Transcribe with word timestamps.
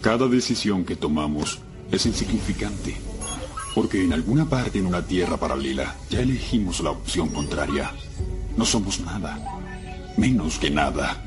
Cada 0.00 0.28
decisión 0.28 0.84
que 0.84 0.94
tomamos 0.94 1.58
es 1.90 2.06
insignificante, 2.06 2.96
porque 3.74 4.04
en 4.04 4.12
alguna 4.12 4.48
parte 4.48 4.78
en 4.78 4.86
una 4.86 5.04
tierra 5.04 5.36
paralela 5.36 5.96
ya 6.08 6.20
elegimos 6.20 6.80
la 6.80 6.90
opción 6.90 7.30
contraria. 7.30 7.90
No 8.56 8.64
somos 8.64 9.00
nada, 9.00 9.40
menos 10.16 10.58
que 10.58 10.70
nada. 10.70 11.24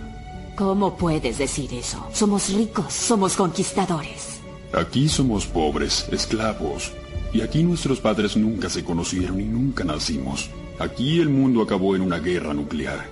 ¿Cómo 0.56 0.96
puedes 0.96 1.38
decir 1.38 1.74
eso? 1.74 2.08
Somos 2.14 2.54
ricos, 2.54 2.94
somos 2.94 3.36
conquistadores. 3.36 4.40
Aquí 4.74 5.10
somos 5.10 5.46
pobres, 5.46 6.08
esclavos, 6.10 6.94
y 7.34 7.42
aquí 7.42 7.64
nuestros 7.64 8.00
padres 8.00 8.38
nunca 8.38 8.70
se 8.70 8.86
conocieron 8.86 9.42
y 9.42 9.46
nunca 9.46 9.84
nacimos. 9.84 10.50
Aquí 10.80 11.20
el 11.20 11.28
mundo 11.28 11.62
acabó 11.62 11.96
en 11.96 12.02
una 12.04 12.20
guerra 12.20 12.54
nuclear. 12.54 13.06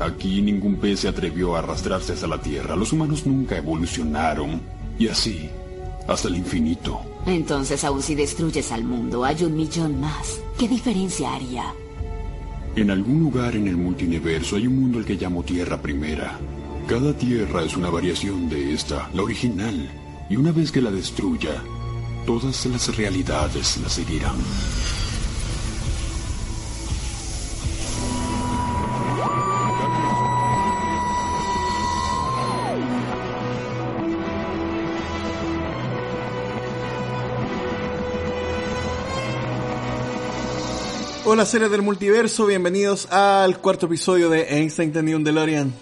Aquí 0.00 0.42
ningún 0.42 0.76
pez 0.76 1.00
se 1.00 1.08
atrevió 1.08 1.54
a 1.54 1.60
arrastrarse 1.60 2.14
hacia 2.14 2.26
la 2.26 2.42
Tierra. 2.42 2.74
Los 2.74 2.92
humanos 2.92 3.26
nunca 3.26 3.56
evolucionaron 3.56 4.73
y 4.98 5.08
así, 5.08 5.48
hasta 6.06 6.28
el 6.28 6.36
infinito. 6.36 7.00
Entonces, 7.26 7.84
aun 7.84 8.02
si 8.02 8.14
destruyes 8.14 8.70
al 8.72 8.84
mundo, 8.84 9.24
hay 9.24 9.44
un 9.44 9.56
millón 9.56 10.00
más. 10.00 10.40
¿Qué 10.58 10.68
diferencia 10.68 11.34
haría? 11.34 11.74
En 12.76 12.90
algún 12.90 13.20
lugar 13.20 13.56
en 13.56 13.68
el 13.68 13.76
multiverso 13.76 14.56
hay 14.56 14.66
un 14.66 14.80
mundo 14.80 14.98
al 14.98 15.04
que 15.04 15.14
llamo 15.14 15.42
Tierra 15.42 15.80
Primera. 15.80 16.38
Cada 16.86 17.16
tierra 17.16 17.62
es 17.62 17.76
una 17.76 17.88
variación 17.88 18.48
de 18.48 18.74
esta, 18.74 19.08
la 19.14 19.22
original. 19.22 19.88
Y 20.28 20.36
una 20.36 20.52
vez 20.52 20.70
que 20.70 20.82
la 20.82 20.90
destruya, 20.90 21.62
todas 22.26 22.66
las 22.66 22.96
realidades 22.96 23.78
la 23.78 23.88
seguirán. 23.88 24.36
Hola 41.26 41.46
seres 41.46 41.70
del 41.70 41.80
multiverso, 41.80 42.44
bienvenidos 42.44 43.10
al 43.10 43.58
cuarto 43.58 43.86
episodio 43.86 44.28
de 44.28 44.42
Einstein 44.58 44.92
tenía 44.92 45.16
un 45.16 45.24
DeLorean. 45.24 45.72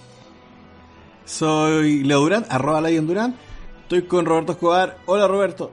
Soy 1.24 2.04
Leo 2.04 2.20
Durán, 2.20 2.46
arroba 2.48 2.80
Lion 2.80 3.08
Durán. 3.08 3.34
Estoy 3.82 4.02
con 4.02 4.24
Roberto 4.24 4.52
Escobar. 4.52 4.98
Hola 5.04 5.26
Roberto. 5.26 5.72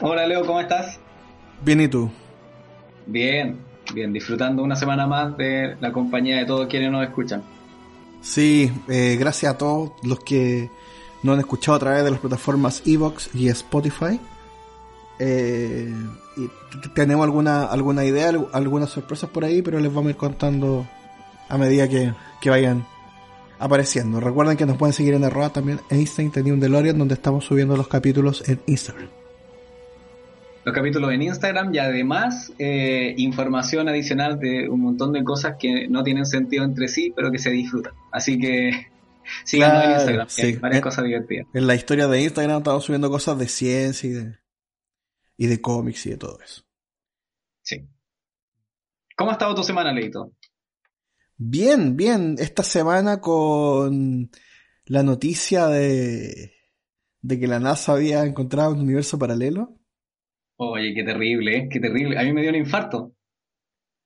Hola 0.00 0.28
Leo, 0.28 0.46
¿cómo 0.46 0.60
estás? 0.60 1.00
Bien, 1.64 1.80
¿y 1.80 1.88
tú? 1.88 2.08
Bien, 3.04 3.58
bien, 3.92 4.12
disfrutando 4.12 4.62
una 4.62 4.76
semana 4.76 5.08
más 5.08 5.36
de 5.36 5.76
la 5.80 5.92
compañía 5.92 6.36
de 6.36 6.46
todos 6.46 6.68
quienes 6.68 6.92
nos 6.92 7.02
escuchan. 7.02 7.42
Sí, 8.20 8.70
eh, 8.88 9.16
gracias 9.18 9.54
a 9.54 9.58
todos 9.58 9.90
los 10.04 10.20
que 10.20 10.70
nos 11.24 11.34
han 11.34 11.40
escuchado 11.40 11.74
a 11.74 11.80
través 11.80 12.04
de 12.04 12.12
las 12.12 12.20
plataformas 12.20 12.80
Evox 12.86 13.28
y 13.34 13.48
Spotify. 13.48 14.20
Eh, 15.24 15.92
y 16.36 16.48
tenemos 16.94 17.22
alguna, 17.24 17.64
alguna 17.66 18.04
idea, 18.04 18.30
al- 18.30 18.48
algunas 18.52 18.90
sorpresas 18.90 19.30
por 19.30 19.44
ahí, 19.44 19.62
pero 19.62 19.78
les 19.78 19.92
vamos 19.92 20.08
a 20.08 20.10
ir 20.10 20.16
contando 20.16 20.86
a 21.48 21.58
medida 21.58 21.86
que, 21.88 22.12
que 22.40 22.50
vayan 22.50 22.84
apareciendo. 23.58 24.18
Recuerden 24.18 24.56
que 24.56 24.66
nos 24.66 24.76
pueden 24.78 24.92
seguir 24.94 25.14
en 25.14 25.22
arroba 25.24 25.50
también 25.50 25.78
Einstein 25.90 26.30
tenía 26.32 26.52
un 26.54 26.58
DeLorean, 26.60 26.98
donde 26.98 27.14
estamos 27.14 27.44
subiendo 27.44 27.76
los 27.76 27.86
capítulos 27.86 28.42
en 28.48 28.60
Instagram. 28.66 29.08
Los 30.64 30.74
capítulos 30.74 31.12
en 31.12 31.22
Instagram 31.22 31.74
y 31.74 31.78
además 31.78 32.52
eh, 32.58 33.14
información 33.18 33.88
adicional 33.88 34.38
de 34.38 34.68
un 34.68 34.80
montón 34.80 35.12
de 35.12 35.22
cosas 35.24 35.56
que 35.58 35.88
no 35.88 36.02
tienen 36.04 36.24
sentido 36.24 36.64
entre 36.64 36.88
sí, 36.88 37.12
pero 37.14 37.30
que 37.32 37.38
se 37.38 37.50
disfrutan. 37.50 37.92
Así 38.12 38.38
que 38.38 38.86
síganos 39.44 39.84
en 39.84 39.90
Instagram, 39.92 40.26
hay 40.38 40.52
sí. 40.52 40.58
varias 40.60 40.78
Eh, 40.80 40.82
cosas 40.82 41.04
divertidas. 41.04 41.46
En 41.52 41.66
la 41.66 41.74
historia 41.74 42.06
de 42.08 42.22
Instagram 42.22 42.58
estamos 42.58 42.84
subiendo 42.84 43.10
cosas 43.10 43.38
de 43.38 43.48
ciencia 43.48 44.08
y 44.08 44.12
de, 44.12 44.34
y 45.42 45.48
de 45.48 45.60
cómics 45.60 46.06
y 46.06 46.10
de 46.10 46.18
todo 46.18 46.38
eso. 46.40 46.62
Sí. 47.62 47.88
¿Cómo 49.16 49.30
ha 49.30 49.32
estado 49.32 49.56
tu 49.56 49.64
semana, 49.64 49.92
Leito? 49.92 50.34
Bien, 51.36 51.96
bien. 51.96 52.36
Esta 52.38 52.62
semana 52.62 53.20
con 53.20 54.30
la 54.84 55.02
noticia 55.02 55.66
de, 55.66 56.52
de 57.22 57.40
que 57.40 57.48
la 57.48 57.58
NASA 57.58 57.94
había 57.94 58.24
encontrado 58.24 58.72
un 58.72 58.82
universo 58.82 59.18
paralelo. 59.18 59.80
Oye, 60.58 60.94
qué 60.94 61.02
terrible, 61.02 61.56
¿eh? 61.56 61.68
Qué 61.68 61.80
terrible. 61.80 62.20
A 62.20 62.22
mí 62.22 62.32
me 62.32 62.42
dio 62.42 62.50
un 62.50 62.56
infarto, 62.58 63.12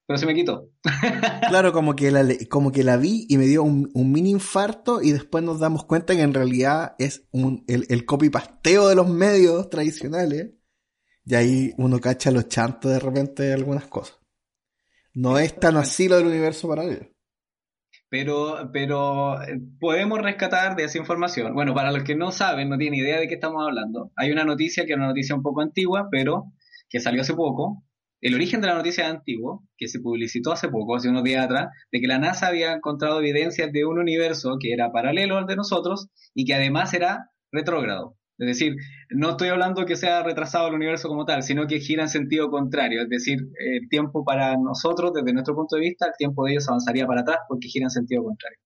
pero 0.07 0.17
se 0.17 0.25
me 0.25 0.35
quitó. 0.35 0.71
Claro, 1.51 1.75
como 1.75 1.95
que 1.95 2.11
la, 2.11 2.27
como 2.49 2.73
que 2.73 2.83
la 2.83 2.97
vi 2.97 3.27
y 3.29 3.37
me 3.37 3.45
dio 3.45 3.63
un, 3.63 3.91
un 3.93 4.11
mini 4.11 4.31
infarto 4.31 5.03
y 5.03 5.13
después 5.13 5.45
nos 5.45 5.61
damos 5.61 5.85
cuenta 5.85 6.17
que 6.17 6.23
en 6.23 6.33
realidad 6.33 6.95
es 6.99 7.29
un, 7.31 7.63
el, 7.69 7.85
el 7.91 8.07
copy-pasteo 8.07 8.89
de 8.89 8.95
los 8.95 9.09
medios 9.11 9.69
tradicionales. 9.69 10.56
Y 11.27 11.35
ahí 11.35 11.75
uno 11.77 11.99
cacha 11.99 12.31
los 12.31 12.49
chantos 12.49 12.93
de 12.93 13.01
repente 13.01 13.43
de 13.43 13.53
algunas 13.53 13.87
cosas. 13.87 14.17
No 15.13 15.39
es 15.39 15.59
tan 15.59 15.77
así 15.77 16.09
lo 16.09 16.19
del 16.19 16.29
universo 16.29 16.69
paralelo. 16.69 17.09
Pero, 18.09 18.71
pero 18.73 19.43
eh, 19.43 19.59
podemos 19.81 20.21
rescatar 20.23 20.77
de 20.77 20.85
esa 20.85 20.99
información. 20.99 21.53
Bueno, 21.53 21.75
para 21.75 21.91
los 21.91 22.05
que 22.05 22.15
no 22.15 22.31
saben, 22.31 22.69
no 22.69 22.79
tienen 22.79 23.01
idea 23.01 23.19
de 23.19 23.27
qué 23.27 23.35
estamos 23.35 23.67
hablando, 23.67 24.13
hay 24.15 24.31
una 24.31 24.45
noticia 24.45 24.87
que 24.87 24.93
es 24.93 24.97
una 24.97 25.09
noticia 25.09 25.35
un 25.35 25.43
poco 25.43 25.63
antigua, 25.63 26.09
pero 26.11 26.53
que 26.89 27.01
salió 27.01 27.23
hace 27.23 27.35
poco. 27.35 27.83
El 28.21 28.35
origen 28.35 28.61
de 28.61 28.69
la 28.69 28.75
noticia 28.75 29.05
es 29.05 29.11
antiguo, 29.11 29.67
que 29.77 29.89
se 29.89 30.01
publicitó 30.01 30.53
hace 30.53 30.69
poco, 30.69 30.95
hace 30.95 31.09
unos 31.09 31.25
días 31.25 31.45
atrás, 31.45 31.69
de 31.91 32.01
que 32.01 32.07
la 32.07 32.19
NASA 32.19 32.47
había 32.47 32.73
encontrado 32.73 33.19
evidencias 33.19 33.73
de 33.73 33.85
un 33.85 33.99
universo 33.99 34.57
que 34.61 34.73
era 34.73 34.93
paralelo 34.93 35.37
al 35.37 35.47
de 35.47 35.57
nosotros 35.57 36.09
y 36.35 36.45
que 36.45 36.55
además 36.55 36.95
era 36.95 37.31
retrógrado. 37.51 38.17
Es 38.39 38.47
decir, 38.47 38.77
no 39.11 39.31
estoy 39.31 39.49
hablando 39.49 39.87
que 39.87 39.97
sea 39.97 40.23
retrasado 40.23 40.69
el 40.69 40.75
universo 40.75 41.09
como 41.09 41.25
tal, 41.25 41.43
sino 41.43 41.67
que 41.67 41.81
gira 41.81 42.03
en 42.03 42.09
sentido 42.09 42.51
contrario. 42.51 43.03
Es 43.03 43.09
decir, 43.09 43.39
el 43.59 43.89
tiempo 43.89 44.25
para 44.25 44.57
nosotros, 44.57 45.13
desde 45.15 45.33
nuestro 45.33 45.55
punto 45.55 45.77
de 45.77 45.83
vista, 45.83 46.07
el 46.07 46.13
tiempo 46.19 46.45
de 46.45 46.53
ellos 46.53 46.69
avanzaría 46.69 47.07
para 47.07 47.23
atrás 47.23 47.39
porque 47.49 47.69
gira 47.69 47.87
en 47.87 47.91
sentido 47.91 48.25
contrario. 48.25 48.59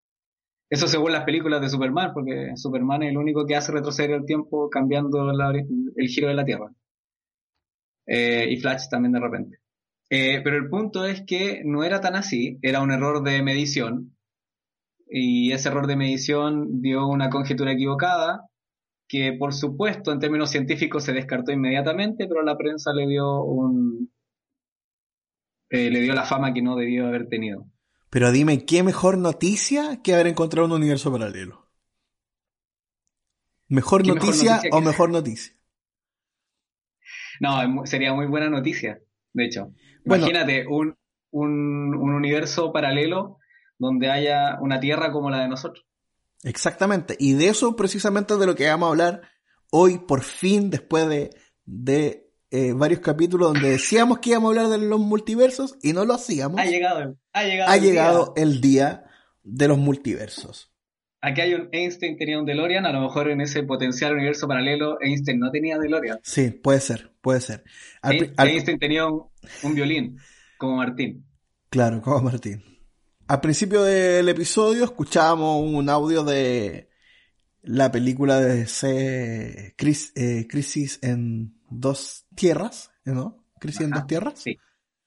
Eso 0.71 0.87
según 0.87 1.13
las 1.13 1.25
películas 1.25 1.61
de 1.61 1.69
Superman, 1.69 2.13
porque 2.15 2.53
Superman 2.57 3.03
es 3.03 3.11
el 3.11 3.19
único 3.19 3.45
que 3.47 3.57
hace 3.57 3.73
retroceder 3.73 4.13
el 4.13 4.25
tiempo 4.25 4.71
cambiando 4.71 5.31
el 5.31 6.09
giro 6.09 6.29
de 6.29 6.35
la 6.35 6.45
Tierra. 6.45 6.71
Eh, 8.07 8.47
y 8.51 8.57
Flash 8.61 8.89
también 8.91 9.13
de 9.13 9.21
repente. 9.21 9.59
Eh, 10.11 10.41
pero 10.43 10.57
el 10.57 10.69
punto 10.69 11.05
es 11.05 11.23
que 11.23 11.63
no 11.65 11.85
era 11.85 12.01
tan 12.01 12.17
así, 12.17 12.59
era 12.63 12.83
un 12.83 12.91
error 12.91 13.23
de 13.23 13.43
medición. 13.43 14.17
Y 15.09 15.53
ese 15.53 15.69
error 15.69 15.87
de 15.87 15.97
medición 15.97 16.81
dio 16.83 17.07
una 17.07 17.31
conjetura 17.31 17.73
equivocada, 17.73 18.50
que 19.11 19.33
por 19.33 19.53
supuesto 19.53 20.13
en 20.13 20.21
términos 20.21 20.51
científicos 20.51 21.03
se 21.03 21.13
descartó 21.13 21.51
inmediatamente, 21.51 22.29
pero 22.29 22.43
la 22.45 22.57
prensa 22.57 22.93
le 22.93 23.09
dio 23.09 23.43
un 23.43 24.09
eh, 25.69 25.91
le 25.91 26.01
dio 26.01 26.15
la 26.15 26.25
fama 26.25 26.55
que 26.55 26.63
no 26.63 26.77
debió 26.77 27.09
haber 27.09 27.27
tenido. 27.29 27.67
Pero 28.09 28.31
dime, 28.31 28.65
¿qué 28.65 28.85
mejor 28.85 29.19
noticia 29.19 30.01
que 30.03 30.15
haber 30.15 30.29
encontrado 30.29 30.67
un 30.67 30.73
universo 30.73 31.11
paralelo? 31.11 31.67
¿Mejor 33.69 34.03
¿Qué 34.03 34.13
mejor 34.13 34.27
noticia 34.29 34.63
o 34.71 34.79
que- 34.79 34.85
mejor 34.87 35.11
noticia? 35.11 35.55
No, 37.41 37.87
sería 37.87 38.13
muy 38.15 38.27
buena 38.27 38.49
noticia, 38.49 39.01
de 39.33 39.45
hecho. 39.45 39.73
Bueno. 40.05 40.27
Imagínate 40.27 40.67
un, 40.69 40.97
un, 41.33 41.95
un 41.97 42.15
universo 42.15 42.73
paralelo 42.73 43.39
donde 43.79 44.09
haya 44.11 44.59
una 44.61 44.79
Tierra 44.79 45.11
como 45.11 45.31
la 45.31 45.41
de 45.41 45.49
nosotros. 45.49 45.85
Exactamente. 46.45 47.17
Y 47.19 47.35
de 47.35 47.49
eso 47.49 47.77
precisamente 47.77 48.35
es 48.35 48.41
de 48.41 48.47
lo 48.47 48.55
que 48.55 48.69
vamos 48.69 48.87
a 48.87 48.91
hablar 48.91 49.23
hoy, 49.71 49.99
por 49.99 50.23
fin, 50.23 50.71
después 50.71 51.09
de, 51.09 51.31
de 51.65 52.31
eh, 52.51 52.73
varios 52.75 53.01
capítulos 53.01 53.53
donde 53.53 53.71
decíamos 53.71 54.19
que 54.19 54.31
íbamos 54.31 54.49
a 54.57 54.63
hablar 54.63 54.81
de 54.81 54.87
los 54.87 54.99
multiversos 55.01 55.77
y 55.83 55.93
no 55.93 56.05
lo 56.05 56.15
hacíamos. 56.15 56.59
Ha 56.61 56.65
llegado, 56.67 57.17
ha 57.33 57.45
llegado. 57.45 57.71
ha 57.71 57.77
el 57.77 57.83
llegado 57.83 58.33
día. 58.35 58.43
el 58.45 58.61
día 58.61 59.05
de 59.43 59.69
los 59.69 59.79
multiversos. 59.79 60.67
Aquí 61.23 61.43
hay 61.43 61.53
un 61.53 61.69
Einstein 61.71 62.17
tenía 62.17 62.39
un 62.39 62.47
DeLorean, 62.47 62.87
a 62.87 62.93
lo 62.93 63.03
mejor 63.03 63.31
en 63.31 63.43
ese 63.43 63.63
potencial 63.63 64.15
universo 64.15 64.49
paralelo 64.49 64.97
Einstein 65.03 65.39
no 65.39 65.51
tenía 65.51 65.79
DeLorean. 65.79 66.19
Sí, 66.23 66.51
puede 66.51 66.81
ser, 66.81 67.13
puede 67.21 67.43
ser. 67.43 67.63
Al 68.01 68.33
al- 68.39 68.49
Einstein 68.49 68.79
tenía 68.79 69.07
un, 69.07 69.27
un 69.63 69.75
violín, 69.75 70.17
como 70.57 70.77
Martín. 70.77 71.27
claro, 71.69 72.01
como 72.01 72.23
Martín. 72.23 72.63
Al 73.31 73.41
principio 73.41 73.85
del 73.85 74.29
episodio 74.29 74.83
escuchábamos 74.83 75.63
un 75.65 75.89
audio 75.89 76.25
de 76.25 76.91
la 77.63 77.93
película 77.93 78.41
de 78.41 78.67
C 78.67 79.77
eh, 80.17 80.47
Crisis 80.49 80.99
en 81.01 81.55
dos 81.71 82.27
tierras, 82.35 82.91
¿no? 83.05 83.47
Crisis 83.61 83.83
en 83.83 83.91
dos 83.93 84.09
tierras. 84.09 84.35
Sí, 84.37 84.59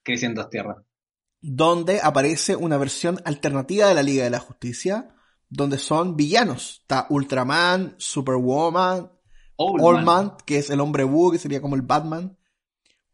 Crisis 0.03 0.23
en 0.23 0.35
dos 0.35 0.49
tierras. 0.49 0.77
Donde 1.41 1.99
aparece 2.01 2.55
una 2.55 2.77
versión 2.77 3.19
alternativa 3.25 3.89
de 3.89 3.93
la 3.93 4.03
Liga 4.03 4.23
de 4.23 4.29
la 4.29 4.39
Justicia, 4.39 5.13
donde 5.49 5.77
son 5.77 6.15
villanos. 6.15 6.79
Está 6.79 7.07
Ultraman, 7.09 7.95
Superwoman, 7.97 9.11
Oldman, 9.57 10.37
que 10.45 10.59
es 10.59 10.69
el 10.69 10.79
hombre 10.79 11.03
búho, 11.03 11.33
que 11.33 11.39
sería 11.39 11.59
como 11.59 11.75
el 11.75 11.81
Batman. 11.81 12.37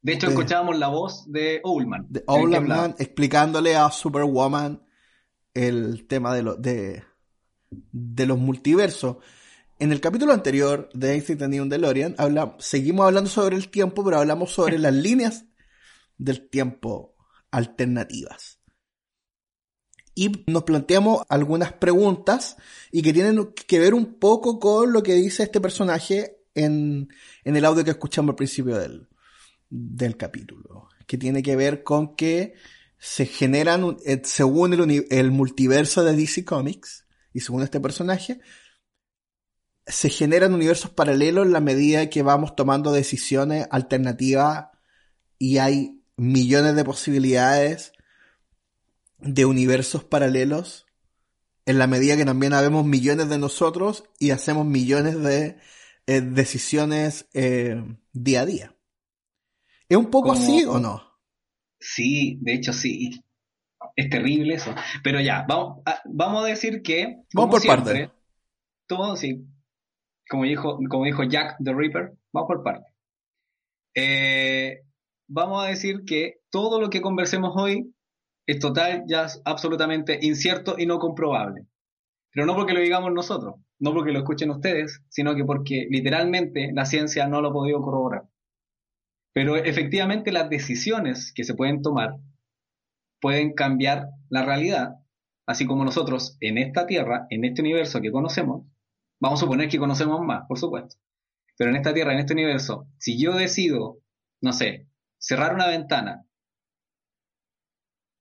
De 0.03 0.13
hecho, 0.13 0.27
escuchábamos 0.27 0.77
la 0.77 0.89
voz 0.89 1.23
de 1.31 1.62
Oldman. 1.63 2.05
De 2.09 2.23
Oldman 2.27 2.94
explicándole 3.00 3.75
a 3.75 3.89
Superwoman 3.89 4.83
el 5.54 6.07
tema 6.07 6.36
de, 6.36 6.56
de, 6.60 7.04
de 7.69 8.25
los 8.25 8.38
multiversos. 8.38 9.18
En 9.80 9.92
el 9.92 10.01
capítulo 10.01 10.34
anterior 10.34 10.90
de 10.94 11.13
Einstein 11.13 11.40
tenía 11.40 11.62
un 11.62 11.69
DeLorean, 11.69 12.16
habla, 12.18 12.56
seguimos 12.60 13.06
hablando 13.06 13.30
sobre 13.30 13.56
el 13.56 13.69
tiempo, 13.69 14.04
pero 14.04 14.19
hablamos 14.19 14.51
sobre 14.51 14.78
las 14.78 14.94
líneas 14.94 15.46
del 16.18 16.50
tiempo 16.50 17.16
alternativas. 17.51 18.60
Y 20.16 20.44
nos 20.48 20.63
planteamos 20.63 21.24
algunas 21.30 21.72
preguntas 21.72 22.57
y 22.92 23.01
que 23.01 23.13
tienen 23.13 23.54
que 23.54 23.80
ver 23.80 23.94
un 23.94 24.19
poco 24.19 24.60
con 24.60 24.92
lo 24.92 25.01
que 25.01 25.13
dice 25.13 25.44
este 25.44 25.62
personaje 25.62 26.42
en, 26.56 27.07
en 27.46 27.56
el 27.56 27.63
audio 27.63 27.86
que 27.86 27.92
escuchamos 27.92 28.34
al 28.34 28.36
principio 28.36 28.78
del, 28.78 29.07
del 29.69 30.18
capítulo. 30.18 30.90
Que 31.07 31.18
tiene 31.18 31.42
que 31.42 31.56
ver 31.56 31.84
con 31.84 32.18
que 32.18 32.54
se 33.00 33.25
generan, 33.25 33.98
eh, 34.06 34.22
según 34.24 34.74
el, 34.74 35.07
el 35.10 35.31
multiverso 35.31 36.04
de 36.04 36.16
DC 36.16 36.46
Comics, 36.46 37.06
y 37.34 37.40
según 37.40 37.63
este 37.63 37.80
personaje, 37.80 38.40
se 39.88 40.10
generan 40.10 40.54
universos 40.54 40.92
paralelos 40.92 41.46
en 41.46 41.54
la 41.54 41.62
medida 41.62 42.10
que 42.10 42.22
vamos 42.22 42.56
tomando 42.56 42.92
decisiones 42.92 43.68
alternativas 43.72 44.68
y 45.38 45.57
hay 45.57 46.04
millones 46.16 46.75
de 46.75 46.84
posibilidades 46.84 47.94
de 49.18 49.46
universos 49.46 50.04
paralelos 50.04 50.86
en 51.66 51.80
la 51.80 51.88
medida 51.88 52.18
que 52.18 52.25
también 52.25 52.54
habemos 52.54 52.86
millones 52.86 53.30
de 53.30 53.38
nosotros 53.38 54.04
y 54.19 54.31
hacemos 54.31 54.66
millones 54.66 55.22
de 55.22 55.57
eh, 56.07 56.22
decisiones 56.22 57.28
eh, 57.34 57.81
día 58.12 58.42
a 58.42 58.46
día. 58.46 58.75
¿Es 59.88 59.98
un 59.98 60.10
poco 60.10 60.31
así 60.31 60.66
o 60.66 60.80
no? 60.80 61.08
Sí, 61.79 62.37
de 62.41 62.53
hecho 62.53 62.73
sí. 62.73 63.21
Es 63.95 64.09
terrible 64.09 64.55
eso. 64.55 64.73
Pero 65.03 65.19
ya, 65.19 65.45
vamos 65.47 65.81
a, 65.85 66.01
vamos 66.05 66.43
a 66.43 66.47
decir 66.47 66.81
que... 66.81 67.17
Vamos 67.33 67.51
por 67.51 67.65
parte. 67.65 68.11
Todo, 68.87 69.15
sí, 69.15 69.45
como 70.29 70.43
dijo, 70.43 70.77
como 70.89 71.05
dijo 71.05 71.23
Jack 71.23 71.57
the 71.61 71.73
Ripper, 71.73 72.13
vamos 72.31 72.47
por 72.47 72.63
parte. 72.63 72.93
Eh, 73.95 74.81
vamos 75.27 75.63
a 75.63 75.67
decir 75.67 76.03
que 76.05 76.35
todo 76.51 76.79
lo 76.79 76.89
que 76.89 77.01
conversemos 77.01 77.53
hoy 77.55 77.93
es 78.45 78.59
total, 78.59 79.03
ya 79.07 79.27
absolutamente 79.43 80.19
incierto 80.21 80.75
y 80.77 80.85
no 80.85 80.99
comprobable. 80.99 81.65
Pero 82.31 82.45
no 82.45 82.55
porque 82.55 82.73
lo 82.73 82.79
digamos 82.79 83.11
nosotros, 83.11 83.55
no 83.79 83.91
porque 83.91 84.11
lo 84.11 84.19
escuchen 84.19 84.51
ustedes, 84.51 85.01
sino 85.09 85.35
que 85.35 85.43
porque 85.43 85.87
literalmente 85.89 86.69
la 86.73 86.85
ciencia 86.85 87.27
no 87.27 87.41
lo 87.41 87.49
ha 87.49 87.53
podido 87.53 87.81
corroborar. 87.81 88.28
Pero 89.33 89.55
efectivamente 89.57 90.31
las 90.31 90.49
decisiones 90.49 91.31
que 91.33 91.43
se 91.43 91.53
pueden 91.53 91.81
tomar 91.81 92.15
pueden 93.21 93.53
cambiar 93.53 94.07
la 94.29 94.43
realidad, 94.43 94.95
así 95.45 95.65
como 95.65 95.85
nosotros 95.85 96.37
en 96.39 96.57
esta 96.57 96.85
Tierra, 96.87 97.27
en 97.29 97.45
este 97.45 97.61
universo 97.61 98.01
que 98.01 98.11
conocemos, 98.11 98.65
Vamos 99.19 99.39
a 99.39 99.45
suponer 99.45 99.67
que 99.67 99.79
conocemos 99.79 100.21
más, 100.21 100.45
por 100.47 100.57
supuesto. 100.57 100.95
Pero 101.57 101.71
en 101.71 101.75
esta 101.75 101.93
Tierra, 101.93 102.13
en 102.13 102.19
este 102.19 102.33
universo, 102.33 102.87
si 102.97 103.21
yo 103.21 103.35
decido, 103.35 103.99
no 104.41 104.53
sé, 104.53 104.87
cerrar 105.17 105.53
una 105.53 105.67
ventana, 105.67 106.25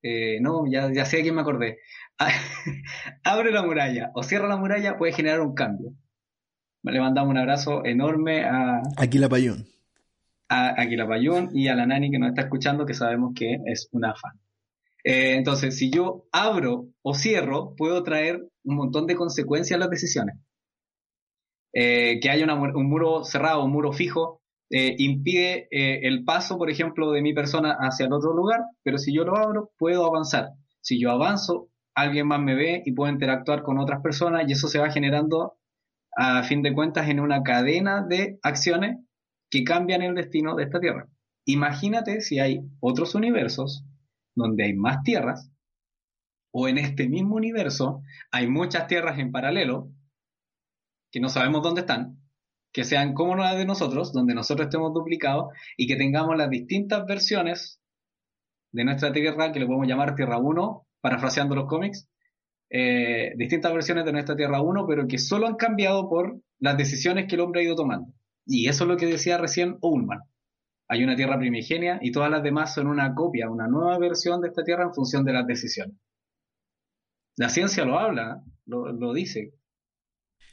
eh, 0.01 0.39
no, 0.41 0.65
ya, 0.69 0.91
ya 0.93 1.05
sé 1.05 1.17
de 1.17 1.23
quién 1.23 1.35
me 1.35 1.41
acordé, 1.41 1.79
abre 3.23 3.51
la 3.51 3.63
muralla 3.63 4.11
o 4.13 4.23
cierra 4.23 4.47
la 4.47 4.57
muralla, 4.57 4.97
puede 4.97 5.13
generar 5.13 5.39
un 5.39 5.55
cambio. 5.55 5.93
Le 6.83 6.99
mandamos 6.99 7.31
un 7.31 7.37
abrazo 7.37 7.85
enorme 7.85 8.43
a... 8.43 8.81
Aquila 8.97 9.29
Payún. 9.29 9.67
A 10.49 10.81
Aquila 10.81 11.07
Payún 11.07 11.49
y 11.53 11.67
a 11.67 11.75
la 11.75 11.85
Nani 11.85 12.11
que 12.11 12.19
nos 12.19 12.29
está 12.29 12.41
escuchando, 12.41 12.85
que 12.85 12.93
sabemos 12.93 13.33
que 13.35 13.59
es 13.65 13.87
una 13.91 14.13
fan. 14.15 14.39
Eh, 15.03 15.35
entonces, 15.35 15.77
si 15.77 15.89
yo 15.89 16.25
abro 16.31 16.87
o 17.01 17.13
cierro, 17.13 17.75
puedo 17.75 18.03
traer 18.03 18.41
un 18.63 18.75
montón 18.75 19.07
de 19.07 19.15
consecuencias 19.15 19.77
a 19.77 19.79
las 19.79 19.89
decisiones. 19.89 20.35
Eh, 21.73 22.19
que 22.19 22.29
haya 22.29 22.51
un 22.53 22.89
muro 22.89 23.23
cerrado, 23.23 23.63
un 23.63 23.71
muro 23.71 23.93
fijo, 23.93 24.41
eh, 24.71 24.95
impide 24.97 25.67
el 25.71 26.23
paso, 26.25 26.57
por 26.57 26.69
ejemplo, 26.69 27.11
de 27.11 27.21
mi 27.21 27.33
persona 27.33 27.77
hacia 27.79 28.07
el 28.07 28.13
otro 28.13 28.33
lugar, 28.33 28.61
pero 28.83 28.97
si 28.97 29.13
yo 29.13 29.23
lo 29.23 29.37
abro, 29.37 29.71
puedo 29.77 30.05
avanzar. 30.05 30.49
Si 30.81 30.99
yo 30.99 31.11
avanzo, 31.11 31.69
alguien 31.95 32.27
más 32.27 32.41
me 32.41 32.55
ve 32.55 32.83
y 32.85 32.91
puedo 32.91 33.11
interactuar 33.11 33.63
con 33.63 33.79
otras 33.79 34.01
personas 34.01 34.43
y 34.47 34.53
eso 34.53 34.67
se 34.67 34.79
va 34.79 34.91
generando, 34.91 35.57
a 36.15 36.43
fin 36.43 36.61
de 36.61 36.73
cuentas, 36.73 37.07
en 37.09 37.19
una 37.19 37.43
cadena 37.43 38.05
de 38.07 38.39
acciones 38.43 38.97
que 39.49 39.63
cambian 39.63 40.01
el 40.01 40.15
destino 40.15 40.55
de 40.55 40.63
esta 40.63 40.79
Tierra. 40.79 41.07
Imagínate 41.45 42.21
si 42.21 42.39
hay 42.39 42.61
otros 42.79 43.15
universos 43.15 43.83
donde 44.35 44.65
hay 44.65 44.73
más 44.73 45.03
tierras, 45.03 45.51
o 46.51 46.67
en 46.67 46.77
este 46.77 47.07
mismo 47.07 47.35
universo 47.35 48.01
hay 48.31 48.47
muchas 48.47 48.87
tierras 48.87 49.19
en 49.19 49.31
paralelo, 49.31 49.91
que 51.11 51.19
no 51.19 51.29
sabemos 51.29 51.63
dónde 51.63 51.81
están, 51.81 52.19
que 52.71 52.83
sean 52.83 53.13
como 53.13 53.35
las 53.35 53.57
de 53.57 53.65
nosotros, 53.65 54.13
donde 54.13 54.35
nosotros 54.35 54.67
estemos 54.67 54.93
duplicados 54.93 55.53
y 55.75 55.87
que 55.87 55.95
tengamos 55.95 56.37
las 56.37 56.49
distintas 56.49 57.05
versiones 57.05 57.81
de 58.71 58.83
nuestra 58.83 59.11
Tierra, 59.11 59.51
que 59.51 59.59
le 59.59 59.65
podemos 59.65 59.87
llamar 59.87 60.15
Tierra 60.15 60.37
1, 60.37 60.87
parafraseando 61.01 61.55
los 61.55 61.67
cómics, 61.67 62.07
eh, 62.69 63.33
distintas 63.35 63.73
versiones 63.73 64.05
de 64.05 64.11
nuestra 64.11 64.35
Tierra 64.35 64.61
1, 64.61 64.85
pero 64.87 65.07
que 65.07 65.17
solo 65.17 65.47
han 65.47 65.55
cambiado 65.55 66.07
por 66.07 66.39
las 66.59 66.77
decisiones 66.77 67.27
que 67.27 67.35
el 67.35 67.41
hombre 67.41 67.61
ha 67.61 67.63
ido 67.63 67.75
tomando. 67.75 68.13
Y 68.51 68.67
eso 68.67 68.83
es 68.83 68.87
lo 68.87 68.97
que 68.97 69.05
decía 69.05 69.37
recién 69.37 69.77
Ullman. 69.79 70.23
Hay 70.87 71.03
una 71.03 71.15
Tierra 71.15 71.37
primigenia 71.37 71.99
y 72.01 72.11
todas 72.11 72.31
las 72.31 72.41
demás 72.41 72.73
son 72.73 72.87
una 72.87 73.13
copia, 73.13 73.47
una 73.47 73.67
nueva 73.67 73.99
versión 73.99 74.41
de 74.41 74.47
esta 74.47 74.63
Tierra 74.63 74.85
en 74.85 74.93
función 74.93 75.23
de 75.23 75.33
las 75.33 75.45
decisiones. 75.45 75.95
La 77.35 77.49
ciencia 77.49 77.85
lo 77.85 77.99
habla, 77.99 78.41
lo, 78.65 78.91
lo 78.91 79.13
dice. 79.13 79.53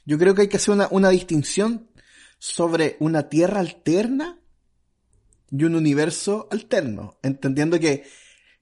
Yo 0.05 0.19
creo 0.19 0.35
que 0.35 0.43
hay 0.43 0.47
que 0.47 0.57
hacer 0.57 0.77
una, 0.91 1.09
distinción 1.09 1.89
sobre 2.37 2.97
una 2.99 3.29
tierra 3.29 3.61
alterna 3.61 4.39
y 5.49 5.63
un 5.63 5.73
universo 5.73 6.47
alterno, 6.51 7.17
entendiendo 7.23 7.79
que 7.79 8.03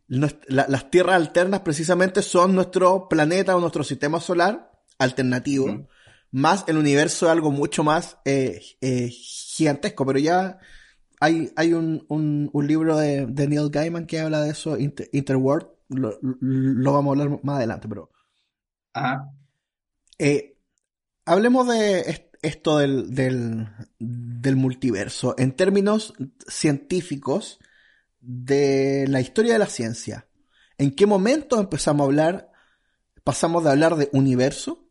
las 0.08 0.90
tierras 0.90 1.16
alternas 1.18 1.60
precisamente 1.60 2.22
son 2.22 2.56
nuestro 2.56 3.10
planeta 3.10 3.54
o 3.54 3.60
nuestro 3.60 3.84
sistema 3.84 4.22
solar 4.22 4.72
alternativo, 4.98 5.90
más 6.32 6.66
el 6.68 6.78
universo 6.78 7.26
es 7.26 7.32
algo 7.32 7.52
mucho 7.52 7.84
más 7.84 8.18
eh, 8.26 8.62
eh, 8.82 9.10
gigantesco, 9.10 10.06
pero 10.06 10.20
ya 10.20 10.60
hay, 11.20 11.52
hay 11.56 11.74
un, 11.74 12.06
un, 12.10 12.68
libro 12.68 12.98
de, 12.98 13.26
Neil 13.26 13.70
Gaiman 13.70 14.06
que 14.06 14.20
habla 14.20 14.42
de 14.42 14.52
eso, 14.52 14.78
Interworld, 14.78 15.68
lo, 15.90 16.18
lo, 16.22 16.94
vamos 16.94 17.18
a 17.18 17.24
hablar 17.24 17.40
más 17.44 17.58
adelante, 17.58 17.88
pero... 17.88 18.12
Ajá. 18.94 19.32
Eh, 20.18 20.58
hablemos 21.26 21.68
de 21.68 22.30
esto 22.42 22.78
del, 22.78 23.68
multiverso 24.56 25.36
en 25.38 25.56
términos 25.56 26.14
científicos 26.48 27.60
de 28.20 29.06
la 29.08 29.22
historia 29.22 29.54
de 29.54 29.60
la 29.60 29.68
ciencia. 29.68 30.28
¿En 30.78 30.92
qué 30.92 31.06
momento 31.06 31.60
empezamos 31.60 32.04
a 32.04 32.06
hablar, 32.06 32.52
pasamos 33.24 33.64
de 33.64 33.72
hablar 33.72 33.96
de 33.96 34.10
universo 34.14 34.85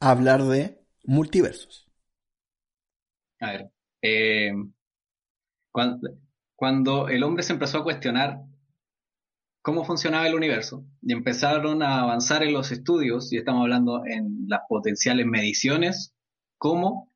hablar 0.00 0.42
de 0.44 0.80
multiversos? 1.04 1.88
A 3.40 3.52
ver, 3.52 3.70
eh, 4.02 4.52
cuando 6.56 7.08
el 7.08 7.22
hombre 7.22 7.42
se 7.42 7.52
empezó 7.52 7.78
a 7.78 7.84
cuestionar 7.84 8.40
cómo 9.62 9.84
funcionaba 9.84 10.26
el 10.26 10.34
universo 10.34 10.84
y 11.02 11.12
empezaron 11.12 11.82
a 11.82 12.00
avanzar 12.00 12.42
en 12.42 12.52
los 12.52 12.72
estudios, 12.72 13.32
y 13.32 13.36
estamos 13.36 13.62
hablando 13.62 14.02
en 14.06 14.46
las 14.48 14.60
potenciales 14.68 15.26
mediciones, 15.26 16.14
como 16.56 17.12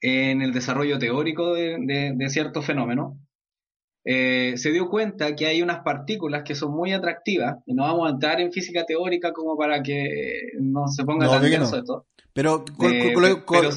en 0.00 0.42
el 0.42 0.52
desarrollo 0.52 0.98
teórico 0.98 1.54
de, 1.54 2.26
ciertos 2.28 2.66
fenómenos, 2.66 3.16
eh, 4.08 4.54
se 4.56 4.70
dio 4.70 4.88
cuenta 4.88 5.34
que 5.34 5.46
hay 5.46 5.62
unas 5.62 5.80
partículas 5.80 6.44
que 6.44 6.54
son 6.54 6.70
muy 6.72 6.92
atractivas, 6.92 7.56
y 7.66 7.74
no 7.74 7.82
vamos 7.82 8.06
a 8.06 8.12
entrar 8.12 8.40
en 8.40 8.52
física 8.52 8.84
teórica 8.86 9.32
como 9.32 9.56
para 9.56 9.82
que 9.82 10.52
no 10.60 10.86
se 10.86 11.04
ponga 11.04 11.28
tan 11.28 11.42
denso 11.42 11.76
esto. 11.76 12.06
Pero, 12.32 12.64
eh, 12.84 13.12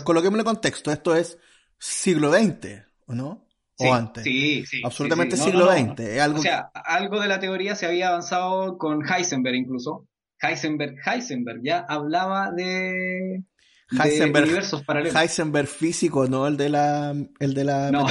coloquémosle 0.03 0.43
contexto, 0.43 0.91
esto 0.91 1.15
es 1.15 1.39
siglo 1.79 2.31
XX, 2.31 2.83
¿o 3.07 3.15
no? 3.15 3.50
o 3.79 3.93
antes. 3.93 4.24
Sí, 4.24 4.65
sí. 4.65 4.81
Absolutamente 4.83 5.38
siglo 5.38 5.71
XX. 5.71 6.19
algo... 6.19 6.39
O 6.39 6.41
sea, 6.41 6.69
algo 6.74 7.21
de 7.21 7.27
la 7.27 7.39
teoría 7.39 7.75
se 7.75 7.86
había 7.86 8.09
avanzado 8.09 8.77
con 8.77 9.01
Heisenberg 9.09 9.55
incluso. 9.55 10.05
Heisenberg, 10.41 10.95
Heisenberg 11.05 11.62
ya 11.63 11.79
hablaba 11.88 12.51
de, 12.51 13.43
Heisenberg, 13.91 14.45
universos 14.45 14.83
paralelos. 14.83 15.19
Heisenberg 15.19 15.67
físico, 15.67 16.27
no 16.27 16.45
el 16.45 16.57
de 16.57 16.69
la, 16.69 17.15
el 17.39 17.53
de 17.53 17.63
la 17.63 17.89
No. 17.89 18.05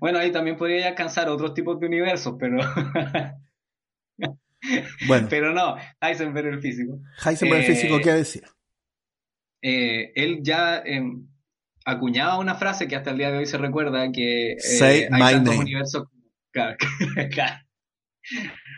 Bueno, 0.00 0.18
ahí 0.18 0.30
también 0.32 0.56
podría 0.56 0.88
alcanzar 0.88 1.28
otros 1.28 1.54
tipos 1.54 1.78
de 1.80 1.86
universos, 1.86 2.36
pero, 2.38 2.58
Bueno, 5.06 5.28
pero 5.30 5.52
no, 5.52 5.76
Heisenberg 6.00 6.48
el 6.48 6.60
físico. 6.60 6.98
Heisenberg 7.24 7.62
eh, 7.62 7.66
físico, 7.66 8.00
¿qué 8.02 8.12
decía? 8.12 8.42
Eh, 9.62 10.12
él 10.14 10.40
ya 10.42 10.78
eh, 10.78 11.00
acuñaba 11.84 12.38
una 12.38 12.54
frase 12.56 12.88
que 12.88 12.96
hasta 12.96 13.10
el 13.10 13.18
día 13.18 13.30
de 13.30 13.38
hoy 13.38 13.46
se 13.46 13.56
recuerda 13.58 14.10
que 14.12 14.52
eh, 14.52 14.60
Say 14.60 15.02
hay 15.04 15.10
my 15.10 15.32
tantos 15.32 15.54
name. 15.54 15.64
universos. 15.64 16.08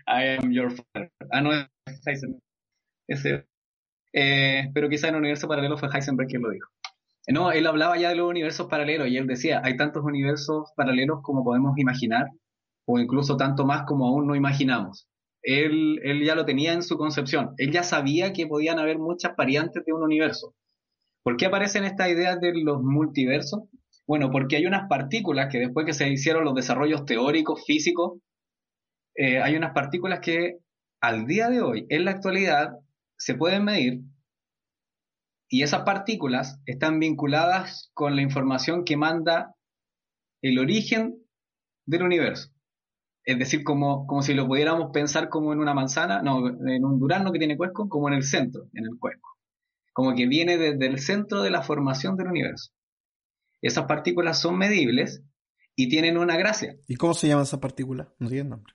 I 0.07 0.37
am 0.39 0.53
your 0.53 0.71
father. 0.71 1.11
Ah, 1.31 1.41
no, 1.41 1.53
es 1.53 1.71
Heisenberg. 2.07 2.43
Ese. 3.09 3.47
Eh, 4.13 4.71
pero 4.75 4.89
quizá 4.89 5.09
en 5.09 5.15
un 5.15 5.21
universo 5.21 5.49
paralelo 5.49 5.79
fue 5.79 5.89
Heisenberg 5.93 6.29
quien 6.29 6.43
lo 6.43 6.51
dijo. 6.51 6.69
No, 7.29 7.53
él 7.53 7.67
hablaba 7.67 7.97
ya 7.99 8.09
de 8.09 8.17
los 8.17 8.29
universos 8.29 8.67
paralelos 8.69 9.09
y 9.09 9.17
él 9.17 9.27
decía, 9.27 9.61
hay 9.63 9.77
tantos 9.77 10.05
universos 10.05 10.73
paralelos 10.75 11.21
como 11.23 11.45
podemos 11.45 11.79
imaginar, 11.79 12.27
o 12.87 12.99
incluso 12.99 13.37
tanto 13.37 13.65
más 13.65 13.83
como 13.87 14.07
aún 14.07 14.27
no 14.27 14.35
imaginamos. 14.35 15.07
Él, 15.43 16.01
él 16.03 16.25
ya 16.25 16.35
lo 16.35 16.45
tenía 16.45 16.73
en 16.73 16.83
su 16.83 16.97
concepción, 16.97 17.55
él 17.59 17.71
ya 17.73 17.83
sabía 17.83 18.33
que 18.33 18.47
podían 18.47 18.79
haber 18.79 18.99
muchas 18.99 19.37
variantes 19.37 19.85
de 19.85 19.93
un 19.93 20.03
universo. 20.03 20.55
¿Por 21.23 21.37
qué 21.37 21.47
aparecen 21.47 21.85
estas 21.85 22.09
ideas 22.09 22.41
de 22.41 22.53
los 22.55 22.83
multiversos? 22.83 23.65
Bueno, 24.07 24.31
porque 24.31 24.57
hay 24.57 24.67
unas 24.67 24.89
partículas 24.89 25.49
que 25.53 25.59
después 25.59 25.87
que 25.87 25.93
se 25.93 26.09
hicieron 26.09 26.45
los 26.45 26.55
desarrollos 26.55 27.05
teóricos, 27.05 27.65
físicos, 27.65 28.19
eh, 29.15 29.41
hay 29.41 29.55
unas 29.55 29.73
partículas 29.73 30.21
que 30.21 30.59
al 31.01 31.27
día 31.27 31.49
de 31.49 31.61
hoy, 31.61 31.87
en 31.91 32.05
la 32.05 32.13
actualidad, 32.13 32.73
se 33.17 33.35
pueden 33.35 33.65
medir 33.65 34.01
y 35.51 35.65
esas 35.65 35.83
partículas 35.83 36.61
están 36.65 37.01
vinculadas 37.01 37.91
con 37.93 38.15
la 38.15 38.23
información 38.23 38.85
que 38.85 38.97
manda 38.97 39.57
el 40.43 40.61
origen 40.61 41.19
del 41.87 42.05
universo. 42.05 42.51
Es 43.25 43.39
decir, 43.39 43.65
como, 43.65 44.07
como 44.07 44.23
si 44.23 44.33
lo 44.33 44.47
pudiéramos 44.47 44.93
pensar 44.93 45.29
como 45.29 45.53
en 45.53 45.59
una 45.59 45.75
manzana, 45.75 46.23
no, 46.23 46.49
en 46.49 46.85
un 46.85 47.01
durazno 47.01 47.33
que 47.33 47.41
tiene 47.41 47.57
cuesco, 47.57 47.89
como 47.89 48.09
en 48.09 48.15
el 48.15 48.23
centro, 48.23 48.69
en 48.73 48.85
el 48.85 48.97
cuesco. 48.99 49.29
Como 49.93 50.15
que 50.15 50.27
viene 50.27 50.57
desde 50.57 50.87
el 50.87 51.01
centro 51.01 51.43
de 51.43 51.51
la 51.51 51.63
formación 51.63 52.17
del 52.17 52.29
universo. 52.29 52.71
Esas 53.61 53.87
partículas 53.87 54.41
son 54.41 54.57
medibles 54.57 55.25
y 55.75 55.89
tienen 55.89 56.17
una 56.17 56.37
gracia. 56.37 56.77
¿Y 56.87 56.95
cómo 56.95 57.13
se 57.13 57.27
llaman 57.27 57.43
esas 57.43 57.59
partículas? 57.59 58.07
No 58.21 58.29
tienen 58.29 58.51
nombre. 58.51 58.73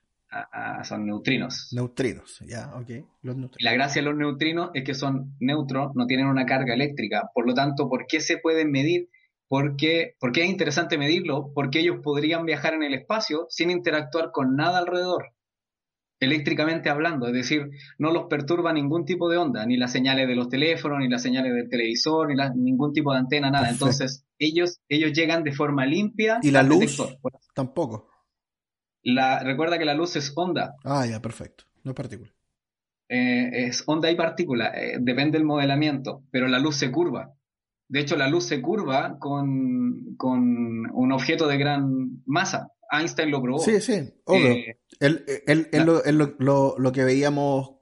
Son 0.83 1.05
neutrinos. 1.05 1.69
Neutrinos, 1.71 2.39
ya, 2.47 2.71
ok. 2.75 2.89
Los 3.21 3.37
neutrinos. 3.37 3.57
La 3.59 3.73
gracia 3.73 4.01
de 4.01 4.09
los 4.09 4.17
neutrinos 4.17 4.69
es 4.73 4.83
que 4.83 4.93
son 4.93 5.35
neutros, 5.39 5.91
no 5.95 6.05
tienen 6.07 6.27
una 6.27 6.45
carga 6.45 6.73
eléctrica. 6.73 7.29
Por 7.33 7.47
lo 7.47 7.53
tanto, 7.53 7.87
¿por 7.89 8.05
qué 8.07 8.19
se 8.19 8.37
pueden 8.37 8.69
medir? 8.71 9.09
Porque, 9.47 10.15
¿Por 10.19 10.31
qué 10.31 10.43
es 10.43 10.49
interesante 10.49 10.97
medirlo? 10.97 11.51
Porque 11.53 11.79
ellos 11.79 11.97
podrían 12.03 12.45
viajar 12.45 12.73
en 12.73 12.83
el 12.83 12.93
espacio 12.95 13.45
sin 13.49 13.69
interactuar 13.69 14.31
con 14.31 14.55
nada 14.55 14.79
alrededor, 14.79 15.31
eléctricamente 16.19 16.89
hablando. 16.89 17.27
Es 17.27 17.33
decir, 17.33 17.69
no 17.99 18.11
los 18.11 18.25
perturba 18.27 18.73
ningún 18.73 19.05
tipo 19.05 19.29
de 19.29 19.37
onda, 19.37 19.65
ni 19.65 19.77
las 19.77 19.91
señales 19.91 20.27
de 20.27 20.35
los 20.35 20.49
teléfonos, 20.49 20.99
ni 20.99 21.07
las 21.09 21.21
señales 21.21 21.53
del 21.53 21.69
televisor, 21.69 22.27
ni 22.29 22.35
la- 22.35 22.53
ningún 22.53 22.91
tipo 22.93 23.11
de 23.13 23.19
antena, 23.19 23.51
nada. 23.51 23.65
Perfecto. 23.65 23.85
Entonces, 23.85 24.25
ellos, 24.39 24.79
ellos 24.89 25.13
llegan 25.13 25.43
de 25.43 25.51
forma 25.53 25.85
limpia 25.85 26.39
¿Y 26.41 26.51
la 26.51 26.61
al 26.61 26.67
luz? 26.67 26.79
detector. 26.79 27.17
Tampoco. 27.53 28.09
La, 29.05 29.39
recuerda 29.43 29.77
que 29.77 29.85
la 29.85 29.93
luz 29.93 30.15
es 30.17 30.33
onda, 30.35 30.75
Ah, 30.83 31.05
ya, 31.05 31.21
perfecto. 31.21 31.63
No 31.83 31.91
es 31.91 31.95
partícula. 31.95 32.31
eh, 33.07 33.67
es 33.67 33.83
onda 33.85 34.09
y 34.09 34.15
partícula, 34.15 34.69
eh, 34.73 34.97
depende 34.99 35.37
del 35.37 35.45
modelamiento, 35.45 36.23
pero 36.31 36.47
la 36.47 36.57
luz 36.59 36.75
se 36.77 36.91
curva. 36.91 37.33
De 37.87 37.99
hecho, 37.99 38.15
la 38.17 38.27
luz 38.27 38.45
se 38.45 38.61
curva 38.61 39.17
con, 39.19 40.15
con 40.17 40.41
un 40.91 41.11
objeto 41.11 41.47
de 41.47 41.57
gran 41.59 42.23
masa. 42.25 42.71
Einstein 42.91 43.29
lo 43.29 43.41
probó. 43.43 43.59
Sí, 43.59 43.79
sí, 43.79 44.11
obvio. 44.25 44.47
Eh, 44.53 44.79
Él- 44.99 45.23
él- 45.45 45.69
él 45.71 45.79
la- 45.79 45.85
lo, 45.85 46.03
él 46.03 46.17
lo- 46.17 46.35
lo- 46.39 46.75
lo 46.79 46.91
que 46.91 47.03
veíamos 47.03 47.75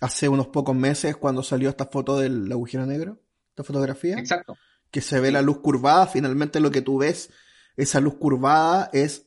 hace 0.00 0.28
unos 0.28 0.48
pocos 0.48 0.74
meses 0.74 1.16
cuando 1.16 1.42
salió 1.44 1.68
esta 1.68 1.86
foto 1.86 2.18
del 2.18 2.50
agujero 2.50 2.86
negro, 2.86 3.20
esta 3.50 3.62
fotografía, 3.62 4.18
exacto. 4.18 4.56
que 4.90 5.00
se 5.00 5.20
ve 5.20 5.28
Sí. 5.28 5.32
la 5.34 5.42
luz 5.42 5.60
curvada, 5.60 6.06
finalmente 6.08 6.58
lo 6.60 6.70
que 6.72 6.82
tú 6.82 6.98
ves, 6.98 7.30
esa 7.76 8.00
luz 8.00 8.14
curvada 8.16 8.90
es 8.92 9.25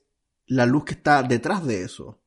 la 0.50 0.65
luz 0.65 0.84
que 0.86 0.94
está 0.96 1.24
detrás 1.24 1.65
de 1.65 1.84
eso. 1.84 2.22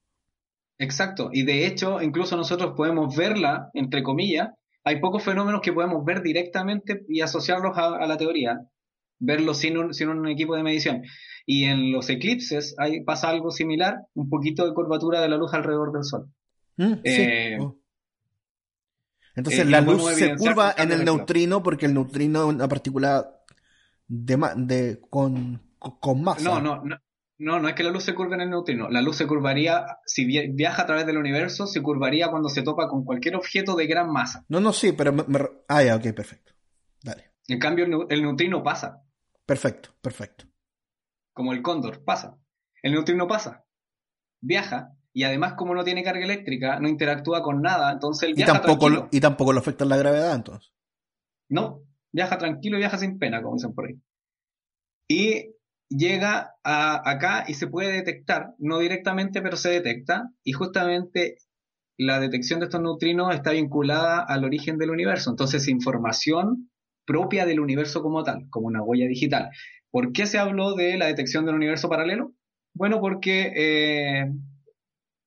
Exacto. 0.79 1.31
Y 1.33 1.45
de 1.45 1.67
hecho, 1.67 2.01
incluso 2.01 2.37
nosotros 2.37 2.73
podemos 2.77 3.15
verla, 3.17 3.69
entre 3.75 4.03
comillas. 4.03 4.49
Hay 4.85 5.01
pocos 5.01 5.23
fenómenos 5.23 5.61
que 5.61 5.73
podemos 5.73 6.05
ver 6.05 6.23
directamente 6.23 7.05
y 7.09 7.21
asociarlos 7.21 7.77
a, 7.79 7.97
a 7.97 8.07
la 8.07 8.17
teoría. 8.17 8.59
Verlos 9.19 9.59
sin 9.59 9.77
un, 9.79 9.95
sin 9.95 10.09
un 10.09 10.27
equipo 10.27 10.57
de 10.57 10.63
medición. 10.65 11.03
Y 11.47 11.65
en 11.65 11.93
los 11.93 12.09
eclipses 12.11 12.75
hay, 12.79 13.05
pasa 13.05 13.29
algo 13.29 13.51
similar, 13.51 13.99
un 14.15 14.29
poquito 14.29 14.67
de 14.67 14.75
curvatura 14.75 15.21
de 15.21 15.29
la 15.29 15.37
luz 15.37 15.55
alrededor 15.55 15.93
del 15.93 16.05
Sol. 16.05 16.27
¿Mm? 16.77 16.93
Sí. 16.95 17.01
Eh, 17.05 17.59
Oh. 17.61 17.79
Entonces 19.35 19.63
eh, 19.63 19.65
la 19.71 19.81
luz 19.81 20.05
se 20.15 20.37
curva 20.37 20.75
en 20.77 20.93
el 20.93 21.05
neutrino 21.05 21.63
porque 21.63 21.87
el 21.87 21.95
neutrino 21.95 22.41
es 22.43 22.55
una 22.55 22.69
partícula 22.69 23.31
de, 24.07 24.37
de 24.57 25.01
con, 25.09 25.61
con- 25.79 25.99
con 26.01 26.23
masa. 26.23 26.43
No, 26.51 26.61
no, 26.61 26.85
no, 26.85 26.97
no, 27.43 27.61
no 27.61 27.69
es 27.69 27.75
que 27.75 27.83
la 27.83 27.91
luz 27.91 28.05
se 28.05 28.15
curve 28.15 28.35
en 28.37 28.41
el 28.43 28.51
neutrino. 28.51 28.89
La 28.89 29.03
luz 29.03 29.17
se 29.17 29.27
curvaría, 29.27 29.85
si 30.07 30.25
vi- 30.25 30.49
viaja 30.53 30.83
a 30.83 30.87
través 30.87 31.05
del 31.07 31.19
universo, 31.19 31.67
se 31.67 31.83
curvaría 31.83 32.29
cuando 32.31 32.49
se 32.49 32.63
topa 32.63 32.89
con 32.89 33.05
cualquier 33.05 33.37
objeto 33.37 33.75
de 33.77 33.87
gran 33.87 34.11
masa. 34.13 34.45
No, 34.49 34.61
no, 34.61 34.73
sí, 34.73 34.93
pero 34.93 35.13
me, 35.13 35.25
me- 35.27 35.49
ah, 35.69 35.83
ya, 35.83 35.97
ok, 35.97 36.13
perfecto. 36.15 36.53
Dale. 37.03 37.33
En 37.49 37.59
cambio, 37.59 37.85
el, 37.85 37.91
neu- 37.93 38.07
el 38.09 38.23
neutrino 38.23 38.63
pasa, 38.63 39.03
Perfecto, 39.45 39.91
perfecto. 40.01 40.45
como 41.33 41.53
el 41.53 41.63
cóndor, 41.63 42.05
pasa. 42.05 42.39
El 42.83 42.93
neutrino 42.93 43.27
pasa, 43.27 43.65
viaja, 44.41 44.93
y 45.13 45.25
además 45.25 45.55
como 45.55 45.75
no 45.75 45.85
tiene 45.85 46.03
carga 46.05 46.25
eléctrica, 46.25 46.79
no 46.81 46.89
interactúa 46.89 47.43
con 47.43 47.61
nada, 47.61 47.93
entonces 47.93 48.25
él 48.29 48.31
Y 48.33 48.37
viaja 48.37 48.53
tampoco, 48.55 48.87
tranquilo. 48.87 49.09
y 49.13 49.21
tampoco 49.21 49.53
lo 49.53 49.59
afecta 49.61 49.85
la 49.85 49.97
gravedad, 49.97 50.35
entonces. 50.35 50.73
No, 51.49 51.83
viaja 52.13 52.39
tranquilo 52.39 52.77
y 52.77 52.81
viaja 52.81 52.99
sin 52.99 53.19
pena, 53.19 53.43
como 53.43 53.57
dicen 53.57 53.75
por 53.75 53.87
ahí. 53.89 53.95
Y 55.09 55.52
llega 55.97 56.55
acá 56.65 57.45
y 57.47 57.55
se 57.55 57.67
puede 57.67 57.93
detectar, 57.93 58.55
no 58.59 58.79
directamente, 58.79 59.43
pero 59.43 59.57
se 59.57 59.71
detecta, 59.71 60.31
y 60.43 60.53
justamente 60.53 61.37
la 61.99 62.21
detección 62.21 62.61
de 62.61 62.67
estos 62.67 62.81
neutrinos 62.81 63.35
está 63.35 63.53
vinculada 63.53 64.21
al 64.21 64.45
origen 64.45 64.79
del 64.79 64.91
universo. 64.91 65.31
Entonces, 65.31 65.69
información 65.69 66.71
propia 67.05 67.47
del 67.47 67.61
universo 67.61 68.03
como 68.03 68.23
tal, 68.23 68.47
como 68.51 68.67
una 68.67 68.83
huella 68.83 69.07
digital. 69.07 69.51
¿Por 69.91 70.13
qué 70.13 70.27
se 70.27 70.39
habló 70.39 70.75
de 70.75 70.97
la 70.97 71.07
detección 71.07 71.45
del 71.45 71.55
universo 71.55 71.89
paralelo? 71.89 72.33
Bueno, 72.75 73.01
porque 73.01 73.53
eh, 73.55 74.33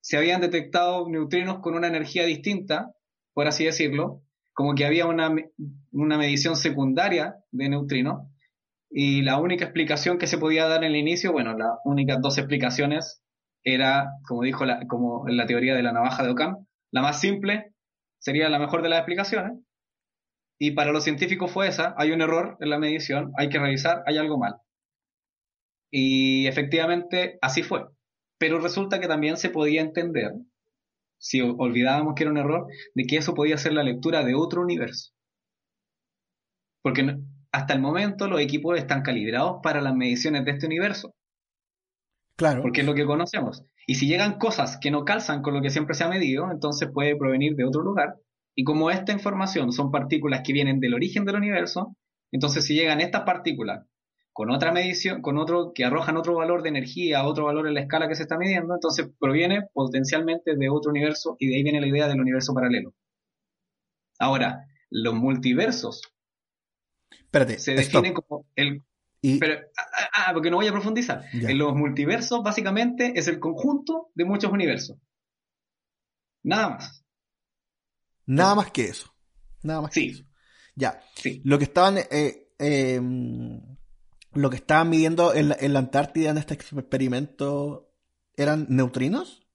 se 0.00 0.16
habían 0.16 0.40
detectado 0.40 1.08
neutrinos 1.08 1.60
con 1.60 1.74
una 1.74 1.86
energía 1.86 2.24
distinta, 2.24 2.92
por 3.32 3.46
así 3.46 3.64
decirlo, 3.64 4.22
como 4.52 4.74
que 4.74 4.86
había 4.86 5.06
una, 5.06 5.34
una 5.92 6.18
medición 6.18 6.56
secundaria 6.56 7.36
de 7.52 7.68
neutrinos, 7.68 8.26
y 8.98 9.20
la 9.20 9.38
única 9.38 9.66
explicación 9.66 10.16
que 10.16 10.26
se 10.26 10.38
podía 10.38 10.66
dar 10.66 10.82
en 10.82 10.92
el 10.92 10.96
inicio, 10.96 11.30
bueno, 11.30 11.54
las 11.54 11.72
únicas 11.84 12.18
dos 12.22 12.38
explicaciones 12.38 13.22
era, 13.62 14.06
como 14.26 14.40
dijo 14.40 14.64
la, 14.64 14.86
como 14.86 15.28
la 15.28 15.44
teoría 15.44 15.74
de 15.74 15.82
la 15.82 15.92
navaja 15.92 16.22
de 16.22 16.30
Occam, 16.30 16.66
la 16.90 17.02
más 17.02 17.20
simple 17.20 17.74
sería 18.18 18.48
la 18.48 18.58
mejor 18.58 18.80
de 18.80 18.88
las 18.88 19.00
explicaciones, 19.00 19.52
y 20.58 20.70
para 20.70 20.92
los 20.92 21.04
científicos 21.04 21.50
fue 21.50 21.68
esa, 21.68 21.94
hay 21.98 22.12
un 22.12 22.22
error 22.22 22.56
en 22.58 22.70
la 22.70 22.78
medición, 22.78 23.32
hay 23.36 23.50
que 23.50 23.58
revisar, 23.58 24.02
hay 24.06 24.16
algo 24.16 24.38
mal. 24.38 24.54
Y 25.90 26.46
efectivamente 26.46 27.38
así 27.42 27.62
fue. 27.62 27.84
Pero 28.38 28.60
resulta 28.60 28.98
que 28.98 29.08
también 29.08 29.36
se 29.36 29.50
podía 29.50 29.82
entender, 29.82 30.32
si 31.18 31.42
olvidábamos 31.42 32.14
que 32.14 32.22
era 32.22 32.30
un 32.30 32.38
error, 32.38 32.66
de 32.94 33.04
que 33.04 33.18
eso 33.18 33.34
podía 33.34 33.58
ser 33.58 33.74
la 33.74 33.82
lectura 33.82 34.24
de 34.24 34.34
otro 34.34 34.62
universo. 34.62 35.12
Porque 36.80 37.02
hasta 37.56 37.72
el 37.72 37.80
momento 37.80 38.28
los 38.28 38.38
equipos 38.38 38.78
están 38.78 39.00
calibrados 39.00 39.60
para 39.62 39.80
las 39.80 39.94
mediciones 39.94 40.44
de 40.44 40.50
este 40.50 40.66
universo, 40.66 41.14
Claro. 42.36 42.60
porque 42.60 42.82
es 42.82 42.86
lo 42.86 42.94
que 42.94 43.06
conocemos. 43.06 43.64
Y 43.86 43.94
si 43.94 44.06
llegan 44.06 44.38
cosas 44.38 44.76
que 44.78 44.90
no 44.90 45.06
calzan 45.06 45.40
con 45.40 45.54
lo 45.54 45.62
que 45.62 45.70
siempre 45.70 45.94
se 45.94 46.04
ha 46.04 46.08
medido, 46.08 46.50
entonces 46.50 46.90
puede 46.92 47.16
provenir 47.16 47.56
de 47.56 47.64
otro 47.64 47.80
lugar. 47.80 48.16
Y 48.54 48.64
como 48.64 48.90
esta 48.90 49.12
información 49.12 49.72
son 49.72 49.90
partículas 49.90 50.42
que 50.44 50.52
vienen 50.52 50.80
del 50.80 50.92
origen 50.92 51.24
del 51.24 51.36
universo, 51.36 51.96
entonces 52.30 52.66
si 52.66 52.74
llegan 52.74 53.00
estas 53.00 53.22
partículas 53.22 53.86
con 54.34 54.50
otra 54.50 54.70
medición, 54.70 55.22
con 55.22 55.38
otro 55.38 55.72
que 55.74 55.86
arrojan 55.86 56.18
otro 56.18 56.34
valor 56.34 56.62
de 56.62 56.68
energía, 56.68 57.24
otro 57.24 57.46
valor 57.46 57.66
en 57.68 57.72
la 57.72 57.80
escala 57.80 58.06
que 58.06 58.16
se 58.16 58.24
está 58.24 58.36
midiendo, 58.36 58.74
entonces 58.74 59.08
proviene 59.18 59.62
potencialmente 59.72 60.56
de 60.56 60.68
otro 60.68 60.90
universo 60.90 61.36
y 61.38 61.48
de 61.48 61.56
ahí 61.56 61.62
viene 61.62 61.80
la 61.80 61.86
idea 61.86 62.06
del 62.06 62.20
universo 62.20 62.52
paralelo. 62.52 62.92
Ahora, 64.18 64.66
los 64.90 65.14
multiversos 65.14 66.02
Espérate, 67.36 67.58
se 67.58 67.74
stop. 67.74 68.02
definen 68.02 68.14
como 68.14 68.46
el 68.54 68.82
Y, 69.22 69.38
pero, 69.38 69.54
ah, 69.76 70.08
ah, 70.28 70.30
porque 70.32 70.50
no 70.50 70.56
voy 70.56 70.66
a 70.68 70.72
profundizar. 70.72 71.24
Ya. 71.32 71.50
En 71.50 71.58
los 71.58 71.74
multiversos, 71.74 72.42
básicamente, 72.42 73.12
es 73.16 73.28
el 73.28 73.40
conjunto 73.40 74.10
de 74.14 74.24
muchos 74.24 74.52
universos. 74.52 74.98
Nada 76.42 76.70
más. 76.70 77.04
Nada 78.26 78.54
más 78.54 78.70
que 78.70 78.84
eso. 78.84 79.12
Nada 79.62 79.80
más 79.82 79.92
Sí. 79.94 80.06
que 80.06 80.12
eso. 80.12 80.24
Ya. 80.74 81.00
Sí. 81.14 81.40
Lo 81.44 81.58
que 81.58 81.64
estaban. 81.64 81.98
eh, 81.98 82.48
eh, 82.58 83.00
lo 84.32 84.50
que 84.50 84.56
estaban 84.56 84.90
midiendo 84.90 85.32
en 85.34 85.48
la, 85.48 85.56
en 85.58 85.72
la 85.72 85.78
Antártida 85.78 86.30
en 86.30 86.36
este 86.38 86.54
experimento 86.54 87.90
eran 88.36 88.66
neutrinos. 88.68 89.46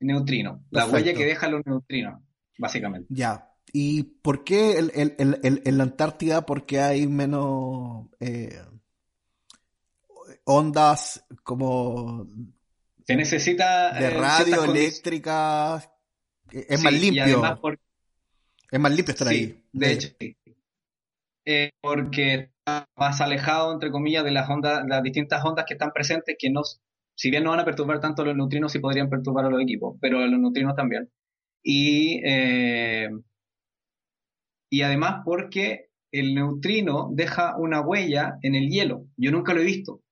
Neutrino. 0.00 0.64
La 0.70 0.84
Perfecto. 0.86 0.96
huella 0.96 1.18
que 1.18 1.26
dejan 1.26 1.50
los 1.52 1.66
neutrinos, 1.66 2.22
básicamente. 2.56 3.06
Ya. 3.10 3.47
¿Y 3.72 4.02
por 4.02 4.44
qué 4.44 4.78
el- 4.78 4.92
el- 4.94 5.14
el- 5.18 5.40
el- 5.42 5.62
en 5.64 5.78
la 5.78 5.84
Antártida? 5.84 6.46
Porque 6.46 6.80
hay 6.80 7.06
menos 7.06 8.06
eh, 8.20 8.60
ondas 10.44 11.24
como 11.42 12.26
Se 13.06 13.16
necesita. 13.16 13.92
de 13.98 14.06
eh, 14.06 14.10
radio 14.10 14.64
eléctricas. 14.64 15.88
Es 16.50 16.80
Sí, 16.80 16.84
más 16.84 16.92
limpio. 16.94 17.58
por- 17.60 17.78
Es 18.70 18.80
más 18.80 18.92
limpio 18.92 19.12
estar 19.12 19.28
sí, 19.28 19.34
ahí. 19.34 19.64
De 19.72 19.92
hecho, 19.92 20.08
sí. 20.18 20.36
Eh, 21.44 21.70
porque 21.80 22.34
está 22.58 22.86
más 22.96 23.20
alejado, 23.22 23.72
entre 23.72 23.90
comillas, 23.90 24.24
de 24.24 24.30
las 24.30 24.48
ondas, 24.50 24.82
las 24.86 25.02
distintas 25.02 25.42
ondas 25.44 25.64
que 25.66 25.74
están 25.74 25.92
presentes, 25.92 26.36
que 26.38 26.50
no, 26.50 26.62
si 27.14 27.30
bien 27.30 27.44
no 27.44 27.50
van 27.50 27.60
a 27.60 27.64
perturbar 27.64 28.00
tanto 28.00 28.22
a 28.22 28.26
los 28.26 28.36
neutrinos, 28.36 28.70
sí 28.72 28.78
podrían 28.78 29.08
perturbar 29.08 29.46
a 29.46 29.50
los 29.50 29.62
equipos, 29.62 29.96
pero 30.00 30.18
a 30.18 30.26
los 30.26 30.38
neutrinos 30.38 30.76
también. 30.76 31.10
Y, 31.62 32.20
eh, 32.24 33.08
y 34.70 34.82
además 34.82 35.22
porque 35.24 35.88
el 36.12 36.34
neutrino 36.34 37.10
deja 37.12 37.56
una 37.58 37.80
huella 37.80 38.38
en 38.42 38.54
el 38.54 38.68
hielo. 38.68 39.06
Yo 39.16 39.30
nunca 39.30 39.52
lo 39.54 39.60
he 39.60 39.64
visto. 39.64 40.02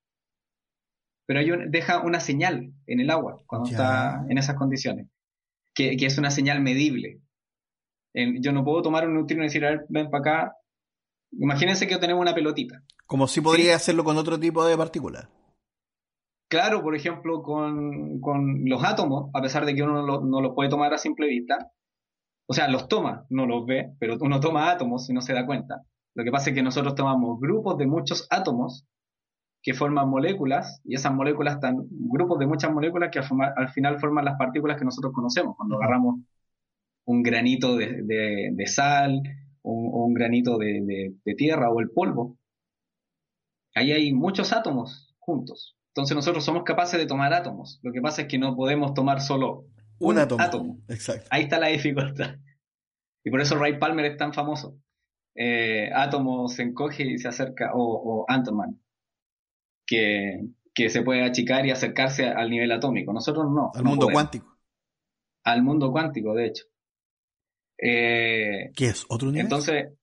Pero 1.27 1.41
hay 1.41 1.51
un- 1.51 1.71
deja 1.71 2.01
una 2.03 2.21
señal 2.21 2.73
en 2.87 3.01
el 3.01 3.11
agua 3.11 3.39
cuando 3.47 3.69
Ya. 3.69 3.77
está 3.77 4.25
en 4.29 4.39
esas 4.39 4.57
condiciones, 4.57 5.09
que, 5.75 5.97
que 5.97 6.07
es 6.07 6.19
una 6.19 6.31
señal 6.31 6.61
medible. 6.63 7.21
Yo 8.15 8.53
no 8.53 8.65
puedo 8.65 8.81
tomar 8.83 9.07
un 9.07 9.15
neutrino 9.15 9.43
y 9.43 9.47
decir, 9.47 9.65
a 9.67 9.71
ver, 9.71 9.87
ven 9.91 10.09
para 10.11 10.21
acá. 10.21 10.57
Imagínense 11.33 11.87
que 11.87 11.99
tenemos 11.99 12.23
una 12.23 12.35
pelotita. 12.35 12.83
Como 13.07 13.27
si 13.29 13.41
podría 13.43 13.77
hacerlo 13.77 14.05
con 14.05 14.17
otro 14.17 14.39
tipo 14.41 14.65
de 14.65 14.77
partículas. 14.77 15.29
Claro, 16.49 16.83
por 16.83 16.95
ejemplo, 16.95 17.43
con, 17.43 18.21
con 18.21 18.63
los 18.65 18.83
átomos, 18.85 19.31
a 19.35 19.43
pesar 19.43 19.67
de 19.67 19.75
que 19.75 19.83
uno 19.83 19.95
no, 19.95 20.07
lo- 20.07 20.21
no 20.25 20.41
los 20.41 20.55
puede 20.55 20.71
tomar 20.71 20.95
a 20.95 20.99
simple 20.99 21.27
vista, 21.27 21.73
o 22.47 22.55
sea, 22.55 22.69
los 22.69 22.89
toma, 22.89 23.27
no 23.31 23.47
los 23.47 23.67
ve, 23.67 23.93
pero 23.99 24.17
uno 24.21 24.41
toma 24.41 24.71
átomos 24.71 25.09
y 25.11 25.13
no 25.13 25.21
se 25.21 25.33
da 25.35 25.47
cuenta. 25.47 25.83
Lo 26.15 26.25
que 26.25 26.31
pasa 26.31 26.51
es 26.51 26.57
que 26.57 26.63
nosotros 26.63 26.95
tomamos 26.95 27.39
grupos 27.41 27.77
de 27.79 27.87
muchos 27.87 28.27
átomos 28.31 28.87
que 29.63 29.75
forman 29.75 30.09
moléculas, 30.09 30.81
y 30.85 30.95
esas 30.95 31.13
moléculas 31.13 31.55
están, 31.57 31.77
grupos 31.91 32.39
de 32.39 32.47
muchas 32.47 32.73
moléculas 32.73 33.11
que 33.11 33.19
al, 33.21 33.69
final 33.71 33.99
forman 33.99 34.25
las 34.25 34.39
partículas 34.39 34.79
que 34.79 34.85
nosotros 34.85 35.13
conocemos. 35.13 35.57
Cuando 35.57 35.77
agarramos 35.77 36.21
un 37.07 37.23
granito 37.23 37.77
de, 37.77 38.03
de- 38.03 38.51
de 38.53 38.67
sal, 38.67 39.23
un, 39.63 39.91
o 39.93 40.05
un 40.07 40.15
granito 40.15 40.59
de, 40.59 40.83
de- 40.85 41.15
de 41.25 41.35
tierra 41.35 41.71
o 41.71 41.81
el 41.81 41.91
polvo, 41.91 42.39
ahí 43.75 43.93
hay 43.93 44.13
muchos 44.13 44.53
átomos 44.53 45.15
juntos. 45.19 45.77
Entonces 45.89 46.15
nosotros 46.15 46.45
somos 46.45 46.63
capaces 46.65 46.99
de 47.01 47.07
tomar 47.07 47.33
átomos. 47.33 47.81
Lo 47.83 47.93
que 47.93 48.01
pasa 48.01 48.23
es 48.23 48.29
que 48.29 48.39
no 48.39 48.55
podemos 48.57 48.95
tomar 48.95 49.21
solo 49.21 49.65
Un, 49.99 50.15
un, 50.15 50.19
átomo. 50.19 50.43
átomo. 50.43 50.79
Exacto. 50.89 51.29
Ahí 51.31 51.45
está 51.45 51.59
la 51.59 51.69
dificultad. 51.69 52.37
Y 53.25 53.31
por 53.31 53.41
eso 53.41 53.57
Ray 53.57 53.77
Palmer 53.81 54.05
es 54.05 54.17
tan 54.17 54.33
famoso. 54.33 54.79
Eh, 55.35 55.91
átomo 55.93 56.47
se 56.47 56.63
encoge 56.63 57.03
y 57.05 57.19
se 57.19 57.27
acerca, 57.27 57.73
o, 57.75 57.81
o 57.83 58.25
Ant-Man, 58.29 58.81
que, 59.85 60.43
que 60.73 60.91
se 60.91 61.03
puede 61.03 61.25
achicar 61.25 61.67
y 61.67 61.73
acercarse 61.73 62.27
al 62.27 62.51
nivel 62.51 62.71
atómico. 62.71 63.13
Nosotros 63.13 63.47
no. 63.53 63.73
Al 63.75 63.83
no 63.83 63.91
mundo 63.91 64.07
podemos. 64.07 64.13
cuántico. 64.13 64.59
Al 65.43 65.63
mundo 65.65 65.91
cuántico, 65.91 66.35
de 66.35 66.47
hecho. 66.47 66.67
Eh, 67.79 68.71
¿Qué 68.77 68.87
es? 68.87 69.05
¿Otro 69.09 69.29
universo? 69.29 69.57
entonces, 69.57 69.99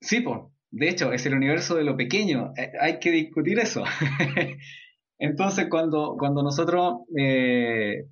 sí, 0.00 0.20
pues, 0.20 0.40
de 0.70 0.88
hecho, 0.88 1.12
es 1.12 1.26
el 1.26 1.34
universo 1.34 1.74
de 1.74 1.84
lo 1.84 1.96
pequeño. 1.96 2.52
Eh, 2.56 2.72
hay 2.80 2.98
que 2.98 3.10
discutir 3.10 3.58
eso. 3.58 3.84
Entonces, 5.18 5.68
cuando, 5.70 6.16
cuando 6.18 6.42
nosotros 6.42 7.02
eh, 7.16 8.06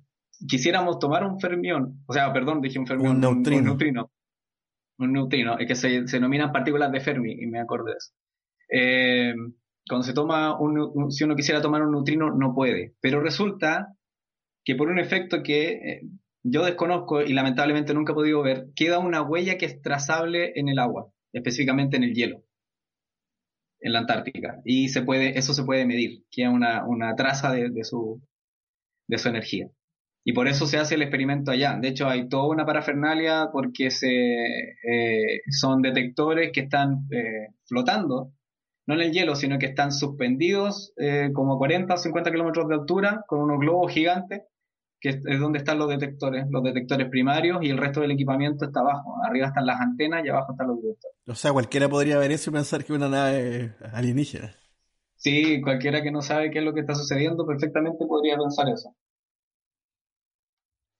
quisiéramos 0.47 0.99
tomar 0.99 1.23
un 1.25 1.39
fermión, 1.39 2.03
o 2.05 2.13
sea, 2.13 2.31
perdón, 2.33 2.61
dije 2.61 2.79
un 2.79 2.87
fermión, 2.87 3.15
Un 3.15 3.21
neutrino. 3.21 3.59
un 3.59 3.65
neutrino, 3.65 4.11
un 4.99 5.13
neutrino, 5.13 5.57
es 5.59 5.67
que 5.67 5.75
se, 5.75 6.07
se 6.07 6.17
denominan 6.17 6.51
partículas 6.51 6.91
de 6.91 6.99
Fermi, 7.01 7.33
y 7.33 7.47
me 7.47 7.59
acordé 7.59 7.91
de 7.91 7.97
eso. 7.97 8.11
Eh, 8.69 9.33
cuando 9.87 10.05
se 10.05 10.13
toma 10.13 10.59
un, 10.59 10.79
un- 10.79 11.11
si 11.11 11.23
uno 11.23 11.35
quisiera 11.35 11.61
tomar 11.61 11.81
un 11.83 11.91
neutrino, 11.91 12.31
no 12.31 12.53
puede. 12.55 12.93
Pero 13.01 13.19
resulta 13.21 13.93
que 14.63 14.75
por 14.75 14.87
un 14.89 14.97
efecto 14.99 15.43
que 15.43 15.71
eh, 15.71 16.01
yo 16.43 16.63
desconozco 16.63 17.21
y 17.21 17.33
lamentablemente 17.33 17.93
nunca 17.93 18.13
he 18.13 18.15
podido 18.15 18.41
ver, 18.41 18.67
queda 18.75 18.99
una 18.99 19.21
huella 19.21 19.57
que 19.57 19.65
es 19.65 19.81
trazable 19.81 20.53
en 20.55 20.69
el 20.69 20.79
agua, 20.79 21.09
específicamente 21.33 21.97
en 21.97 22.03
el 22.03 22.13
hielo, 22.13 22.43
en 23.81 23.93
la 23.93 23.99
Antártica. 23.99 24.61
Y 24.63 24.89
se 24.89 25.01
puede, 25.01 25.37
eso 25.37 25.53
se 25.53 25.63
puede 25.63 25.85
medir, 25.85 26.23
queda 26.31 26.49
una, 26.49 26.85
una 26.87 27.15
traza 27.15 27.51
de, 27.51 27.69
de 27.69 27.83
su, 27.83 28.21
de 29.07 29.17
su 29.17 29.27
energía. 29.29 29.67
Y 30.25 30.33
por 30.33 30.47
eso 30.47 30.65
se 30.67 30.77
hace 30.77 30.95
el 30.95 31.01
experimento 31.01 31.51
allá. 31.51 31.77
De 31.79 31.89
hecho, 31.89 32.07
hay 32.07 32.29
toda 32.29 32.47
una 32.47 32.65
parafernalia 32.65 33.49
porque 33.51 33.91
se, 33.91 34.07
eh, 34.07 35.41
son 35.49 35.81
detectores 35.81 36.51
que 36.53 36.61
están 36.61 37.07
eh, 37.11 37.49
flotando, 37.65 38.31
no 38.85 38.93
en 38.93 39.01
el 39.01 39.11
hielo, 39.11 39.35
sino 39.35 39.59
que 39.59 39.65
están 39.65 39.91
suspendidos 39.91 40.93
eh, 40.97 41.31
como 41.33 41.55
a 41.55 41.57
40 41.57 41.93
o 41.93 41.97
50 41.97 42.31
kilómetros 42.31 42.69
de 42.69 42.75
altura 42.75 43.23
con 43.27 43.41
unos 43.41 43.59
globos 43.59 43.91
gigantes, 43.91 44.43
que 45.01 45.09
es, 45.09 45.17
es 45.25 45.39
donde 45.39 45.59
están 45.59 45.77
los 45.77 45.89
detectores, 45.89 46.45
los 46.49 46.63
detectores 46.63 47.09
primarios 47.09 47.59
y 47.61 47.69
el 47.69 47.77
resto 47.77 47.99
del 47.99 48.11
equipamiento 48.11 48.65
está 48.65 48.79
abajo. 48.79 49.17
Arriba 49.27 49.47
están 49.47 49.65
las 49.65 49.81
antenas 49.81 50.23
y 50.23 50.29
abajo 50.29 50.53
están 50.53 50.67
los 50.67 50.81
detectores. 50.81 51.17
O 51.27 51.35
sea, 51.35 51.51
cualquiera 51.51 51.89
podría 51.89 52.17
ver 52.17 52.31
eso 52.31 52.49
y 52.49 52.53
pensar 52.53 52.85
que 52.85 52.93
es 52.93 52.97
una 52.97 53.09
nave 53.09 53.73
alienígena. 53.91 54.55
Sí, 55.17 55.61
cualquiera 55.61 56.01
que 56.01 56.11
no 56.11 56.21
sabe 56.21 56.49
qué 56.49 56.59
es 56.59 56.65
lo 56.65 56.73
que 56.73 56.81
está 56.81 56.95
sucediendo 56.95 57.45
perfectamente 57.45 58.05
podría 58.05 58.37
pensar 58.37 58.69
eso. 58.69 58.95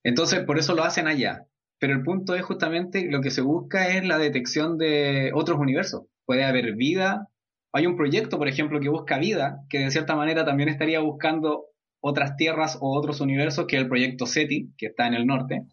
Entonces, 0.03 0.43
por 0.45 0.59
eso 0.59 0.75
lo 0.75 0.83
hacen 0.83 1.07
allá. 1.07 1.45
Pero 1.79 1.93
el 1.93 2.03
punto 2.03 2.35
es 2.35 2.43
justamente 2.43 3.09
lo 3.09 3.21
que 3.21 3.31
se 3.31 3.41
busca 3.41 3.87
es 3.87 4.05
la 4.05 4.17
detección 4.17 4.77
de 4.77 5.31
otros 5.33 5.59
universos. 5.59 6.03
Puede 6.25 6.43
haber 6.45 6.75
vida. 6.75 7.27
Hay 7.73 7.87
un 7.87 7.97
proyecto, 7.97 8.37
por 8.37 8.47
ejemplo, 8.47 8.79
que 8.79 8.89
busca 8.89 9.17
vida, 9.17 9.59
que 9.69 9.79
de 9.79 9.91
cierta 9.91 10.15
manera 10.15 10.45
también 10.45 10.69
estaría 10.69 10.99
buscando 10.99 11.65
otras 11.99 12.35
tierras 12.35 12.77
o 12.81 12.97
otros 12.97 13.21
universos, 13.21 13.65
que 13.65 13.77
es 13.77 13.81
el 13.81 13.89
proyecto 13.89 14.25
SETI, 14.25 14.73
que 14.77 14.87
está 14.87 15.07
en 15.07 15.13
el 15.13 15.25
norte, 15.25 15.63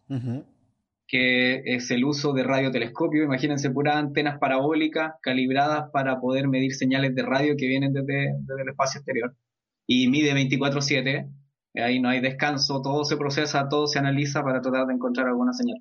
que 1.07 1.61
es 1.65 1.91
el 1.91 2.05
uso 2.05 2.33
de 2.33 2.43
radiotelescopio. 2.43 3.23
Imagínense 3.23 3.69
puras 3.69 3.97
antenas 3.97 4.39
parabólicas 4.39 5.13
calibradas 5.21 5.91
para 5.91 6.19
poder 6.19 6.47
medir 6.47 6.73
señales 6.73 7.13
de 7.15 7.23
radio 7.23 7.55
que 7.57 7.67
vienen 7.67 7.91
desde, 7.91 8.33
desde 8.39 8.61
el 8.61 8.69
espacio 8.69 8.99
exterior. 8.99 9.35
Y 9.87 10.07
mide 10.07 10.33
24/7, 10.33 11.27
ahí 11.79 11.99
no 11.99 12.09
hay 12.09 12.19
descanso, 12.19 12.81
todo 12.81 13.05
se 13.05 13.17
procesa, 13.17 13.69
todo 13.69 13.87
se 13.87 13.99
analiza 13.99 14.43
para 14.43 14.61
tratar 14.61 14.87
de 14.87 14.93
encontrar 14.93 15.27
alguna 15.27 15.53
señal. 15.53 15.77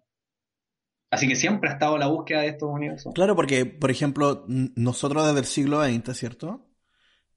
Así 1.10 1.26
que 1.26 1.34
siempre 1.34 1.68
ha 1.68 1.72
estado 1.72 1.98
la 1.98 2.06
búsqueda 2.06 2.42
de 2.42 2.48
estos 2.48 2.68
universos. 2.70 3.12
Claro, 3.14 3.34
porque, 3.34 3.66
por 3.66 3.90
ejemplo, 3.90 4.44
nosotros 4.46 5.26
desde 5.26 5.40
el 5.40 5.46
siglo 5.46 5.82
XX, 5.82 6.16
¿cierto? 6.16 6.68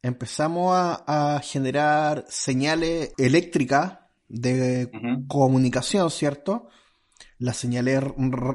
Empezamos 0.03 0.75
a, 0.75 1.35
a 1.35 1.39
generar 1.39 2.25
señales 2.27 3.13
eléctricas 3.17 3.99
de 4.27 4.91
comunicación, 5.27 6.11
¿cierto? 6.11 6.69
Las 7.39 7.57
señales 7.57 8.03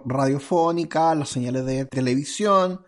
radiofónicas, 0.04 1.16
las 1.16 1.28
señales 1.28 1.64
de 1.66 1.86
televisión, 1.86 2.84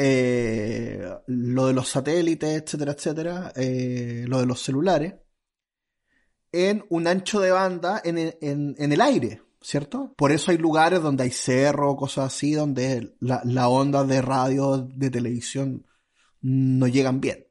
eh, 0.00 1.00
lo 1.26 1.66
de 1.66 1.72
los 1.72 1.88
satélites, 1.88 2.62
etcétera, 2.62 2.92
etcétera, 2.92 3.52
eh, 3.56 4.24
lo 4.28 4.38
de 4.38 4.46
los 4.46 4.62
celulares, 4.62 5.14
en 6.52 6.84
un 6.90 7.06
ancho 7.06 7.40
de 7.40 7.50
banda 7.50 8.00
en, 8.04 8.18
el- 8.18 8.38
en- 8.40 8.74
en 8.78 8.92
el 8.92 9.00
aire, 9.00 9.42
¿cierto? 9.60 10.14
Por 10.16 10.32
eso 10.32 10.50
hay 10.50 10.58
lugares 10.58 11.02
donde 11.02 11.24
hay 11.24 11.30
cerro, 11.30 11.96
cosas 11.96 12.26
así, 12.34 12.52
donde 12.52 13.16
la, 13.20 13.42
la 13.44 13.68
onda 13.68 14.04
de 14.04 14.22
radio, 14.22 14.78
de 14.78 15.10
televisión, 15.10 15.86
no 16.40 16.86
llegan 16.86 17.20
bien. 17.20 17.46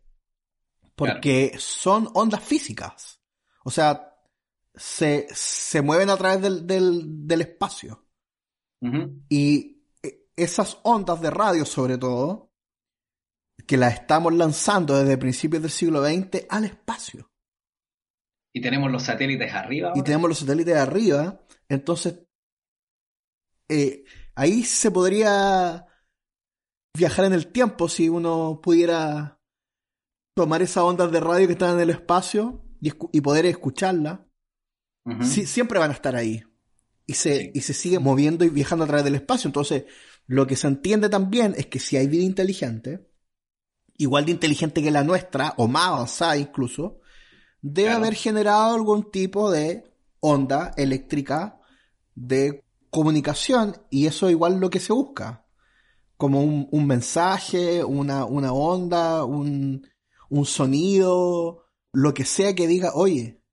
Porque 0.95 1.53
son 1.59 2.09
ondas 2.13 2.43
físicas. 2.43 3.19
O 3.63 3.69
sea, 3.69 4.15
se, 4.73 5.27
se 5.31 5.81
mueven 5.81 6.09
a 6.09 6.17
través 6.17 6.41
del, 6.41 6.65
del, 6.65 7.27
del 7.27 7.41
espacio. 7.41 8.05
Y 9.29 9.83
eh, 10.03 10.25
esas 10.35 10.77
ondas 10.83 11.21
de 11.21 11.29
radio, 11.29 11.65
sobre 11.65 11.97
todo, 11.97 12.51
que 13.65 13.77
las 13.77 13.93
estamos 13.95 14.33
lanzando 14.33 14.97
desde 14.97 15.17
principios 15.17 15.61
del 15.61 15.71
siglo 15.71 16.03
XX 16.05 16.45
al 16.49 16.65
espacio. 16.65 17.29
Y 18.57 18.61
tenemos 18.61 18.91
los 18.91 19.03
satélites 19.03 19.53
arriba. 19.53 19.93
Y 19.95 20.01
tenemos 20.03 20.29
los 20.29 20.39
satélites 20.39 20.73
de 20.73 20.79
arriba. 20.79 21.41
Entonces, 21.69 22.19
eh, 23.69 24.03
ahí 24.35 24.63
se 24.63 24.91
podría 24.91 25.85
viajar 26.95 27.25
en 27.25 27.33
el 27.33 27.47
tiempo 27.51 27.89
si 27.89 28.09
uno 28.09 28.59
pudiera 28.61 29.39
tomar 30.35 30.61
esas 30.61 30.83
ondas 30.83 31.11
de 31.11 31.19
radio 31.19 31.47
que 31.47 31.53
están 31.53 31.75
en 31.75 31.81
el 31.81 31.89
espacio 31.89 32.63
y, 32.81 32.91
escu- 32.91 33.09
y 33.11 33.21
poder 33.21 33.45
escucharlas. 33.45 34.19
Ujú. 35.05 35.23
Sí, 35.23 35.45
siempre 35.45 35.79
van 35.79 35.91
a 35.91 35.93
estar 35.93 36.15
ahí. 36.15 36.43
y 37.09 37.13
se, 37.13 37.51
y 37.53 37.61
se 37.61 37.73
sigue 37.73 37.99
moviendo 37.99 38.43
y 38.43 38.49
viajando 38.49 38.83
a 38.83 38.87
través 38.87 39.05
del 39.05 39.15
espacio. 39.15 39.47
Entonces, 39.47 39.85
lo 40.25 40.45
que 40.45 40.55
se 40.57 40.67
entiende 40.67 41.07
también 41.09 41.53
es 41.57 41.67
que 41.67 41.79
si 41.79 41.95
hay 41.95 42.07
vida 42.07 42.23
inteligente, 42.23 43.07
igual 43.97 44.25
de 44.25 44.31
inteligente 44.31 44.83
que 44.83 44.91
la 44.91 45.03
nuestra, 45.05 45.53
o 45.57 45.67
más 45.69 45.87
avanzada 45.87 46.37
incluso, 46.37 46.99
debe 47.61 47.91
haber 47.91 48.15
generado 48.15 48.75
algún 48.75 49.11
tipo 49.11 49.51
de 49.51 49.91
onda 50.19 50.71
eléctrica 50.77 51.59
de 52.15 52.63
comunicación 52.89 53.77
y 53.89 54.07
eso 54.07 54.29
igual 54.29 54.59
lo 54.59 54.69
que 54.69 54.79
se 54.79 54.93
busca. 54.93 55.45
Como 56.17 56.41
un, 56.41 56.67
un 56.71 56.87
mensaje, 56.87 57.83
una, 57.83 58.25
una 58.25 58.51
onda, 58.51 59.23
un, 59.23 59.87
un 60.29 60.45
sonido, 60.45 61.65
lo 61.91 62.13
que 62.13 62.25
sea 62.25 62.55
que 62.55 62.67
diga, 62.67 62.91
oye, 62.95 63.43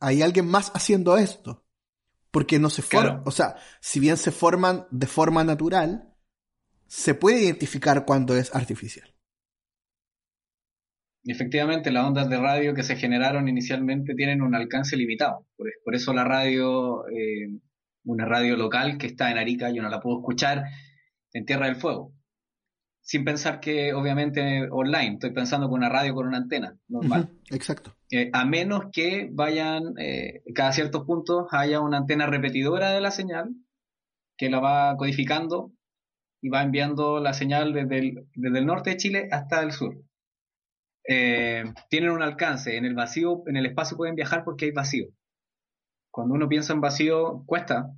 hay 0.00 0.22
alguien 0.22 0.46
más 0.46 0.70
haciendo 0.74 1.16
esto. 1.16 1.64
Porque 2.30 2.58
no 2.58 2.68
se 2.68 2.82
forman, 2.82 3.22
o 3.24 3.30
sea, 3.30 3.56
si 3.80 4.00
bien 4.00 4.18
se 4.18 4.30
forman 4.30 4.86
de 4.90 5.06
forma 5.06 5.44
natural, 5.44 6.14
se 6.86 7.14
puede 7.14 7.42
identificar 7.42 8.04
cuando 8.04 8.36
es 8.36 8.54
artificial. 8.54 9.14
Efectivamente, 11.24 11.90
las 11.90 12.04
ondas 12.04 12.28
de 12.30 12.38
radio 12.38 12.74
que 12.74 12.82
se 12.82 12.96
generaron 12.96 13.48
inicialmente 13.48 14.14
tienen 14.14 14.42
un 14.42 14.54
alcance 14.54 14.96
limitado. 14.96 15.46
Por, 15.84 15.94
eso 15.94 16.12
la 16.14 16.24
radio, 16.24 17.06
eh, 17.08 17.48
una 18.04 18.24
radio 18.24 18.56
local 18.56 18.98
que 18.98 19.06
está 19.06 19.30
en 19.30 19.38
Arica, 19.38 19.70
yo 19.70 19.82
no 19.82 19.88
la 19.88 20.00
puedo 20.00 20.18
escuchar 20.18 20.64
en 21.32 21.44
Tierra 21.44 21.66
del 21.66 21.76
Fuego 21.76 22.12
sin 23.08 23.24
pensar 23.24 23.58
que 23.58 23.94
obviamente 23.94 24.68
online, 24.70 25.14
estoy 25.14 25.30
pensando 25.30 25.70
con 25.70 25.78
una 25.78 25.88
radio 25.88 26.14
con 26.14 26.26
una 26.26 26.36
antena 26.36 26.76
normal. 26.88 27.30
exacto. 27.50 27.96
Eh, 28.10 28.28
a 28.34 28.44
menos 28.44 28.88
que 28.92 29.30
vayan, 29.32 29.94
eh, 29.98 30.42
cada 30.54 30.72
ciertos 30.72 31.06
puntos 31.06 31.46
haya 31.52 31.80
una 31.80 31.96
antena 31.96 32.26
repetidora 32.26 32.90
de 32.90 33.00
la 33.00 33.10
señal 33.10 33.48
que 34.36 34.50
la 34.50 34.60
va 34.60 34.94
codificando 34.98 35.72
y 36.42 36.50
va 36.50 36.62
enviando 36.62 37.18
la 37.18 37.32
señal 37.32 37.72
desde 37.72 37.98
el, 37.98 38.66
norte 38.66 38.90
de 38.90 38.96
Chile 38.98 39.28
hasta 39.32 39.62
el 39.62 39.72
sur. 39.72 39.96
Eh, 41.10 41.64
tienen 41.88 42.10
un 42.10 42.22
alcance, 42.22 42.76
en 42.76 42.84
el 42.84 42.94
vacío, 42.94 43.42
en 43.46 43.56
el 43.56 43.64
espacio 43.64 43.96
pueden 43.96 44.14
viajar 44.14 44.44
porque 44.44 44.66
hay 44.66 44.72
vacío. 44.72 45.06
Cuando 46.10 46.34
uno 46.34 46.50
piensa 46.50 46.74
en 46.74 46.82
vacío, 46.82 47.44
cuesta, 47.46 47.94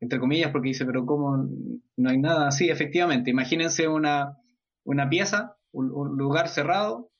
entre 0.00 0.18
comillas, 0.18 0.50
porque 0.50 0.70
dice, 0.70 0.84
pero 0.84 1.06
¿cómo 1.06 1.48
no 1.96 2.10
hay 2.10 2.18
nada 2.18 2.48
así? 2.48 2.68
Efectivamente, 2.68 3.30
imagínense 3.30 3.86
una, 3.86 4.36
una 4.82 5.08
pieza, 5.08 5.56
un, 5.70 5.88
lugar 6.18 6.48
cerrado 6.48 7.12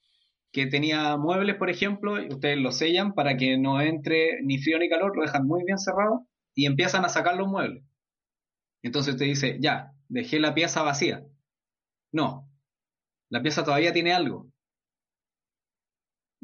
que 0.51 0.67
tenía 0.67 1.17
muebles, 1.17 1.55
por 1.55 1.71
ejemplo, 1.71 2.21
y 2.21 2.29
ustedes 2.29 2.59
lo 2.59 2.73
sellan 2.73 3.15
para 3.15 3.37
que 3.37 3.57
no 3.57 3.81
entre 3.81 4.43
ni 4.43 4.59
frío 4.59 4.79
ni 4.81 4.89
calor, 4.89 5.17
lo 5.17 5.23
dejan 5.23 5.47
muy 5.47 5.63
bien 5.65 5.79
cerrado 5.79 6.27
y 6.53 6.67
empiezan 6.67 7.05
a 7.05 7.09
sacar 7.09 7.37
los 7.37 7.47
muebles. 7.47 7.85
Entonces 8.83 9.15
usted 9.15 9.27
dice, 9.27 9.59
ya, 9.61 9.93
dejé 10.09 10.41
la 10.41 10.53
pieza 10.55 10.83
vacía. 10.83 11.25
No, 12.13 12.49
la 13.31 13.41
pieza 13.41 13.65
todavía 13.65 13.93
tiene 13.93 14.13
algo. 14.13 14.54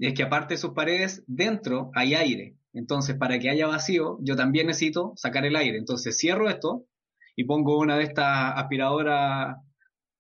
Y 0.01 0.07
es 0.07 0.15
que 0.15 0.23
aparte 0.23 0.55
de 0.55 0.59
sus 0.59 0.71
paredes, 0.71 1.23
dentro 1.27 1.91
hay 1.95 2.15
aire. 2.15 2.57
Entonces, 2.73 3.17
para 3.17 3.39
que 3.39 3.51
haya 3.51 3.67
vacío, 3.67 4.17
yo 4.23 4.35
también 4.35 4.69
necesito 4.69 5.13
sacar 5.15 5.45
el 5.45 5.57
aire. 5.57 5.77
Entonces, 5.77 6.17
cierro 6.19 6.49
esto 6.49 6.87
y 7.37 7.45
pongo 7.45 7.79
una 7.79 7.99
de 7.99 8.05
estas 8.05 8.55
aspiradoras 8.57 9.59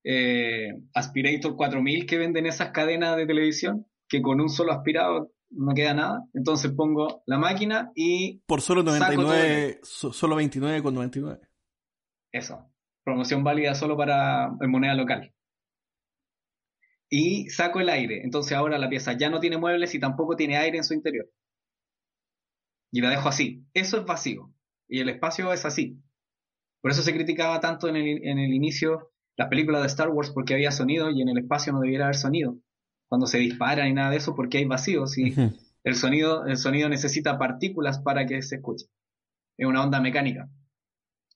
eh, 0.04 0.68
Aspirator 0.92 1.56
4000 1.56 2.04
que 2.04 2.18
venden 2.18 2.44
esas 2.44 2.72
cadenas 2.72 3.16
de 3.16 3.26
televisión, 3.26 3.86
que 4.06 4.20
con 4.20 4.42
un 4.42 4.50
solo 4.50 4.72
aspirado 4.72 5.32
no 5.48 5.72
queda 5.72 5.94
nada. 5.94 6.24
Entonces 6.34 6.72
pongo 6.72 7.22
la 7.24 7.38
máquina 7.38 7.90
y... 7.94 8.42
Por 8.46 8.60
solo 8.60 8.82
99, 8.82 9.80
solo 9.82 10.36
29 10.36 10.82
con 10.82 10.94
99. 10.94 11.40
Eso. 12.32 12.66
Promoción 13.02 13.42
válida 13.42 13.74
solo 13.74 13.96
para 13.96 14.50
moneda 14.68 14.94
local. 14.94 15.32
Y 17.10 17.50
saco 17.50 17.80
el 17.80 17.88
aire. 17.90 18.22
Entonces 18.22 18.56
ahora 18.56 18.78
la 18.78 18.88
pieza 18.88 19.12
ya 19.12 19.28
no 19.28 19.40
tiene 19.40 19.58
muebles 19.58 19.94
y 19.94 20.00
tampoco 20.00 20.36
tiene 20.36 20.56
aire 20.56 20.78
en 20.78 20.84
su 20.84 20.94
interior 20.94 21.28
y 22.90 23.00
la 23.00 23.10
dejo 23.10 23.28
así. 23.28 23.64
Eso 23.72 23.98
es 23.98 24.04
vacío. 24.04 24.52
Y 24.88 25.00
el 25.00 25.08
espacio 25.08 25.52
es 25.52 25.64
así. 25.64 26.00
Por 26.80 26.90
eso 26.90 27.02
se 27.02 27.12
criticaba 27.12 27.60
tanto 27.60 27.88
en 27.88 27.96
el, 27.96 28.26
en 28.26 28.38
el 28.38 28.52
inicio 28.52 29.12
las 29.36 29.48
películas 29.48 29.82
de 29.82 29.86
Star 29.88 30.08
Wars 30.10 30.30
porque 30.30 30.54
había 30.54 30.70
sonido 30.70 31.10
y 31.10 31.22
en 31.22 31.28
el 31.28 31.38
espacio 31.38 31.72
no 31.72 31.80
debiera 31.80 32.04
haber 32.04 32.16
sonido. 32.16 32.56
Cuando 33.08 33.26
se 33.26 33.38
disparan 33.38 33.88
y 33.88 33.92
nada 33.92 34.10
de 34.10 34.16
eso 34.16 34.34
porque 34.34 34.58
hay 34.58 34.64
vacíos 34.64 35.16
y 35.18 35.34
el 35.84 35.94
sonido, 35.94 36.46
el 36.46 36.56
sonido 36.56 36.88
necesita 36.88 37.38
partículas 37.38 38.00
para 38.00 38.26
que 38.26 38.42
se 38.42 38.56
escuche. 38.56 38.86
Es 39.56 39.66
una 39.66 39.82
onda 39.82 40.00
mecánica. 40.00 40.48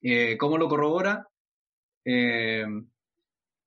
Eh, 0.02 0.36
¿Cómo 0.38 0.58
lo 0.58 0.68
corrobora? 0.68 1.28
Eh, 2.04 2.66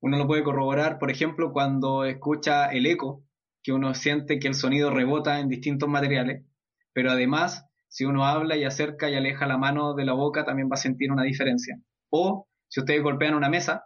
uno 0.01 0.17
lo 0.17 0.27
puede 0.27 0.43
corroborar, 0.43 0.99
por 0.99 1.12
ejemplo, 1.12 1.51
cuando 1.51 2.05
escucha 2.05 2.67
el 2.67 2.86
eco, 2.86 3.23
que 3.63 3.73
uno 3.73 3.93
siente 3.93 4.39
que 4.39 4.47
el 4.47 4.53
sonido 4.53 4.91
rebota 4.91 5.39
en 5.39 5.49
distintos 5.49 5.89
materiales, 5.89 6.45
pero 6.93 7.12
además 7.12 7.65
si 7.89 8.05
uno 8.05 8.25
habla 8.25 8.57
y 8.57 8.63
acerca 8.63 9.10
y 9.10 9.15
aleja 9.15 9.47
la 9.47 9.57
mano 9.57 9.93
de 9.93 10.05
la 10.05 10.13
boca, 10.13 10.45
también 10.45 10.69
va 10.69 10.75
a 10.75 10.77
sentir 10.77 11.12
una 11.12 11.23
diferencia. 11.23 11.79
O 12.10 12.47
si 12.67 12.79
ustedes 12.79 13.01
golpean 13.01 13.33
una 13.33 13.49
mesa, 13.49 13.86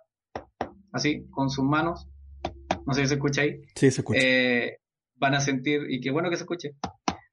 así, 0.92 1.28
con 1.30 1.50
sus 1.50 1.64
manos, 1.64 2.08
no 2.86 2.94
sé 2.94 3.02
si 3.02 3.08
se 3.08 3.14
escucha 3.16 3.42
ahí. 3.44 3.62
Sí, 3.76 3.92
se 3.92 4.02
escucha. 4.02 4.20
Eh, 4.22 4.78
van 5.16 5.36
a 5.36 5.40
sentir, 5.40 5.82
y 5.90 6.02
qué 6.02 6.12
bueno 6.12 6.30
que 6.30 6.36
se 6.36 6.44
escuche. 6.44 6.72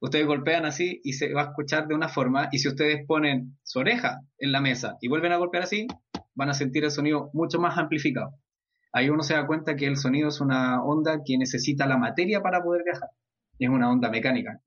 Ustedes 0.01 0.27
golpean 0.27 0.65
así 0.65 1.01
y 1.03 1.15
se 1.15 1.33
va 1.33 1.43
a 1.43 1.45
escuchar 1.47 1.89
de 1.89 1.95
una 1.95 2.09
forma, 2.09 2.49
y 2.53 2.59
si 2.59 2.69
ustedes 2.69 3.05
ponen 3.07 3.59
su 3.63 3.81
oreja 3.81 4.21
en 4.39 4.53
la 4.53 4.61
mesa 4.61 4.97
y 5.01 5.09
vuelven 5.09 5.33
a 5.33 5.39
golpear 5.39 5.65
así, 5.65 5.87
van 6.35 6.51
a 6.51 6.55
sentir 6.55 6.85
el 6.85 6.91
sonido 6.91 7.31
mucho 7.33 7.59
más 7.59 7.77
amplificado. 7.79 8.31
Ahí 8.93 9.11
uno 9.11 9.23
se 9.23 9.35
da 9.35 9.47
cuenta 9.47 9.77
que 9.77 9.87
el 9.87 9.97
sonido 9.97 10.29
es 10.29 10.41
una 10.41 10.83
onda 10.83 11.23
que 11.25 11.39
necesita 11.39 11.87
la 11.87 11.99
materia 11.99 12.41
para 12.41 12.63
poder 12.63 12.85
viajar. 12.85 13.11
Es 13.59 13.69
una 13.69 13.91
onda 13.91 14.11
mecánica. 14.11 14.61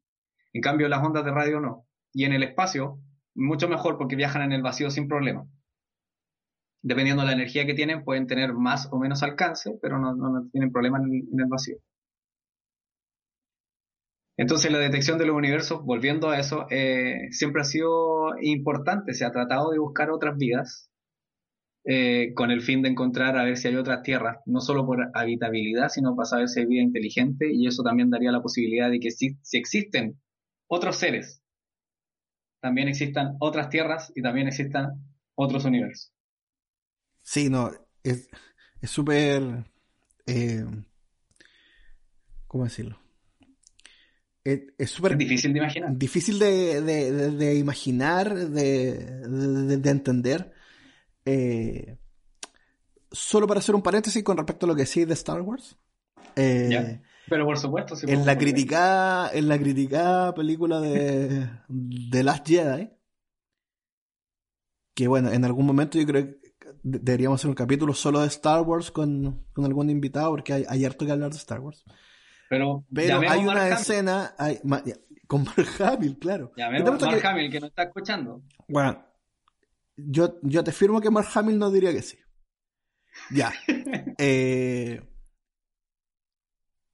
En 0.53 0.61
cambio, 0.61 0.89
las 0.89 1.03
ondas 1.03 1.25
de 1.25 1.31
radio 1.31 1.59
no 1.59 1.85
y 2.13 2.25
en 2.25 2.33
el 2.33 2.43
espacio, 2.43 2.99
mucho 3.35 3.67
mejor 3.69 3.97
porque 3.97 4.15
viajan 4.15 4.43
en 4.43 4.51
el 4.51 4.61
vacío 4.61 4.89
sin 4.89 5.07
problema. 5.07 5.47
Dependiendo 6.83 7.21
de 7.21 7.27
la 7.27 7.33
energía 7.33 7.65
que 7.65 7.73
tienen, 7.73 8.03
pueden 8.03 8.27
tener 8.27 8.53
más 8.53 8.89
o 8.91 8.99
menos 8.99 9.23
alcance, 9.23 9.77
pero 9.81 9.99
no, 9.99 10.49
tienen 10.51 10.71
problema 10.71 10.97
en 10.97 11.39
el, 11.39 11.45
vacío. 11.47 11.77
Entonces 14.35 14.71
la 14.71 14.79
detección 14.79 15.19
de 15.19 15.27
los 15.27 15.35
universos, 15.35 15.83
volviendo 15.83 16.29
a 16.29 16.39
eso, 16.39 16.65
eh, 16.71 17.27
siempre 17.31 17.61
ha 17.61 17.65
sido 17.65 18.31
importante. 18.41 19.13
Se 19.13 19.25
ha 19.25 19.31
tratado 19.31 19.69
de 19.69 19.77
buscar 19.77 20.09
otras 20.09 20.37
vidas 20.37 20.90
eh, 21.83 22.33
con 22.35 22.51
el 22.51 22.61
fin 22.61 22.81
de 22.81 22.89
encontrar 22.89 23.37
a 23.37 23.43
ver 23.43 23.57
si 23.57 23.67
hay 23.67 23.75
otras 23.75 24.03
tierras, 24.03 24.37
no 24.45 24.61
solo 24.61 24.85
por 24.85 25.09
habitabilidad, 25.13 25.89
sino 25.89 26.15
para 26.15 26.25
saber 26.25 26.47
si 26.47 26.59
hay 26.59 26.65
vida 26.65 26.81
inteligente 26.81 27.51
y 27.51 27.67
eso 27.67 27.83
también 27.83 28.09
daría 28.09 28.31
la 28.31 28.41
posibilidad 28.41 28.89
de 28.89 28.99
que 28.99 29.11
si 29.11 29.37
existen 29.53 30.19
otros 30.67 30.97
seres 30.97 31.41
también 32.61 32.87
existan 32.87 33.35
otras 33.39 33.69
tierras 33.69 34.13
y 34.15 34.21
también 34.21 34.47
existan 34.47 35.03
otros 35.35 35.65
universos. 35.65 36.13
Sí, 37.21 37.49
no, 37.49 37.71
es 38.03 38.29
súper... 38.83 39.65
Eh, 40.27 40.63
¿Cómo 42.47 42.63
decirlo? 42.63 42.99
Es 44.43 44.91
súper... 44.91 45.17
Difícil 45.17 45.53
de 45.53 45.59
imaginar. 45.59 45.97
Difícil 45.97 46.39
de, 46.39 46.81
de, 46.81 47.55
imaginar, 47.55 48.33
de, 48.33 49.89
entender. 49.89 50.51
Eh, 51.25 51.97
solo 53.11 53.47
para 53.47 53.59
hacer 53.59 53.75
un 53.75 53.81
paréntesis 53.81 54.23
con 54.23 54.37
respecto 54.37 54.65
a 54.65 54.69
lo 54.69 54.75
que 54.75 54.83
decís 54.83 55.07
de 55.07 55.13
Star 55.13 55.41
Wars. 55.41 55.77
Eh, 56.35 57.01
pero 57.27 57.45
por 57.45 57.57
supuesto, 57.57 57.95
en 58.07 58.25
la 58.25 58.37
criticada, 58.37 59.31
en 59.33 59.47
la 59.47 59.57
criticada 59.57 60.33
película 60.33 60.79
de, 60.79 61.47
de 61.67 62.23
Last 62.23 62.47
Jedi, 62.47 62.89
que 64.93 65.07
bueno, 65.07 65.31
en 65.31 65.45
algún 65.45 65.65
momento 65.65 65.97
yo 65.97 66.05
creo 66.05 66.25
que 66.25 66.41
deberíamos 66.83 67.39
hacer 67.39 67.49
un 67.49 67.55
capítulo 67.55 67.93
solo 67.93 68.21
de 68.21 68.27
Star 68.27 68.61
Wars 68.61 68.91
con, 68.91 69.45
algún 69.57 69.89
invitado, 69.89 70.31
porque 70.31 70.65
hay, 70.67 70.85
harto 70.85 71.05
que 71.05 71.11
hablar 71.11 71.31
de 71.31 71.37
Star 71.37 71.59
Wars. 71.59 71.83
Pero, 72.49 72.85
hay 72.95 73.45
una 73.45 73.69
escena 73.69 74.35
con 75.27 75.43
Mark 75.45 75.67
Hamill, 75.79 76.17
claro. 76.19 76.51
Llamemos 76.57 77.01
a 77.01 77.05
Mark 77.05 77.25
Hamill, 77.25 77.51
que 77.51 77.59
nos 77.59 77.69
está 77.69 77.83
escuchando. 77.83 78.41
Bueno, 78.67 79.05
yo, 80.07 80.39
yo 80.41 80.63
te 80.63 80.71
firmo 80.71 81.01
que 81.01 81.11
Mark 81.11 81.29
Hamill 81.33 81.57
no 81.57 81.71
diría 81.71 81.91
que 81.91 82.01
sí. 82.01 82.17
Ya. 83.29 83.53
eh, 84.17 85.01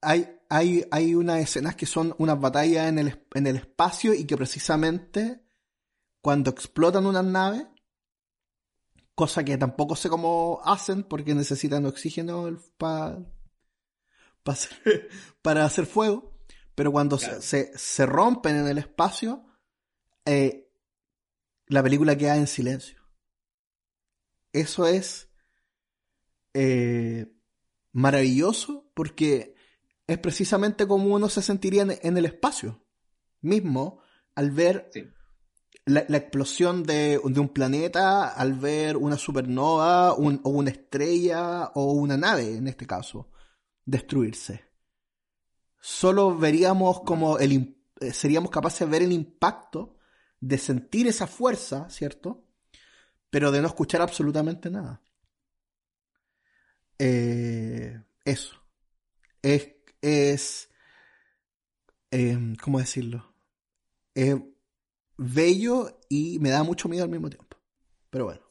hay, 0.02 0.30
hay, 0.50 0.86
hay 0.92 1.16
unas 1.16 1.40
escenas 1.40 1.76
que 1.76 1.86
son 1.86 2.16
unas 2.18 2.40
batallas 2.40 2.88
en 2.88 3.00
el, 3.00 3.26
en 3.34 3.48
el 3.48 3.58
espacio 3.58 4.14
y 4.14 4.26
que 4.26 4.38
precisamente 4.38 5.42
cuando 6.22 6.52
explotan 6.52 7.06
unas 7.06 7.26
naves, 7.26 7.66
cosa 9.16 9.44
que 9.44 9.58
tampoco 9.58 9.96
sé 9.96 10.10
cómo 10.10 10.62
hacen 10.64 11.04
porque 11.04 11.34
necesitan 11.34 11.86
oxígeno 11.86 12.58
para 12.78 13.20
hacer, 14.46 15.10
para 15.42 15.66
hacer 15.66 15.86
fuego, 15.86 16.38
pero 16.76 16.92
cuando 16.92 17.18
se, 17.18 17.78
se, 17.78 18.06
rompen 18.06 18.58
en 18.58 18.68
el 18.68 18.78
espacio, 18.78 19.46
eh, 20.26 20.70
la 21.68 21.82
película 21.82 22.18
queda 22.18 22.38
en 22.38 22.48
silencio. 22.48 22.97
Eso 24.54 24.88
es 24.88 25.30
eh, 26.54 27.28
maravilloso 27.92 28.90
porque 28.94 29.56
es 30.08 30.18
precisamente 30.18 30.88
como 30.88 31.14
uno 31.14 31.30
se 31.30 31.42
sentiría 31.42 31.84
en, 31.84 32.18
el 32.18 32.26
espacio 32.26 32.84
mismo 33.42 34.00
al 34.36 34.52
ver 34.52 34.90
la, 35.86 36.02
explosión 36.18 36.84
de, 36.84 37.20
un 37.24 37.50
planeta, 37.50 38.30
al 38.30 38.54
ver 38.54 38.98
una 38.98 39.18
supernova 39.18 40.14
o 40.14 40.50
una 40.50 40.70
estrella 40.70 41.72
o 41.76 41.94
una 41.94 42.18
nave, 42.18 42.56
en 42.56 42.68
este 42.68 42.86
caso, 42.86 43.30
destruirse. 43.86 44.66
Solo 45.80 46.38
veríamos 46.38 47.02
como 47.02 47.40
el, 47.40 47.78
eh, 48.00 48.12
seríamos 48.12 48.52
capaces 48.52 48.80
de 48.80 48.86
ver 48.88 49.02
el 49.04 49.12
impacto, 49.12 49.98
de 50.40 50.58
sentir 50.58 51.08
esa 51.08 51.28
fuerza, 51.28 51.90
¿cierto? 51.90 52.47
Pero 53.30 53.52
de 53.52 53.62
no 53.62 53.68
escuchar 53.68 54.02
absolutamente 54.02 54.70
nada. 54.70 55.02
Eh, 57.00 58.00
eso. 58.26 58.56
Es, 59.42 59.76
es 60.02 60.70
em, 62.12 62.56
¿cómo 62.56 62.80
decirlo? 62.80 63.34
Es 64.14 64.36
bello 65.18 66.00
y 66.10 66.40
me 66.40 66.50
da 66.50 66.64
mucho 66.64 66.90
miedo 66.90 67.04
al 67.04 67.10
mismo 67.10 67.30
tiempo. 67.30 67.58
Pero 68.10 68.26
bueno. 68.26 68.42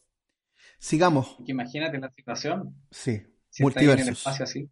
Sigamos. 0.78 1.36
Imagínate 1.46 1.98
la 1.98 2.10
situación. 2.10 2.74
Sí. 2.90 3.22
Si 3.50 3.62
multiversos. 3.62 4.00
En 4.02 4.08
el 4.08 4.12
espacio 4.14 4.44
así. 4.44 4.70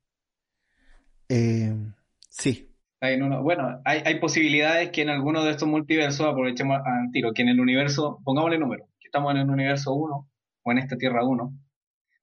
Em, 1.29 1.95
sí. 2.29 2.71
bueno, 3.01 3.81
hay, 3.85 4.03
hay, 4.05 4.21
posibilidades 4.21 4.91
que 4.91 5.03
en 5.03 5.09
alguno 5.09 5.43
de 5.43 5.53
estos 5.53 5.67
multiversos, 5.67 6.27
aprovechemos 6.27 6.81
al 6.85 7.11
tiro, 7.11 7.33
que 7.33 7.43
en 7.43 7.49
el 7.49 7.61
universo, 7.61 8.21
pongámosle 8.25 8.59
número, 8.59 8.87
estamos 9.15 9.31
en 9.31 9.43
el 9.43 9.51
universo 9.51 9.95
1 9.95 10.31
o 10.65 10.73
en 10.73 10.79
esta 10.79 10.97
Tierra 10.97 11.25
1, 11.25 11.57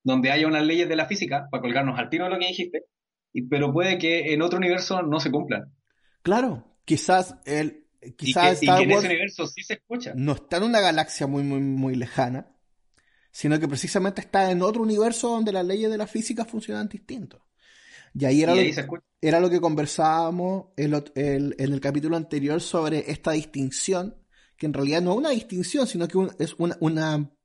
donde 0.03 0.31
haya 0.31 0.45
unas 0.45 0.65
leyes 0.65 0.89
de 0.89 0.97
la 0.97 1.05
física, 1.05 1.47
para 1.49 1.61
colgarnos 1.61 1.97
al 1.97 2.09
tiro 2.09 2.25
de 2.25 2.31
lo 2.31 2.39
que 2.39 2.47
dijiste, 2.47 2.83
y, 3.31 3.43
pero 3.43 3.71
puede 3.71 3.97
que 3.97 4.33
en 4.33 4.41
otro 4.41 4.57
universo 4.57 5.01
no 5.01 5.21
se 5.21 5.31
cumplan. 5.31 5.73
Claro, 6.21 6.75
quizás 6.83 7.37
el 7.45 7.87
quizás 8.17 8.61
y 8.61 8.65
que, 8.65 8.83
en 8.83 8.91
ese 8.91 9.07
universo 9.07 9.47
sí 9.47 9.63
se 9.63 9.75
escucha. 9.75 10.11
No 10.15 10.33
está 10.33 10.57
en 10.57 10.63
una 10.63 10.81
galaxia 10.81 11.27
muy 11.27 11.43
muy 11.43 11.61
muy 11.61 11.95
lejana, 11.95 12.51
sino 13.31 13.57
que 13.57 13.69
precisamente 13.69 14.19
está 14.19 14.51
en 14.51 14.61
otro 14.61 14.81
universo 14.81 15.29
donde 15.29 15.53
las 15.53 15.65
leyes 15.65 15.89
de 15.89 15.97
la 15.97 16.07
física 16.07 16.43
funcionan 16.43 16.89
distinto. 16.89 17.47
Y 18.13 18.25
ahí 18.25 18.43
era, 18.43 18.53
lo, 18.53 18.61
era 19.21 19.39
lo 19.39 19.49
que 19.49 19.61
conversábamos 19.61 20.65
en 20.75 21.53
el 21.57 21.79
capítulo 21.79 22.17
anterior 22.17 22.59
sobre 22.59 23.09
esta 23.09 23.31
distinción, 23.31 24.20
que 24.61 24.67
en 24.67 24.73
realidad 24.73 25.01
no 25.01 25.13
es 25.13 25.17
una 25.17 25.29
distinción, 25.31 25.87
sino 25.87 26.07
que 26.07 26.19
es 26.37 26.53
una, 26.59 26.77
una 26.81 27.35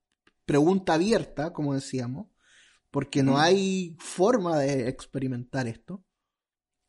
pregunta 0.45 0.93
abierta, 0.93 1.55
como 1.55 1.73
decíamos, 1.73 2.27
porque 2.91 3.23
no 3.23 3.39
hay 3.39 3.97
forma 3.99 4.59
de 4.59 4.91
experimentar 4.91 5.67
esto, 5.67 6.05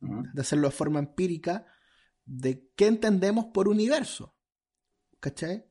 de 0.01 0.41
hacerlo 0.41 0.67
de 0.67 0.75
forma 0.75 0.99
empírica, 0.99 1.65
de 2.25 2.69
qué 2.75 2.87
entendemos 2.87 3.45
por 3.53 3.69
universo. 3.69 4.35
¿Cachai? 5.21 5.65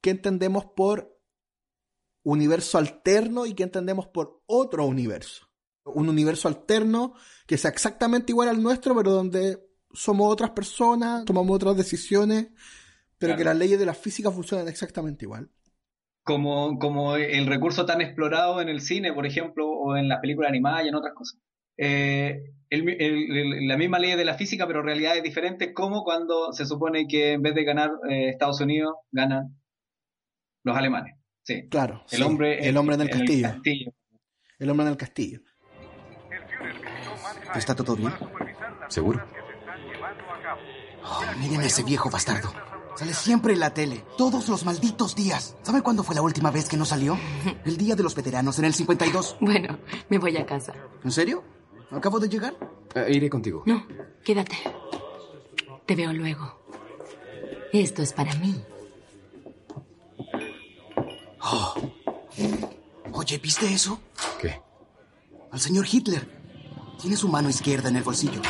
¿Qué 0.00 0.08
entendemos 0.08 0.64
por 0.74 1.20
universo 2.22 2.78
alterno 2.78 3.44
y 3.44 3.52
qué 3.52 3.64
entendemos 3.64 4.06
por 4.06 4.42
otro 4.46 4.86
universo? 4.86 5.50
Un 5.84 6.08
universo 6.08 6.48
alterno 6.48 7.12
que 7.46 7.58
sea 7.58 7.70
exactamente 7.70 8.32
igual 8.32 8.48
al 8.48 8.62
nuestro, 8.62 8.96
pero 8.96 9.10
donde 9.10 9.68
somos 9.92 10.32
otras 10.32 10.52
personas, 10.52 11.26
tomamos 11.26 11.56
otras 11.56 11.76
decisiones, 11.76 12.48
pero 13.20 13.36
que 13.36 13.44
las 13.44 13.56
leyes 13.56 13.78
de 13.78 13.86
la 13.86 13.94
física 13.94 14.32
funcionan 14.32 14.66
exactamente 14.66 15.24
igual 15.24 15.48
como, 16.30 16.78
como 16.78 17.16
el 17.16 17.46
recurso 17.46 17.86
tan 17.86 18.00
explorado 18.00 18.60
en 18.60 18.68
el 18.68 18.80
cine, 18.80 19.12
por 19.12 19.26
ejemplo, 19.26 19.68
o 19.68 19.96
en 19.96 20.08
las 20.08 20.20
películas 20.20 20.50
animadas 20.50 20.84
y 20.84 20.88
en 20.88 20.94
otras 20.94 21.14
cosas. 21.14 21.40
Eh, 21.76 22.52
la 22.70 23.76
misma 23.76 23.98
ley 23.98 24.14
de 24.14 24.24
la 24.24 24.34
física, 24.34 24.66
pero 24.66 24.82
realidades 24.82 25.22
diferentes, 25.22 25.72
como 25.74 26.04
cuando 26.04 26.52
se 26.52 26.66
supone 26.66 27.08
que 27.08 27.32
en 27.32 27.42
vez 27.42 27.54
de 27.54 27.64
ganar 27.64 27.90
eh, 28.08 28.28
Estados 28.28 28.60
Unidos, 28.60 28.94
ganan 29.10 29.58
los 30.62 30.76
alemanes. 30.76 31.16
Sí. 31.42 31.68
Claro. 31.68 32.04
El 32.12 32.22
hombre, 32.22 32.68
el 32.68 32.76
hombre 32.76 32.94
en 32.94 33.00
el, 33.00 33.10
castillo. 33.10 33.48
el 34.58 34.70
hombre 34.70 34.86
en 34.86 34.92
el 34.92 34.98
castillo. 34.98 35.40
¿Está 37.56 37.74
todo 37.74 37.96
bien? 37.96 38.12
¿Seguro? 38.88 39.20
Oh, 41.02 41.22
miren 41.40 41.60
a 41.60 41.66
ese 41.66 41.82
viejo 41.82 42.08
bastardo. 42.08 42.52
Sale 42.96 43.14
siempre 43.14 43.54
en 43.54 43.60
la 43.60 43.72
tele, 43.72 44.04
todos 44.18 44.48
los 44.48 44.64
malditos 44.64 45.14
días. 45.14 45.56
¿Sabe 45.62 45.82
cuándo 45.82 46.02
fue 46.02 46.14
la 46.14 46.22
última 46.22 46.50
vez 46.50 46.68
que 46.68 46.76
no 46.76 46.84
salió? 46.84 47.18
El 47.64 47.76
día 47.76 47.94
de 47.96 48.02
los 48.02 48.14
veteranos, 48.14 48.58
en 48.58 48.66
el 48.66 48.74
52. 48.74 49.36
Bueno, 49.40 49.78
me 50.08 50.18
voy 50.18 50.36
a 50.36 50.44
casa. 50.44 50.74
¿En 51.02 51.10
serio? 51.10 51.42
¿Acabo 51.90 52.20
de 52.20 52.28
llegar? 52.28 52.54
Eh, 52.94 53.06
iré 53.10 53.30
contigo. 53.30 53.62
No, 53.66 53.86
quédate. 54.24 54.56
Te 55.86 55.96
veo 55.96 56.12
luego. 56.12 56.60
Esto 57.72 58.02
es 58.02 58.12
para 58.12 58.34
mí. 58.34 58.62
Oh. 61.42 61.74
Oye, 63.12 63.38
¿viste 63.38 63.72
eso? 63.72 64.00
¿Qué? 64.40 64.60
Al 65.50 65.60
señor 65.60 65.86
Hitler. 65.90 66.40
Tiene 67.00 67.16
su 67.16 67.28
mano 67.28 67.48
izquierda 67.48 67.88
en 67.88 67.96
el 67.96 68.02
bolsillo. 68.02 68.42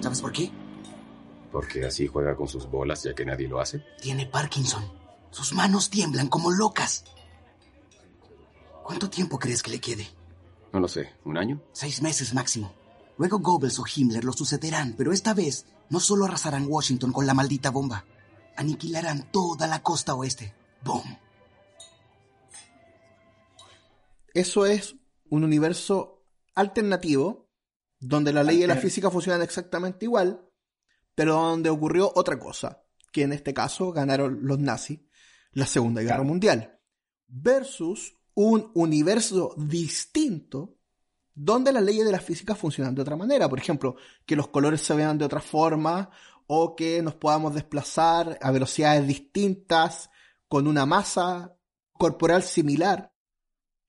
¿Sabes 0.00 0.20
por 0.20 0.32
qué? 0.32 0.50
Porque 1.52 1.84
así 1.84 2.06
juega 2.06 2.34
con 2.34 2.48
sus 2.48 2.68
bolas 2.68 3.02
ya 3.02 3.14
que 3.14 3.24
nadie 3.24 3.46
lo 3.46 3.60
hace. 3.60 3.84
Tiene 4.00 4.26
Parkinson. 4.26 4.90
Sus 5.30 5.52
manos 5.52 5.90
tiemblan 5.90 6.28
como 6.28 6.50
locas. 6.50 7.04
¿Cuánto 8.82 9.08
tiempo 9.08 9.38
crees 9.38 9.62
que 9.62 9.70
le 9.70 9.80
quede? 9.80 10.08
No 10.72 10.80
lo 10.80 10.88
sé. 10.88 11.10
¿Un 11.24 11.36
año? 11.36 11.62
Seis 11.72 12.02
meses 12.02 12.34
máximo. 12.34 12.72
Luego 13.18 13.38
Goebbels 13.38 13.78
o 13.78 13.84
Himmler 13.84 14.24
lo 14.24 14.32
sucederán, 14.32 14.94
pero 14.96 15.12
esta 15.12 15.34
vez 15.34 15.66
no 15.90 16.00
solo 16.00 16.24
arrasarán 16.24 16.66
Washington 16.66 17.12
con 17.12 17.26
la 17.26 17.34
maldita 17.34 17.70
bomba, 17.70 18.04
aniquilarán 18.56 19.30
toda 19.30 19.66
la 19.66 19.82
costa 19.82 20.14
oeste. 20.14 20.54
¡Boom! 20.82 21.18
Eso 24.34 24.64
es 24.64 24.96
un 25.28 25.44
universo 25.44 26.24
alternativo 26.54 27.50
donde 28.00 28.32
la 28.32 28.42
ley 28.42 28.62
y 28.62 28.66
la 28.66 28.76
física 28.76 29.10
funcionan 29.10 29.42
exactamente 29.42 30.06
igual, 30.06 30.48
pero 31.14 31.34
donde 31.34 31.70
ocurrió 31.70 32.10
otra 32.14 32.38
cosa, 32.38 32.82
que 33.12 33.22
en 33.22 33.32
este 33.32 33.52
caso 33.52 33.92
ganaron 33.92 34.40
los 34.42 34.58
nazis 34.58 35.00
la 35.52 35.66
Segunda 35.66 36.02
Guerra 36.02 36.22
Mundial, 36.22 36.78
versus 37.26 38.16
un 38.34 38.70
universo 38.74 39.54
distinto 39.56 40.78
donde 41.34 41.72
las 41.72 41.82
leyes 41.82 42.04
de 42.04 42.12
la 42.12 42.20
física 42.20 42.54
funcionan 42.54 42.94
de 42.94 43.02
otra 43.02 43.16
manera. 43.16 43.48
Por 43.48 43.58
ejemplo, 43.58 43.96
que 44.26 44.36
los 44.36 44.48
colores 44.48 44.82
se 44.82 44.94
vean 44.94 45.18
de 45.18 45.24
otra 45.24 45.40
forma 45.40 46.10
o 46.46 46.76
que 46.76 47.02
nos 47.02 47.14
podamos 47.14 47.54
desplazar 47.54 48.38
a 48.40 48.50
velocidades 48.50 49.06
distintas 49.06 50.10
con 50.48 50.66
una 50.66 50.84
masa 50.84 51.56
corporal 51.92 52.42
similar 52.42 53.14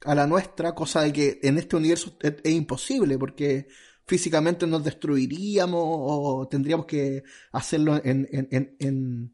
a 0.05 0.15
la 0.15 0.27
nuestra, 0.27 0.75
cosa 0.75 1.01
de 1.01 1.13
que 1.13 1.39
en 1.43 1.57
este 1.57 1.75
universo 1.75 2.17
es, 2.21 2.35
es 2.43 2.53
imposible 2.53 3.17
porque 3.17 3.67
físicamente 4.05 4.67
nos 4.67 4.83
destruiríamos 4.83 5.81
o 5.81 6.47
tendríamos 6.49 6.85
que 6.85 7.23
hacerlo 7.51 8.01
en, 8.03 8.27
en, 8.31 8.75
en, 8.79 9.33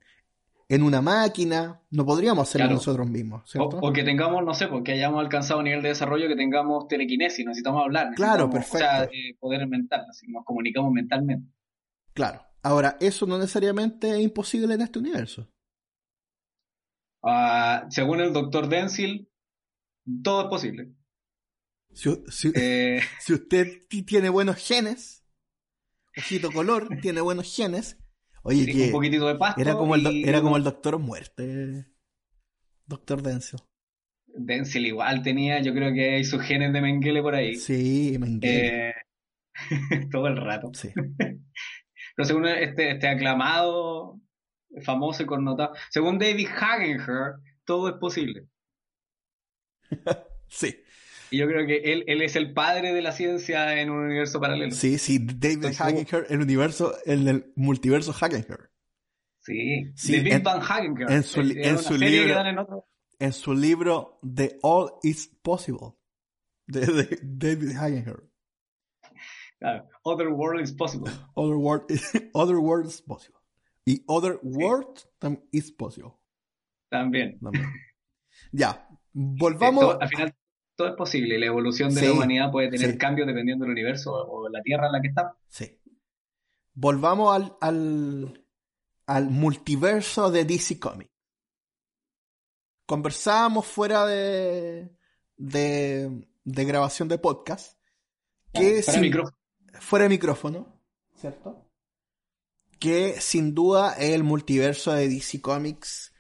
en 0.69 0.84
una 0.84 1.01
máquina, 1.01 1.82
no 1.89 2.05
podríamos 2.05 2.47
hacerlo 2.47 2.69
nosotros 2.69 3.10
mismos. 3.10 3.49
¿cierto? 3.49 3.79
O, 3.82 3.91
que 3.91 4.03
tengamos, 4.03 4.45
no 4.45 4.53
sé, 4.53 4.67
porque 4.67 4.91
hayamos 4.91 5.19
alcanzado 5.19 5.60
un 5.60 5.65
nivel 5.65 5.82
de 5.82 5.89
desarrollo 5.89 6.27
que 6.27 6.36
tengamos 6.36 6.88
telequinesis, 6.88 7.43
necesitamos 7.43 7.84
hablar. 7.84 8.13
claro, 8.15 8.49
perfecto. 8.49 8.77
O 8.77 8.79
sea, 8.79 9.10
poder 9.39 9.67
mental, 9.67 10.05
así, 10.08 10.27
nos 10.27 10.45
comunicamos 10.45 10.91
mentalmente. 10.91 11.51
Claro. 12.13 12.45
Ahora, 12.62 12.97
eso 12.99 13.25
no 13.25 13.38
necesariamente 13.38 14.12
es 14.12 14.19
imposible 14.19 14.75
en 14.75 14.82
este 14.82 14.99
universo. 14.99 15.49
Uh, 17.21 17.89
según 17.89 18.21
el 18.21 18.32
doctor 18.32 18.67
Denzil, 18.67 19.27
todo 20.23 20.43
es 20.43 20.47
posible. 20.49 20.91
Eh, 22.06 23.02
si, 23.20 23.34
usted 23.34 23.82
tiene 24.06 24.30
buenos 24.30 24.58
genes, 24.58 25.26
ojito 26.18 26.52
color, 26.52 26.90
tiene 27.02 27.22
buenos 27.22 27.54
genes. 27.54 27.98
Oye, 28.44 28.66
que 28.66 28.86
un 28.86 28.92
poquitito 28.92 29.28
de 29.28 29.36
pasto 29.36 29.62
era 29.62 29.74
como 29.76 29.96
el, 29.96 30.26
era 30.26 30.42
como 30.42 30.56
el 30.56 30.64
doctor 30.64 30.98
muerte, 30.98 31.86
doctor 32.86 33.22
Denzel. 33.22 33.60
Denzel 34.28 34.86
igual 34.86 35.22
tenía, 35.24 35.60
yo 35.62 35.74
creo 35.74 35.94
que 35.94 36.16
hay 36.16 36.24
sus 36.24 36.42
genes 36.42 36.72
de 36.72 36.82
Mengele 36.82 37.22
por 37.22 37.36
ahí. 37.36 37.56
Sí, 37.56 38.16
Mengele. 38.18 38.90
Eh, 38.90 38.94
todo 40.12 40.28
el 40.28 40.38
rato. 40.38 40.72
Sí. 40.74 40.90
Pero 40.96 42.26
según 42.26 42.48
este, 42.48 42.92
este 42.92 43.08
aclamado, 43.10 44.22
famoso 44.84 45.24
y 45.24 45.26
connotado, 45.26 45.74
según 45.90 46.18
David 46.18 46.48
Hagenher, 46.48 47.34
todo 47.66 47.90
es 47.90 47.96
posible. 47.96 48.48
sí. 50.48 50.82
Y 51.32 51.38
yo 51.38 51.48
creo 51.48 51.65
que 51.68 51.78
él, 51.94 52.04
él 52.08 52.22
es 52.22 52.36
el 52.36 52.54
padre 52.54 52.94
de 52.94 53.02
la 53.02 53.12
ciencia 53.12 53.80
en 53.80 53.89
un 53.92 54.06
universo 54.06 54.39
paralelo. 54.39 54.72
Sí, 54.72 54.98
sí, 54.98 55.20
David 55.20 55.65
Hagenher, 55.80 56.26
el 56.30 56.42
universo, 56.42 56.94
el, 57.06 57.28
el 57.28 57.54
multiverso 57.56 58.12
Hagenher. 58.12 58.72
Sí, 59.42 59.86
Sí, 59.96 60.13
de 60.18 60.20
Big 60.24 60.34
en- 60.34 60.44
Van 60.44 60.62
Hagen. 60.62 60.96
en 61.08 61.24
su 61.24 61.39
en 61.42 61.78
su 61.80 61.98
libro- 61.98 62.86
en 63.20 63.34
su 63.34 63.54
libro 63.54 64.20
The 64.36 64.60
All 64.63 64.92
is 65.04 65.28
Possible 65.42 65.96
de, 66.68 66.86
de 66.86 67.20
David 67.24 67.76
Hagenher. 67.76 68.24
Other 70.04 70.30
World 70.30 70.62
is 70.62 70.72
Possible. 70.72 71.12
Other 71.36 71.56
world, 71.58 71.84
other 72.34 72.58
world 72.60 72.88
is 72.88 73.02
possible. 73.02 73.39
Y 73.86 74.04
Other 74.08 74.39
World 74.44 75.04
tam- 75.20 75.42
is 75.52 75.72
possible. 75.72 76.13
También. 76.89 77.39
También. 77.39 77.65
Ya, 78.52 78.88
volvamos. 79.13 79.98
al 80.00 80.08
final, 80.10 80.34
todo 80.80 80.88
es 80.89 80.96
posible 80.96 81.38
la 81.38 81.46
evolución 81.48 81.94
de 81.94 82.00
Sí, 82.00 82.06
la 82.08 82.13
humanidad 82.13 82.52
puede 82.52 82.70
tener 82.70 82.92
sí. 82.94 82.98
cambios 82.98 83.28
dependiendo 83.28 83.65
del 83.65 83.74
universo 83.74 84.13
o 84.13 84.48
la 84.50 84.62
Tierra 84.63 84.88
en 84.88 84.94
la 84.94 85.02
que 85.02 85.10
está. 85.10 85.36
Sí. 85.50 85.78
Volvamos 86.74 87.36
al, 87.36 87.58
al, 87.60 88.46
al 89.06 89.30
multiverso 89.30 90.32
de 90.32 90.46
DC 90.46 90.80
Comics. 90.80 91.12
Conversábamos 92.86 93.65
fuera 93.65 94.06
de, 94.06 94.89
de, 95.38 96.28
de 96.44 96.65
grabación 96.65 97.08
de 97.10 97.18
podcast. 97.18 97.78
Que 98.54 98.82
Para 98.86 98.94
sin- 98.94 99.02
micrófono. 99.02 99.38
fuera 99.82 100.04
de 100.04 100.10
micrófono, 100.10 100.82
¿cierto? 101.15 101.70
Que 102.80 103.20
sin 103.20 103.54
duda 103.54 103.94
es 103.94 104.12
el 104.15 104.24
multiverso 104.24 104.94
de 104.94 105.10
DC 105.10 105.42
Comics, 105.42 106.13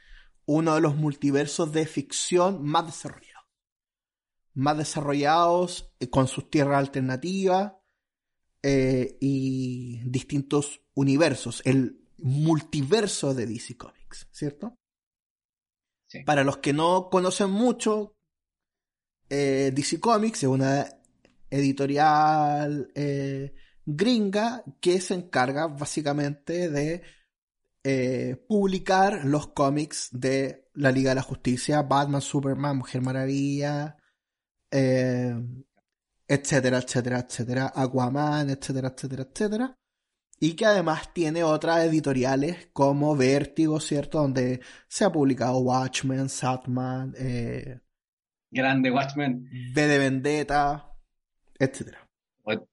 uno 0.45 0.75
de 0.75 0.81
los 0.81 0.95
multiversos 0.95 1.71
de 1.71 1.85
ficción 1.87 2.61
más 2.63 2.85
desarrollados. 2.87 3.28
Más 4.59 4.77
desarrollados, 4.77 5.93
eh, 5.99 6.09
con 6.09 6.27
sus 6.27 6.49
tierras 6.49 6.79
alternativas 6.79 7.73
eh, 8.61 9.17
y 9.19 10.01
distintos 10.09 10.81
universos. 10.93 11.61
El 11.65 12.01
multiverso 12.17 13.33
de 13.33 13.45
DC 13.45 13.77
Comics, 13.77 14.27
¿cierto? 14.31 14.75
Sí. 16.07 16.23
Para 16.23 16.43
los 16.43 16.57
que 16.57 16.73
no 16.73 17.09
conocen 17.09 17.51
mucho, 17.51 18.15
eh, 19.29 19.71
DC 19.73 19.99
Comics 19.99 20.43
es 20.43 20.49
una 20.49 20.87
editorial 21.49 22.91
gringa 23.85 24.63
que 24.79 25.01
se 25.01 25.15
encarga 25.15 25.67
básicamente 25.67 26.69
de 26.69 27.01
eh, 27.83 28.35
publicar 28.47 29.23
los 29.23 29.47
cómics 29.47 30.09
de 30.11 30.69
la 30.73 30.91
Liga 30.91 31.11
de 31.11 31.15
la 31.15 31.21
Justicia, 31.21 31.81
Batman, 31.81 32.21
Superman, 32.21 32.77
Mujer 32.77 33.01
Maravilla, 33.01 33.95
eh, 34.71 35.35
etcétera, 36.27 36.77
etcétera, 36.79 37.19
etcétera, 37.19 37.71
Aquaman, 37.75 38.49
etcétera, 38.49 38.89
etcétera, 38.95 39.23
etcétera. 39.31 39.75
Y 40.41 40.53
que 40.53 40.65
además 40.65 41.13
tiene 41.13 41.43
otras 41.43 41.83
editoriales 41.85 42.69
como 42.71 43.15
Vértigo, 43.15 43.79
¿cierto? 43.79 44.19
Donde 44.19 44.61
se 44.87 45.03
ha 45.03 45.11
publicado 45.11 45.57
Watchmen, 45.59 46.29
Satman, 46.29 47.13
eh, 47.17 47.79
Grande 48.51 48.89
Watchmen. 48.89 49.49
V 49.73 49.87
de 49.87 49.97
Vendetta, 49.97 50.93
etcétera. 51.57 52.05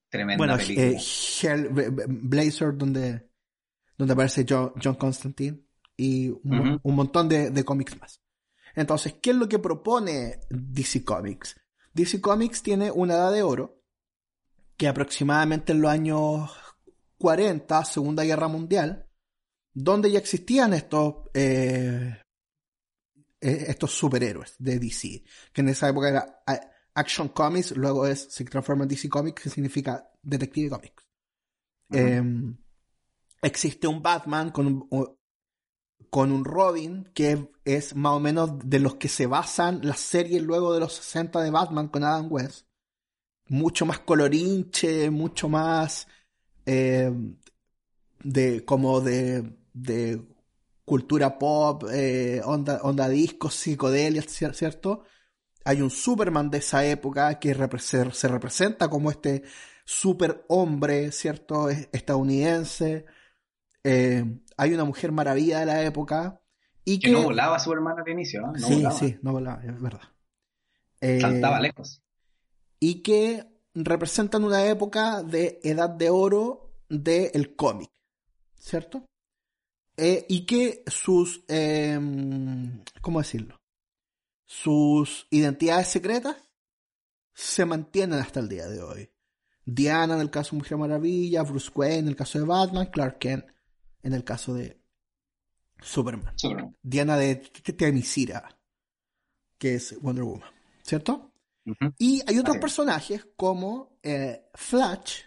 Tremenda 0.09 0.39
Bueno, 0.39 0.57
película. 0.57 0.87
eh, 0.87 0.97
Hell, 1.43 1.69
Blazer, 2.09 2.77
donde, 2.77 3.29
donde 3.99 4.13
aparece 4.13 4.47
John, 4.49 4.73
John 4.83 4.95
Constantine 4.95 5.61
y 5.97 6.29
un 6.31 6.81
montón 6.85 7.29
de, 7.29 7.51
de 7.51 7.65
cómics 7.65 7.99
más. 8.01 8.21
Entonces, 8.77 9.15
¿qué 9.21 9.31
es 9.31 9.37
lo 9.37 9.49
que 9.49 9.59
propone 9.59 10.39
DC 10.49 11.05
Comics? 11.05 11.57
DC 11.97 12.21
Comics 12.21 12.63
tiene 12.63 12.91
una 12.91 13.15
edad 13.15 13.33
de 13.33 13.43
oro 13.43 13.83
que 14.77 14.87
aproximadamente 14.87 15.73
en 15.73 15.81
los 15.81 15.91
años 15.91 16.51
40, 17.17 17.85
Segunda 17.87 18.23
Guerra 18.23 18.49
Mundial, 18.49 19.09
donde 19.73 20.13
ya 20.13 20.19
existían 20.19 20.75
estos, 20.75 21.15
eh, 21.33 22.21
eh, 23.41 23.65
estos 23.69 23.93
superhéroes 23.93 24.57
de 24.59 24.79
DC, 24.79 25.25
que 25.55 25.63
en 25.63 25.71
esa 25.71 25.89
época 25.89 26.11
era 26.11 26.43
Action 26.93 27.31
Comics, 27.31 27.75
luego 27.75 28.07
es, 28.07 28.27
se 28.31 28.45
transforma 28.45 28.83
en 28.83 28.89
DC 28.91 29.09
Comics, 29.09 29.45
que 29.45 29.51
significa 29.51 30.07
Detective 30.23 30.69
Comics. 30.69 31.09
Eh, 31.93 32.23
existe 33.41 33.87
un 33.87 34.03
Batman 34.03 34.51
con 34.51 34.67
un, 34.67 35.16
con 36.11 36.33
un 36.33 36.45
Robin, 36.45 37.11
que 37.15 37.49
es 37.65 37.95
más 37.97 38.13
o 38.15 38.21
menos 38.21 38.51
de 38.65 38.81
los 38.81 38.97
que 38.97 39.09
se 39.09 39.27
basan 39.27 39.81
las 39.83 40.01
series 40.01 40.43
luego 40.43 40.73
de 40.75 40.81
los 40.81 40.95
60 40.95 41.41
de 41.43 41.51
Batman 41.51 41.89
con 41.89 42.05
Adam 42.05 42.29
West. 42.31 42.67
Mucho 43.49 43.87
más 43.87 44.01
colorinche, 44.01 45.11
mucho 45.11 45.49
más 45.49 46.09
eh, 46.67 47.13
de 48.23 48.65
como 48.65 49.01
de, 49.01 49.57
de 49.73 50.23
cultura 50.85 51.39
pop, 51.39 51.85
eh, 51.93 52.41
onda, 52.45 52.81
onda 52.83 53.09
disco, 53.09 53.51
psicodelia, 53.51 54.23
cier- 54.23 54.55
¿cierto? 54.55 55.05
Hay 55.65 55.83
un 55.83 55.91
Superman 55.91 56.51
de 56.51 56.59
esa 56.61 56.85
época 56.87 57.39
que 57.41 57.55
se, 57.81 58.13
se 58.13 58.29
representa 58.29 58.89
como 58.91 59.11
este 59.11 59.45
superhombre, 59.85 61.13
¿cierto? 61.13 61.71
Es- 61.71 61.89
Estadounidense. 61.93 63.07
Eh, 63.89 64.25
hay 64.57 64.75
una 64.75 64.85
Mujer 64.85 65.13
Maravilla 65.13 65.61
de 65.61 65.67
la 65.67 65.85
época. 65.85 66.41
Y 66.85 66.99
que 66.99 67.09
que, 67.09 67.13
no 67.13 67.23
volaba 67.23 67.59
Superman 67.61 67.97
al 68.01 68.09
inicio, 68.09 68.41
¿eh? 68.41 68.59
No 68.59 68.67
sí, 68.67 68.75
volaba. 68.75 68.99
sí, 68.99 69.19
no 69.23 69.33
volaba, 69.33 69.65
es 69.65 69.81
verdad. 69.81 70.03
Eh, 71.01 71.21
Saltaba 71.21 71.61
lejos. 71.61 72.03
y 72.81 73.03
que 73.03 73.47
representan 73.75 74.43
una 74.43 74.67
época 74.67 75.23
de 75.23 75.61
edad 75.63 75.91
de 75.91 76.11
oro 76.11 76.73
del 76.89 77.55
cómic, 77.55 77.91
¿cierto? 78.59 79.05
Eh, 79.97 80.27
y 80.29 80.47
que 80.47 80.83
sus, 80.89 81.45
eh, 81.47 81.99
¿cómo 83.01 83.21
decirlo? 83.21 83.61
Sus 84.47 85.29
identidades 85.31 85.89
secretas 85.89 86.37
se 87.35 87.65
mantienen 87.65 88.19
hasta 88.19 88.41
el 88.41 88.49
día 88.49 88.67
de 88.67 88.83
hoy. 88.83 89.11
Diana 89.65 90.15
en 90.15 90.21
el 90.23 90.31
caso 90.31 90.53
de 90.53 90.59
Mujer 90.59 90.77
Maravilla, 90.77 91.43
Bruce 91.43 91.71
Wayne 91.75 91.99
en 91.99 92.09
el 92.09 92.17
caso 92.17 92.39
de 92.39 92.47
Batman, 92.47 92.87
Clark 92.87 93.19
Kent 93.19 93.45
en 94.07 94.15
el 94.15 94.23
caso 94.23 94.55
de 94.55 94.81
Superman. 95.83 96.33
Superman. 96.39 96.77
Diana 96.81 97.17
de 97.17 97.35
Temisira, 97.37 98.57
que 99.59 99.75
es 99.75 100.01
Wonder 100.01 100.23
Woman, 100.23 100.49
¿cierto? 100.83 101.33
Y 101.99 102.23
hay 102.25 102.39
otros 102.39 102.59
personajes 102.59 103.27
como 103.37 103.99
eh, 104.05 104.49
Flash 104.55 105.23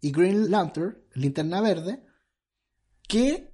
y 0.00 0.12
Green 0.12 0.48
Lantern, 0.48 0.96
Linterna 1.14 1.60
Verde, 1.60 2.06
que 3.08 3.52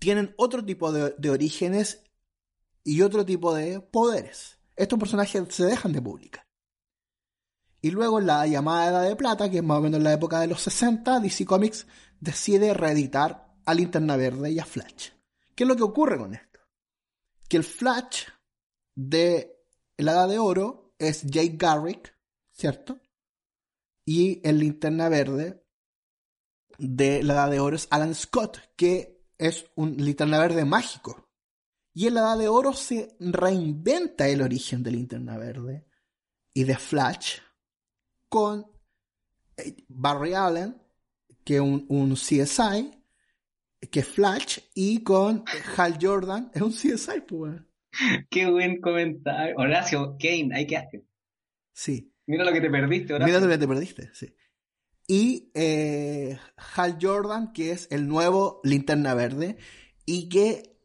tienen 0.00 0.34
otro 0.36 0.64
tipo 0.64 0.90
de, 0.90 1.14
de 1.16 1.30
orígenes 1.30 2.02
y 2.82 3.02
otro 3.02 3.24
tipo 3.24 3.54
de 3.54 3.80
poderes. 3.80 4.58
Estos 4.74 4.98
personajes 4.98 5.54
se 5.54 5.66
dejan 5.66 5.92
de 5.92 6.02
publicar. 6.02 6.44
Y 7.80 7.92
luego 7.92 8.18
en 8.18 8.26
la 8.26 8.44
llamada 8.48 8.88
Edad 8.88 9.08
de 9.08 9.14
Plata, 9.14 9.48
que 9.48 9.58
es 9.58 9.62
más 9.62 9.78
o 9.78 9.82
menos 9.82 10.02
la 10.02 10.14
época 10.14 10.40
de 10.40 10.48
los 10.48 10.62
60, 10.62 11.20
DC 11.20 11.44
Comics 11.44 11.86
decide 12.24 12.74
reeditar 12.74 13.54
a 13.66 13.74
Linterna 13.74 14.16
Verde 14.16 14.50
y 14.50 14.58
a 14.58 14.64
Flash. 14.64 15.10
¿Qué 15.54 15.64
es 15.64 15.68
lo 15.68 15.76
que 15.76 15.82
ocurre 15.82 16.18
con 16.18 16.34
esto? 16.34 16.60
Que 17.48 17.58
el 17.58 17.64
Flash 17.64 18.24
de 18.94 19.62
la 19.98 20.12
Edad 20.12 20.28
de 20.28 20.38
Oro 20.38 20.94
es 20.98 21.22
Jake 21.22 21.56
Garrick, 21.56 22.18
¿cierto? 22.50 22.98
Y 24.06 24.40
el 24.46 24.58
Linterna 24.58 25.08
Verde 25.08 25.64
de 26.78 27.22
la 27.22 27.34
Edad 27.34 27.50
de 27.50 27.60
Oro 27.60 27.76
es 27.76 27.86
Alan 27.90 28.14
Scott, 28.14 28.58
que 28.74 29.28
es 29.38 29.66
un 29.76 29.96
Linterna 29.96 30.38
Verde 30.38 30.64
mágico. 30.64 31.30
Y 31.92 32.06
en 32.06 32.14
la 32.14 32.20
Edad 32.20 32.38
de 32.38 32.48
Oro 32.48 32.72
se 32.72 33.16
reinventa 33.20 34.28
el 34.28 34.42
origen 34.42 34.82
de 34.82 34.90
Linterna 34.90 35.36
Verde 35.36 35.86
y 36.54 36.64
de 36.64 36.76
Flash 36.76 37.38
con 38.28 38.66
eh, 39.56 39.76
Barry 39.88 40.34
Allen, 40.34 40.83
que 41.44 41.56
es 41.56 41.60
un, 41.60 41.84
un 41.88 42.14
CSI, 42.14 42.90
que 43.90 44.00
es 44.00 44.08
Flash, 44.08 44.58
y 44.74 45.02
con 45.02 45.44
Hal 45.76 45.98
Jordan, 46.00 46.50
es 46.54 46.62
un 46.62 46.72
CSI, 46.72 47.20
pues. 47.26 47.60
Qué 48.30 48.50
buen 48.50 48.80
comentario. 48.80 49.54
Horacio, 49.56 50.16
Kane, 50.18 50.50
ahí 50.54 50.66
quedaste. 50.66 51.04
Sí. 51.72 52.12
Mira 52.26 52.44
lo 52.44 52.52
que 52.52 52.60
te 52.60 52.70
perdiste, 52.70 53.14
Horacio. 53.14 53.32
Mira 53.32 53.46
lo 53.46 53.52
que 53.52 53.58
te 53.58 53.68
perdiste, 53.68 54.10
sí. 54.14 54.34
Y 55.06 55.50
eh, 55.54 56.38
Hal 56.74 56.98
Jordan, 57.00 57.52
que 57.52 57.72
es 57.72 57.88
el 57.90 58.08
nuevo 58.08 58.60
Linterna 58.64 59.14
Verde, 59.14 59.58
y 60.06 60.28
que 60.30 60.78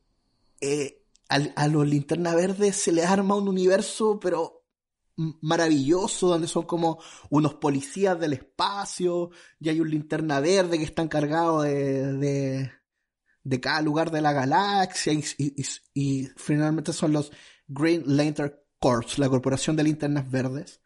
eh, 0.60 1.06
a, 1.30 1.68
los 1.68 1.88
Linterna 1.88 2.36
Verdes 2.36 2.76
se 2.76 2.92
les 2.92 3.06
arma 3.06 3.36
un 3.36 3.48
universo, 3.48 4.20
pero 4.20 4.59
maravilloso, 5.42 6.28
donde 6.28 6.48
son 6.48 6.64
como 6.66 7.00
unos 7.30 7.56
policías 7.56 8.20
del 8.20 8.34
espacio, 8.34 9.32
y 9.60 9.70
hay 9.70 9.80
un 9.82 9.90
Linterna 9.90 10.40
Verde 10.40 10.78
que 10.78 10.84
está 10.86 11.02
encargado 11.02 11.62
de, 11.64 12.14
de, 12.14 12.72
de 13.44 13.60
cada 13.60 13.82
lugar 13.82 14.12
de 14.12 14.22
la 14.22 14.34
galaxia, 14.34 15.14
y, 15.14 15.24
y- 15.38 15.54
y- 15.62 16.22
y 16.22 16.28
finalmente 16.38 16.94
son 16.94 17.12
los 17.14 17.32
Green 17.68 18.04
Lantern 18.06 18.54
Corps, 18.80 19.20
la 19.20 19.30
corporación 19.30 19.76
de 19.76 19.84
linternas 19.84 20.30
verdes 20.32 20.82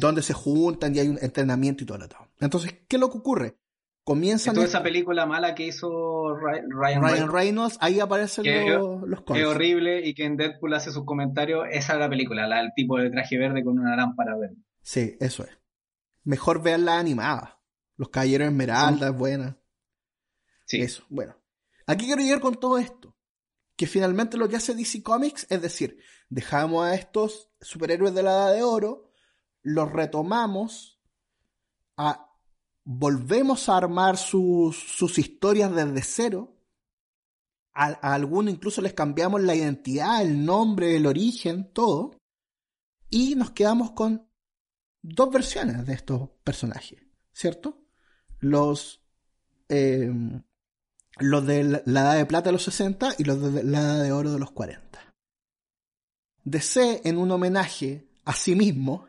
donde 0.00 0.22
se 0.22 0.32
juntan 0.32 0.94
y 0.94 0.98
hay 1.00 1.08
un 1.08 1.18
entrenamiento 1.20 1.84
y 1.84 1.86
todo 1.86 1.98
lo 1.98 2.08
todo. 2.08 2.28
Entonces, 2.40 2.72
¿qué 2.88 2.96
es 2.96 3.00
lo 3.00 3.10
que 3.10 3.18
ocurre? 3.18 3.58
Comienzan... 4.06 4.54
Toda 4.54 4.66
esa 4.66 4.84
película 4.84 5.26
mala 5.26 5.56
que 5.56 5.66
hizo 5.66 6.32
Ryan, 6.36 7.02
Ryan, 7.02 7.32
Reynolds, 7.32 7.76
ahí 7.80 7.98
aparecen 7.98 8.44
los, 8.72 9.02
los 9.02 9.24
Es 9.34 9.44
horrible 9.44 10.06
y 10.06 10.14
que 10.14 10.24
en 10.24 10.36
Deadpool 10.36 10.74
hace 10.74 10.92
sus 10.92 11.04
comentarios. 11.04 11.66
Esa 11.72 11.94
es 11.94 11.98
la 11.98 12.08
película, 12.08 12.46
la, 12.46 12.60
el 12.60 12.70
tipo 12.76 12.98
de 12.98 13.10
traje 13.10 13.36
verde 13.36 13.64
con 13.64 13.80
una 13.80 13.96
lámpara 13.96 14.36
verde. 14.36 14.54
Sí, 14.80 15.16
eso 15.18 15.42
es. 15.42 15.50
Mejor 16.22 16.64
la 16.78 17.00
animada. 17.00 17.60
Los 17.96 18.10
Caballeros 18.10 18.46
Esmeralda 18.46 19.08
es 19.08 19.16
buena. 19.16 19.58
Sí. 20.66 20.80
Eso, 20.80 21.02
bueno. 21.08 21.36
Aquí 21.88 22.06
quiero 22.06 22.22
llegar 22.22 22.40
con 22.40 22.54
todo 22.54 22.78
esto. 22.78 23.16
Que 23.74 23.88
finalmente 23.88 24.38
lo 24.38 24.48
que 24.48 24.56
hace 24.56 24.74
DC 24.74 25.02
Comics 25.02 25.48
es 25.50 25.60
decir, 25.60 25.98
dejamos 26.28 26.86
a 26.86 26.94
estos 26.94 27.50
superhéroes 27.60 28.14
de 28.14 28.22
la 28.22 28.30
Edad 28.30 28.54
de 28.54 28.62
Oro, 28.62 29.10
los 29.62 29.90
retomamos, 29.92 31.00
a, 31.96 32.25
volvemos 32.86 33.68
a 33.68 33.76
armar 33.76 34.16
sus, 34.16 34.76
sus 34.76 35.18
historias 35.18 35.74
desde 35.74 36.02
cero. 36.02 36.56
A, 37.74 37.88
algunos 38.14 38.54
incluso 38.54 38.80
les 38.80 38.94
cambiamos 38.94 39.42
la 39.42 39.54
identidad, 39.54 40.22
el 40.22 40.44
nombre, 40.44 40.96
el 40.96 41.06
origen, 41.06 41.70
todo. 41.72 42.16
Y 43.10 43.34
nos 43.34 43.50
quedamos 43.50 43.90
con 43.90 44.30
dos 45.02 45.30
versiones 45.30 45.84
de 45.84 45.94
estos 45.94 46.30
personajes, 46.42 47.00
¿cierto? 47.32 47.84
Los 48.38 49.02
eh, 49.68 50.10
los 51.18 51.46
de 51.46 51.82
la 51.86 52.00
edad 52.00 52.16
de 52.16 52.26
plata 52.26 52.50
de 52.50 52.52
los 52.52 52.64
60 52.64 53.14
y 53.18 53.24
los 53.24 53.40
de 53.40 53.64
la 53.64 53.80
edad 53.80 54.02
de 54.02 54.12
oro 54.12 54.32
de 54.32 54.38
los 54.38 54.52
40. 54.52 55.14
DC, 56.44 57.02
en 57.04 57.18
un 57.18 57.30
homenaje 57.30 58.08
a 58.24 58.32
sí 58.32 58.54
mismo, 58.54 59.06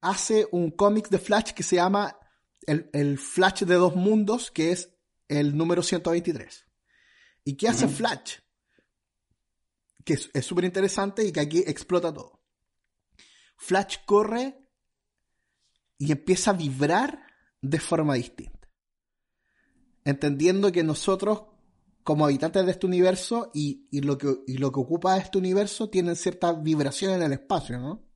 hace 0.00 0.48
un 0.52 0.70
cómic 0.70 1.08
de 1.08 1.18
Flash 1.18 1.52
que 1.52 1.62
se 1.62 1.76
llama 1.76 2.18
el, 2.66 3.18
Flash 3.18 3.64
de 3.64 3.74
dos 3.74 3.96
mundos, 3.96 4.50
que 4.50 4.72
es 4.72 4.94
el 5.28 5.56
número 5.56 5.82
123. 5.82 6.66
¿Y 7.44 7.56
qué 7.56 7.68
hace 7.68 7.88
Flash? 7.88 8.38
Que 10.04 10.14
es 10.32 10.46
súper 10.46 10.64
interesante 10.64 11.24
y 11.24 11.32
que 11.32 11.40
aquí 11.40 11.58
explota 11.66 12.12
todo. 12.12 12.42
Flash 13.56 13.98
corre 14.06 14.66
y 15.98 16.12
empieza 16.12 16.50
a 16.50 16.54
vibrar 16.54 17.26
de 17.60 17.78
forma 17.78 18.14
distinta 18.14 18.60
entendiendo 20.04 20.72
que 20.72 20.82
nosotros, 20.82 21.44
como 22.02 22.24
habitantes 22.24 22.64
de 22.64 22.72
este 22.72 22.86
universo 22.86 23.50
y, 23.54 23.88
lo, 24.00 24.18
que, 24.18 24.42
lo 24.46 24.72
que 24.72 24.80
ocupa 24.80 25.16
este 25.16 25.38
universo, 25.38 25.88
tienen 25.88 26.16
cierta 26.16 26.52
vibración 26.52 27.12
en 27.12 27.22
el 27.22 27.32
espacio, 27.32 27.78
¿no? 27.78 28.09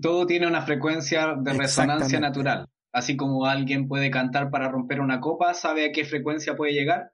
Todo 0.00 0.26
tiene 0.26 0.46
una 0.46 0.62
frecuencia 0.62 1.34
de 1.38 1.52
resonancia 1.52 2.20
natural. 2.20 2.68
Así 2.92 3.16
como 3.16 3.46
alguien 3.46 3.88
puede 3.88 4.10
cantar 4.10 4.50
para 4.50 4.68
romper 4.68 5.00
una 5.00 5.20
copa, 5.20 5.52
sabe 5.54 5.86
a 5.86 5.92
qué 5.92 6.04
frecuencia 6.04 6.56
puede 6.56 6.72
llegar. 6.72 7.12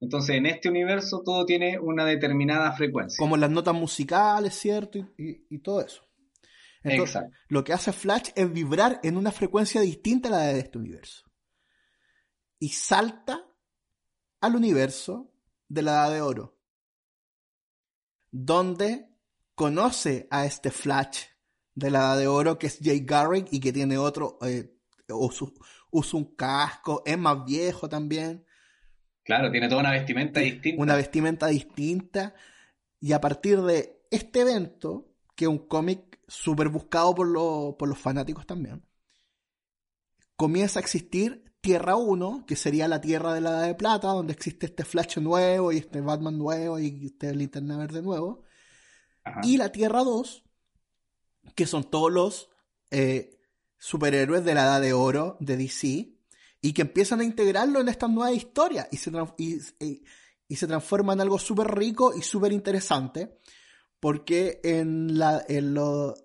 Entonces, 0.00 0.36
en 0.36 0.46
este 0.46 0.68
universo 0.68 1.22
todo 1.24 1.46
tiene 1.46 1.78
una 1.78 2.04
determinada 2.04 2.72
frecuencia. 2.72 3.16
Como 3.18 3.36
las 3.36 3.50
notas 3.50 3.74
musicales, 3.74 4.54
¿cierto? 4.54 4.98
Y, 5.16 5.58
todo 5.60 5.80
eso. 5.80 6.02
Entonces, 6.82 7.22
lo 7.48 7.62
que 7.62 7.72
hace 7.72 7.92
Flash 7.92 8.30
es 8.34 8.52
vibrar 8.52 8.98
en 9.04 9.16
una 9.16 9.30
frecuencia 9.30 9.80
distinta 9.80 10.28
a 10.28 10.32
la 10.32 10.38
de 10.40 10.58
este 10.58 10.78
universo 10.78 11.24
y 12.58 12.70
salta 12.70 13.44
al 14.40 14.56
universo 14.56 15.32
de 15.68 15.82
la 15.82 15.92
Edad 15.92 16.12
de 16.12 16.20
Oro, 16.20 16.58
donde 18.30 19.08
conoce 19.54 20.26
a 20.30 20.44
este 20.44 20.70
Flash 20.70 21.31
de 21.74 21.90
la 21.90 21.98
Edad 22.00 22.18
de 22.18 22.26
Oro 22.26 22.58
que 22.58 22.66
es 22.66 22.78
Jay 22.82 23.00
Garrick 23.00 23.48
y 23.50 23.60
que 23.60 23.72
tiene 23.72 23.98
otro, 23.98 24.38
eh, 24.42 24.74
usa, 25.08 25.48
un 26.12 26.34
casco, 26.36 27.02
es 27.04 27.18
más 27.18 27.44
viejo 27.44 27.88
también. 27.88 28.44
Claro, 29.24 29.50
tiene 29.50 29.68
toda 29.68 29.80
una 29.80 29.92
vestimenta 29.92 30.40
distinta. 30.40 30.82
Una 30.82 30.96
vestimenta 30.96 31.46
distinta. 31.46 32.34
Y 32.98 33.12
a 33.12 33.20
partir 33.20 33.60
de 33.62 34.00
este 34.10 34.40
evento, 34.40 35.12
que 35.36 35.44
es 35.44 35.48
un 35.48 35.66
cómic 35.66 36.20
súper 36.26 36.68
buscado 36.68 37.14
por, 37.14 37.76
por 37.76 37.88
los 37.88 37.98
fanáticos 37.98 38.46
también, 38.46 38.84
comienza 40.36 40.80
a 40.80 40.82
existir 40.82 41.52
Tierra 41.60 41.94
1, 41.94 42.44
que 42.46 42.56
sería 42.56 42.88
la 42.88 43.00
Tierra 43.00 43.32
de 43.32 43.40
la 43.40 43.50
Edad 43.50 43.66
de 43.68 43.74
Plata, 43.76 44.08
donde 44.08 44.32
existe 44.32 44.66
este 44.66 44.84
Flash 44.84 45.18
nuevo 45.18 45.70
y 45.70 45.78
este 45.78 46.00
Batman 46.00 46.36
nuevo 46.36 46.80
y 46.80 47.06
este 47.06 47.32
Linterna 47.34 47.78
Verde 47.78 48.02
nuevo. 48.02 48.42
Y 49.44 49.56
la 49.56 49.70
Tierra 49.70 50.02
2, 50.02 50.41
que 51.54 51.66
son 51.66 51.84
todos 51.84 52.12
los 52.12 52.48
eh, 52.90 53.38
superhéroes 53.78 54.44
de 54.44 54.54
la 54.54 54.64
Edad 54.64 54.80
de 54.80 54.92
Oro 54.92 55.36
de 55.40 55.56
DC 55.56 56.14
y 56.60 56.72
que 56.72 56.82
empiezan 56.82 57.20
a 57.20 57.24
integrarlo 57.24 57.80
en 57.80 57.88
esta 57.88 58.08
nueva 58.08 58.32
historia 58.32 58.88
y 58.90 58.96
se, 58.96 59.10
y, 59.38 60.56
se 60.56 60.66
transforma 60.66 61.12
en 61.12 61.20
algo 61.20 61.38
súper 61.38 61.74
rico 61.74 62.14
y 62.16 62.22
súper 62.22 62.52
interesante. 62.52 63.38
Porque 63.98 64.60
en, 64.64 65.18
la, 65.18 65.44
en, 65.48 65.76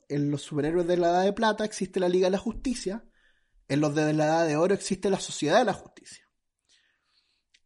en 0.10 0.32
los 0.32 0.42
superhéroes 0.42 0.88
de 0.88 0.98
la 0.98 1.10
Edad 1.10 1.24
de 1.26 1.34
Plata 1.34 1.64
existe 1.64 2.00
la 2.00 2.10
Liga 2.10 2.28
de 2.28 2.32
la 2.32 2.40
Justicia, 2.40 3.06
en 3.68 3.82
los 3.82 3.94
de 3.94 4.14
la 4.14 4.26
Edad 4.26 4.48
de 4.48 4.56
Oro 4.56 4.74
existe 4.74 5.10
la 5.10 5.20
Sociedad 5.20 5.60
de 5.60 5.66
la 5.66 5.74
Justicia. 5.74 6.27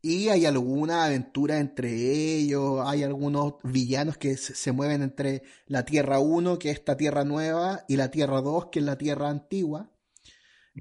Y 0.02 0.30
hay 0.30 0.46
alguna 0.48 1.06
aventura 1.06 1.60
entre 1.60 1.90
ellos, 1.92 2.82
hay 2.86 3.04
algunos 3.04 3.56
villanos 3.64 4.18
que 4.18 4.36
se, 4.36 4.72
mueven 4.72 5.04
entre 5.04 5.44
la 5.68 5.86
Tierra 5.86 6.20
1, 6.20 6.58
que 6.58 6.72
es 6.72 6.80
esta 6.80 6.98
Tierra 6.98 7.24
nueva, 7.24 7.86
y 7.88 7.98
la 7.98 8.10
Tierra 8.10 8.42
2, 8.42 8.70
que 8.72 8.80
es 8.80 8.86
la 8.86 8.98
Tierra 8.98 9.30
antigua. 9.30 9.92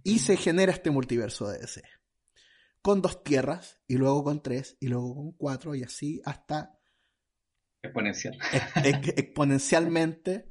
Y 0.04 0.20
se 0.20 0.36
genera 0.36 0.72
este 0.72 0.90
multiverso 0.90 1.48
de 1.48 1.58
DC. 1.58 1.82
Con 2.80 3.02
dos 3.02 3.22
tierras, 3.22 3.78
y 3.86 3.96
luego 3.96 4.24
con 4.24 4.42
tres, 4.42 4.78
y 4.80 4.88
luego 4.88 5.14
con 5.14 5.32
cuatro, 5.32 5.74
y 5.74 5.82
así 5.82 6.22
hasta... 6.24 6.78
Exponencial. 7.82 8.38
exponencialmente 8.84 10.49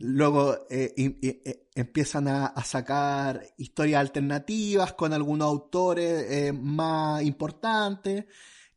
Luego 0.00 0.66
eh, 0.70 0.94
eh, 0.96 1.68
empiezan 1.74 2.28
a, 2.28 2.54
sacar 2.64 3.42
historias 3.56 4.00
alternativas 4.00 4.92
con 4.94 5.12
algunos 5.12 5.48
autores 5.48 6.26
eh, 6.30 6.52
más 6.52 7.22
importantes 7.22 8.26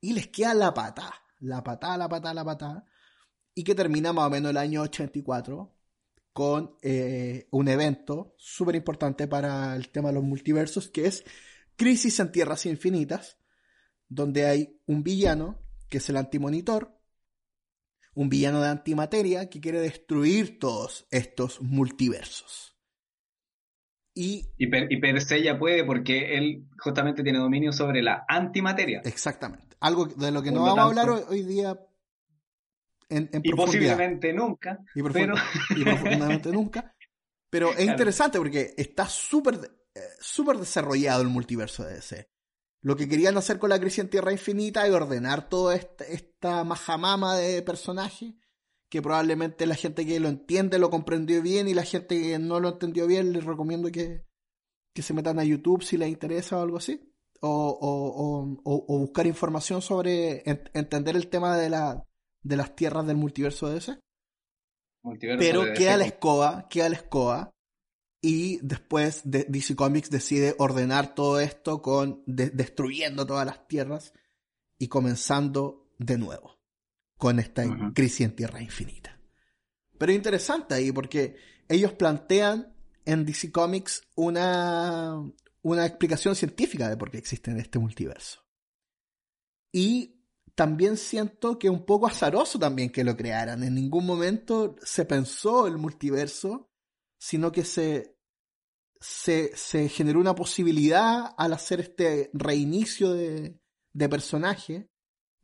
y 0.02 0.14
les 0.14 0.28
queda 0.28 0.54
la 0.54 0.74
pata, 0.74 1.14
la 1.40 1.64
pata, 1.64 1.98
la 1.98 2.10
pata, 2.10 2.34
la 2.34 2.44
pata, 2.44 2.86
y 3.54 3.64
que 3.64 3.76
termina 3.76 4.12
más 4.12 4.28
o 4.28 4.30
menos 4.30 4.52
el 4.52 4.58
año 4.58 4.82
84 4.82 5.74
con 6.34 6.78
un 7.50 7.68
evento 7.68 8.36
súper 8.38 8.76
importante 8.76 9.28
para 9.28 9.76
el 9.76 9.90
tema 9.90 10.10
de 10.10 10.16
los 10.16 10.24
multiversos 10.24 10.88
que 10.88 11.08
es 11.08 11.24
Crisis 11.76 12.20
en 12.20 12.32
Tierras 12.32 12.68
Infinitas, 12.68 13.38
donde 14.08 14.46
hay 14.46 14.80
un 14.86 15.02
villano 15.02 15.60
que 15.90 15.98
es 15.98 16.10
el 16.10 16.18
antimonitor 16.18 16.97
un 18.18 18.30
villano 18.30 18.62
de 18.62 18.70
antimateria 18.70 19.48
que 19.48 19.62
quiere 19.62 19.80
destruir 19.80 20.58
todos 20.58 21.08
estos 21.12 21.62
multiversos. 21.62 22.76
Y, 24.16 24.48
y, 24.58 24.68
per, 24.68 25.22
se 25.22 25.44
ya 25.44 25.60
puede 25.60 25.84
porque 25.84 26.36
él 26.36 26.68
justamente 26.80 27.22
tiene 27.22 27.38
dominio 27.38 27.72
sobre 27.72 28.02
la 28.02 28.26
antimateria. 28.28 29.02
Exactamente. 29.06 29.78
Algo 29.80 30.08
de 30.08 30.32
lo 30.32 30.42
que 30.42 30.52
no 30.52 30.64
vamos 30.64 30.80
a 30.80 30.84
hablar 30.84 31.10
hoy, 31.30 31.44
día 31.44 31.80
en, 33.10 33.30
en 33.32 33.42
y 33.44 33.52
posiblemente 33.52 34.34
nunca. 34.34 34.80
Y, 34.96 35.04
pero... 35.04 35.36
profundamente 35.84 36.52
nunca. 36.52 36.96
Pero 37.52 37.72
es 37.74 37.86
interesante 37.86 38.40
porque 38.40 38.74
está 38.78 39.06
súper 39.06 39.60
eh, 39.94 40.00
súper 40.20 40.58
desarrollado 40.58 41.22
el 41.22 41.28
multiverso 41.28 41.84
de 41.84 41.94
DC. 41.94 42.28
Lo 42.82 42.96
que 42.96 43.08
querían 43.08 43.38
hacer 43.38 43.60
con 43.60 43.70
la 43.70 43.80
crisis 43.80 44.00
en 44.00 44.10
Tierra 44.10 44.32
Infinita 44.32 44.88
y 44.88 44.92
ordenar 44.92 45.50
toda 45.50 45.76
esta, 46.38 46.64
majamama 46.64 47.36
de 47.36 47.62
personajes, 47.62 48.34
que 48.90 49.02
probablemente 49.02 49.66
la 49.66 49.76
gente 49.76 50.06
que 50.06 50.20
lo 50.20 50.30
entiende 50.30 50.80
lo 50.80 50.90
comprendió 50.90 51.42
bien 51.42 51.68
y 51.68 51.74
la 51.74 51.84
gente 51.84 52.22
que 52.22 52.40
no 52.40 52.60
lo 52.60 52.70
entendió 52.70 53.08
bien 53.08 53.34
les 53.34 53.44
recomiendo 53.44 53.92
que, 53.92 54.26
se 54.96 55.14
metan 55.14 55.38
a 55.38 55.44
YouTube 55.44 55.84
si 55.84 55.96
les 55.98 56.10
interesa 56.10 56.58
o 56.58 56.62
algo 56.62 56.78
así. 56.78 57.02
O, 57.42 58.58
buscar 58.88 59.28
información 59.28 59.82
sobre 59.82 60.42
entender 60.74 61.16
el 61.16 61.28
tema 61.28 61.56
de, 61.56 61.70
la, 61.70 62.04
de 62.42 62.58
las 62.58 62.76
tierras 62.76 63.06
del 63.06 63.18
multiverso 63.18 63.70
de 63.70 63.78
ese. 63.78 64.00
Pero 65.20 65.74
queda 65.74 65.98
la 65.98 66.06
escoba, 66.06 66.68
queda 66.68 66.90
la 66.90 66.96
escoba 66.96 67.52
y 68.22 68.58
después 68.64 69.22
DC 69.24 69.76
Comics 69.76 70.10
decide 70.10 70.56
ordenar 70.58 71.14
todo 71.14 71.40
esto 71.40 71.82
con 71.84 72.24
destruyendo 72.26 73.28
todas 73.28 73.46
las 73.46 73.68
tierras 73.68 74.14
y 74.80 74.88
comenzando 74.88 75.87
de 75.98 76.18
nuevo 76.18 76.60
con 77.18 77.40
esta 77.40 77.64
crisis 77.94 78.22
en 78.22 78.36
Tierra 78.36 78.62
Infinita. 78.62 79.20
Pero 79.98 80.12
interesante 80.12 80.76
ahí 80.76 80.92
porque 80.92 81.36
ellos 81.68 81.94
plantean 81.94 82.76
en 83.06 83.26
DC 83.26 83.52
Comics 83.52 84.04
una, 84.16 85.20
una 85.62 85.86
explicación 85.86 86.36
científica 86.36 86.90
de 86.90 86.98
por 86.98 87.10
qué 87.10 87.18
existe 87.18 87.50
en 87.50 87.60
este 87.60 87.80
multiverso. 87.80 88.46
Y 89.72 90.22
también 90.54 90.98
siento 90.98 91.58
que 91.58 91.70
un 91.70 91.86
poco 91.86 92.08
azaroso 92.08 92.60
también 92.60 92.92
que 92.92 93.04
lo 93.04 93.18
crearan. 93.18 93.64
En 93.64 93.76
ningún 93.76 94.06
momento 94.06 94.76
se 94.84 95.06
pensó 95.06 95.68
el 95.68 95.78
multiverso 95.78 96.68
sino 97.18 97.52
que 97.52 97.64
se, 97.64 98.18
se, 99.00 99.56
se 99.56 99.90
generó 99.90 100.20
una 100.20 100.36
posibilidad 100.36 101.34
al 101.38 101.54
hacer 101.54 101.80
este 101.80 102.30
reinicio 102.34 103.14
de, 103.14 103.60
de 103.94 104.10
personaje, 104.10 104.90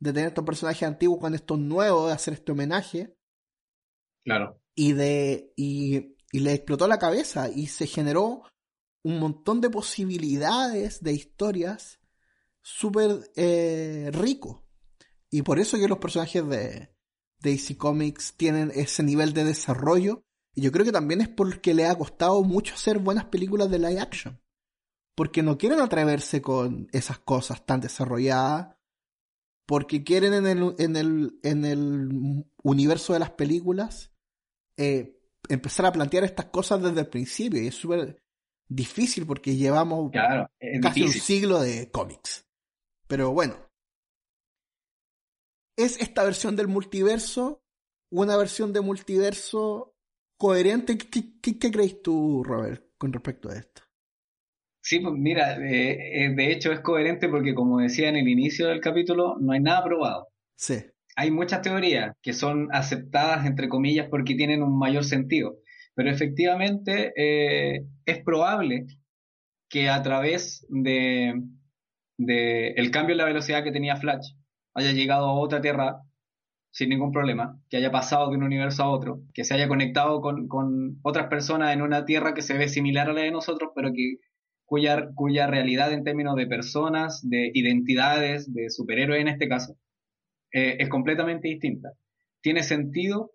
de 0.04 0.12
tener 0.12 0.28
estos 0.28 0.44
personajes 0.44 0.82
antiguos 0.86 1.18
con 1.18 1.34
estos 1.34 1.58
nuevos, 1.58 2.08
de 2.08 2.12
hacer 2.12 2.34
este 2.34 2.52
homenaje. 2.52 3.16
Claro. 4.24 4.60
Y 4.74 4.92
de. 4.92 5.52
Y, 5.56 6.16
y 6.30 6.40
le 6.40 6.52
explotó 6.52 6.86
la 6.86 6.98
cabeza 6.98 7.48
y 7.48 7.68
se 7.68 7.86
generó 7.86 8.42
un 9.02 9.18
montón 9.18 9.60
de 9.60 9.70
posibilidades 9.70 11.02
de 11.02 11.12
historias 11.12 12.00
súper 12.60 13.30
eh, 13.36 14.10
rico. 14.12 14.66
Y 15.30 15.42
por 15.42 15.58
eso 15.58 15.78
que 15.78 15.88
los 15.88 15.98
personajes 15.98 16.46
de, 16.48 16.90
de 17.38 17.50
DC 17.50 17.76
Comics 17.76 18.34
tienen 18.36 18.72
ese 18.74 19.02
nivel 19.02 19.32
de 19.32 19.44
desarrollo. 19.44 20.24
Y 20.54 20.62
yo 20.62 20.72
creo 20.72 20.84
que 20.84 20.92
también 20.92 21.20
es 21.20 21.28
porque 21.28 21.74
le 21.74 21.86
ha 21.86 21.96
costado 21.96 22.42
mucho 22.42 22.74
hacer 22.74 22.98
buenas 22.98 23.26
películas 23.26 23.70
de 23.70 23.78
live 23.78 24.00
action. 24.00 24.40
Porque 25.14 25.42
no 25.42 25.56
quieren 25.56 25.80
atreverse 25.80 26.42
con 26.42 26.88
esas 26.92 27.18
cosas 27.18 27.64
tan 27.64 27.80
desarrolladas. 27.80 28.76
Porque 29.66 30.04
quieren 30.04 30.34
en 30.34 30.46
el, 30.46 30.74
en 30.78 30.96
el, 30.96 31.38
en 31.42 31.64
el 31.64 32.44
universo 32.62 33.12
de 33.14 33.18
las 33.18 33.30
películas 33.30 34.12
eh, 34.76 35.18
empezar 35.48 35.86
a 35.86 35.92
plantear 35.92 36.24
estas 36.24 36.46
cosas 36.46 36.82
desde 36.82 37.00
el 37.00 37.08
principio. 37.08 37.62
Y 37.62 37.68
es 37.68 37.74
súper 37.74 38.22
difícil 38.68 39.26
porque 39.26 39.56
llevamos 39.56 40.10
Claro, 40.12 40.50
casi 40.82 41.02
un 41.02 41.12
siglo 41.12 41.60
de 41.60 41.90
cómics. 41.90 42.46
Pero 43.06 43.32
bueno. 43.32 43.56
¿Es 45.76 46.00
esta 46.00 46.22
versión 46.24 46.54
del 46.56 46.68
multiverso 46.68 47.62
una 48.10 48.36
versión 48.36 48.72
de 48.72 48.80
multiverso 48.80 49.96
coherente? 50.38 50.96
¿Qué, 50.98 51.40
qué- 51.40 51.58
qué 51.58 51.70
crees 51.70 52.00
tú, 52.02 52.44
Robert, 52.44 52.92
con 52.96 53.12
respecto 53.12 53.48
a 53.48 53.56
esto? 53.56 53.82
Sí, 54.84 55.00
pues 55.00 55.14
mira, 55.14 55.56
eh, 55.56 56.24
eh, 56.26 56.34
de 56.34 56.52
hecho 56.52 56.70
es 56.70 56.80
coherente 56.80 57.30
porque 57.30 57.54
como 57.54 57.78
decía 57.78 58.10
en 58.10 58.16
el 58.16 58.28
inicio 58.28 58.68
del 58.68 58.82
capítulo, 58.82 59.36
no 59.40 59.52
hay 59.52 59.60
nada 59.60 59.82
probado. 59.82 60.28
Sí. 60.56 60.74
Hay 61.16 61.30
muchas 61.30 61.62
teorías 61.62 62.12
que 62.20 62.34
son 62.34 62.68
aceptadas, 62.70 63.46
entre 63.46 63.70
comillas, 63.70 64.08
porque 64.10 64.34
tienen 64.34 64.62
un 64.62 64.78
mayor 64.78 65.04
sentido. 65.04 65.56
Pero 65.94 66.10
efectivamente 66.10 67.14
eh, 67.16 67.86
es 68.04 68.22
probable 68.22 68.84
que 69.70 69.88
a 69.88 70.02
través 70.02 70.66
de, 70.68 71.32
de 72.18 72.72
el 72.72 72.90
cambio 72.90 73.14
en 73.14 73.18
la 73.18 73.24
velocidad 73.24 73.64
que 73.64 73.72
tenía 73.72 73.96
Flash 73.96 74.34
haya 74.74 74.92
llegado 74.92 75.28
a 75.28 75.40
otra 75.40 75.62
Tierra 75.62 76.02
sin 76.70 76.90
ningún 76.90 77.10
problema, 77.10 77.58
que 77.70 77.78
haya 77.78 77.90
pasado 77.90 78.28
de 78.28 78.36
un 78.36 78.42
universo 78.42 78.82
a 78.82 78.90
otro, 78.90 79.22
que 79.32 79.44
se 79.44 79.54
haya 79.54 79.66
conectado 79.66 80.20
con, 80.20 80.46
con 80.46 80.98
otras 81.02 81.28
personas 81.28 81.72
en 81.72 81.80
una 81.80 82.04
Tierra 82.04 82.34
que 82.34 82.42
se 82.42 82.58
ve 82.58 82.68
similar 82.68 83.08
a 83.08 83.14
la 83.14 83.22
de 83.22 83.30
nosotros, 83.30 83.70
pero 83.74 83.90
que 83.94 84.16
cuya, 84.66 85.46
realidad 85.46 85.92
en 85.92 86.04
términos 86.04 86.36
de 86.36 86.46
personas, 86.46 87.28
de 87.28 87.50
identidades, 87.54 88.52
de 88.52 88.70
superhéroes 88.70 89.20
en 89.20 89.28
este 89.28 89.48
caso, 89.48 89.76
eh, 90.52 90.76
es 90.78 90.88
completamente 90.88 91.48
distinta. 91.48 91.92
Tiene 92.40 92.62
sentido 92.62 93.32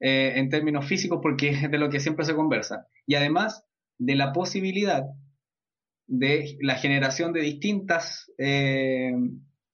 eh, 0.00 0.34
en 0.36 0.48
términos 0.48 0.86
físicos 0.86 1.20
porque 1.22 1.50
es 1.50 1.70
de 1.70 1.78
lo 1.78 1.90
que 1.90 2.00
siempre 2.00 2.24
se 2.24 2.34
conversa. 2.34 2.86
Y 3.06 3.14
además 3.14 3.64
de 3.98 4.14
la 4.14 4.32
posibilidad 4.32 5.04
de 6.06 6.56
la 6.60 6.74
generación 6.76 7.32
de 7.32 7.40
distintas 7.40 8.30
eh, 8.38 9.12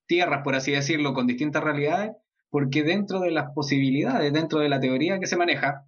tierras, 0.07 0.43
por 0.43 0.55
así 0.55 0.73
decirlo, 0.73 1.15
con 1.15 1.27
distintas 1.27 1.65
realidades, 1.65 2.13
porque 2.51 2.83
dentro 2.83 3.21
de 3.21 3.31
las 3.31 3.53
posibilidades, 3.55 4.33
dentro 4.33 4.61
de 4.61 4.69
la 4.69 4.81
teoría 4.81 5.19
que 5.19 5.27
se 5.27 5.37
maneja, 5.37 5.85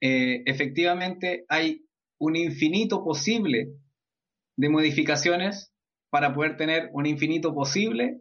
efectivamente 0.00 1.44
hay 1.48 1.84
un 2.18 2.36
infinito 2.36 3.02
posible 3.02 3.72
de 4.58 4.68
modificaciones 4.68 5.72
para 6.10 6.34
poder 6.34 6.56
tener 6.56 6.90
un 6.92 7.06
infinito 7.06 7.54
posible 7.54 8.20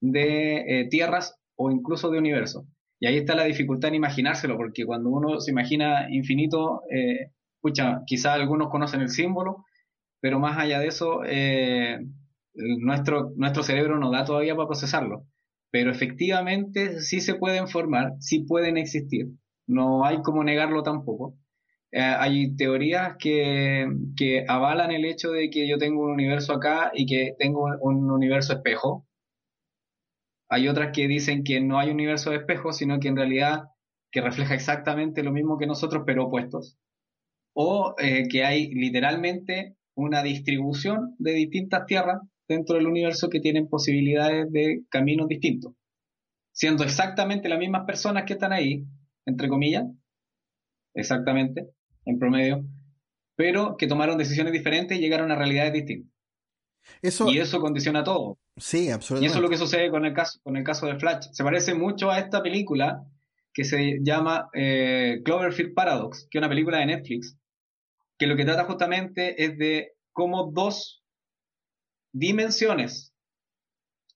de 0.00 0.58
eh, 0.58 0.88
tierras 0.88 1.36
o 1.56 1.70
incluso 1.70 2.10
de 2.10 2.18
universos. 2.18 2.64
Y 3.00 3.08
ahí 3.08 3.16
está 3.16 3.34
la 3.34 3.44
dificultad 3.44 3.88
en 3.88 3.96
imaginárselo, 3.96 4.56
porque 4.56 4.86
cuando 4.86 5.10
uno 5.10 5.40
se 5.40 5.50
imagina 5.50 6.06
infinito, 6.08 6.82
eh, 6.88 7.32
escucha, 7.56 8.02
quizás 8.06 8.34
algunos 8.34 8.70
conocen 8.70 9.00
el 9.00 9.08
símbolo, 9.08 9.64
pero 10.20 10.38
más 10.38 10.56
allá 10.56 10.78
de 10.78 10.86
eso, 10.86 11.22
eh, 11.26 11.98
nuestro, 12.54 13.32
nuestro 13.34 13.64
cerebro 13.64 13.98
no 13.98 14.12
da 14.12 14.24
todavía 14.24 14.54
para 14.54 14.68
procesarlo. 14.68 15.26
Pero 15.72 15.90
efectivamente 15.90 17.00
sí 17.00 17.20
se 17.20 17.34
pueden 17.34 17.66
formar, 17.66 18.12
sí 18.20 18.44
pueden 18.44 18.76
existir. 18.76 19.26
No 19.66 20.04
hay 20.04 20.22
como 20.22 20.44
negarlo 20.44 20.84
tampoco. 20.84 21.34
Eh, 21.92 22.00
hay 22.00 22.56
teorías 22.56 23.16
que, 23.18 23.86
que 24.16 24.44
avalan 24.48 24.90
el 24.92 25.04
hecho 25.04 25.30
de 25.30 25.50
que 25.50 25.68
yo 25.68 25.76
tengo 25.76 26.04
un 26.04 26.12
universo 26.12 26.54
acá 26.54 26.90
y 26.94 27.04
que 27.04 27.34
tengo 27.38 27.66
un 27.80 28.10
universo 28.10 28.54
espejo. 28.54 29.06
Hay 30.48 30.68
otras 30.68 30.92
que 30.94 31.06
dicen 31.06 31.44
que 31.44 31.60
no 31.60 31.78
hay 31.78 31.90
universo 31.90 32.30
de 32.30 32.36
espejo, 32.36 32.72
sino 32.72 32.98
que 32.98 33.08
en 33.08 33.16
realidad 33.16 33.64
que 34.10 34.20
refleja 34.20 34.54
exactamente 34.54 35.22
lo 35.22 35.32
mismo 35.32 35.58
que 35.58 35.66
nosotros, 35.66 36.04
pero 36.06 36.26
opuestos. 36.26 36.78
O 37.54 37.94
eh, 37.98 38.28
que 38.28 38.44
hay 38.44 38.72
literalmente 38.72 39.76
una 39.94 40.22
distribución 40.22 41.14
de 41.18 41.32
distintas 41.32 41.84
tierras 41.86 42.20
dentro 42.48 42.76
del 42.76 42.86
universo 42.86 43.28
que 43.28 43.40
tienen 43.40 43.68
posibilidades 43.68 44.50
de 44.50 44.82
caminos 44.88 45.28
distintos. 45.28 45.74
Siendo 46.52 46.84
exactamente 46.84 47.48
las 47.48 47.58
mismas 47.58 47.84
personas 47.86 48.24
que 48.24 48.34
están 48.34 48.52
ahí, 48.52 48.84
entre 49.26 49.48
comillas, 49.48 49.84
exactamente, 50.94 51.68
en 52.04 52.18
promedio, 52.18 52.64
pero 53.36 53.76
que 53.76 53.86
tomaron 53.86 54.18
decisiones 54.18 54.52
diferentes 54.52 54.96
y 54.98 55.00
llegaron 55.00 55.30
a 55.30 55.36
realidades 55.36 55.72
distintas. 55.72 56.12
Eso, 57.00 57.30
Y 57.30 57.38
eso 57.38 57.60
condiciona 57.60 58.02
todo. 58.02 58.38
sí, 58.56 58.86
Y 58.86 58.90
absolutamente. 58.90 59.26
eso 59.28 59.38
es 59.38 59.42
lo 59.42 59.48
que 59.48 59.56
sucede 59.56 59.90
con 59.90 60.04
el 60.04 60.14
caso, 60.14 60.40
con 60.42 60.56
el 60.56 60.64
caso 60.64 60.86
de 60.86 60.98
Flash. 60.98 61.28
Se 61.32 61.44
parece 61.44 61.74
mucho 61.74 62.10
a 62.10 62.18
esta 62.18 62.42
película 62.42 63.04
que 63.52 63.64
se 63.64 63.98
llama 64.02 64.48
eh, 64.54 65.20
Cloverfield 65.24 65.74
Paradox, 65.74 66.26
que 66.30 66.38
es 66.38 66.40
una 66.40 66.48
película 66.48 66.78
de 66.78 66.86
Netflix, 66.86 67.36
que 68.18 68.26
lo 68.26 68.36
que 68.36 68.44
trata 68.44 68.64
justamente 68.64 69.44
es 69.44 69.58
de 69.58 69.92
cómo 70.12 70.50
dos 70.52 71.02
dimensiones 72.12 73.14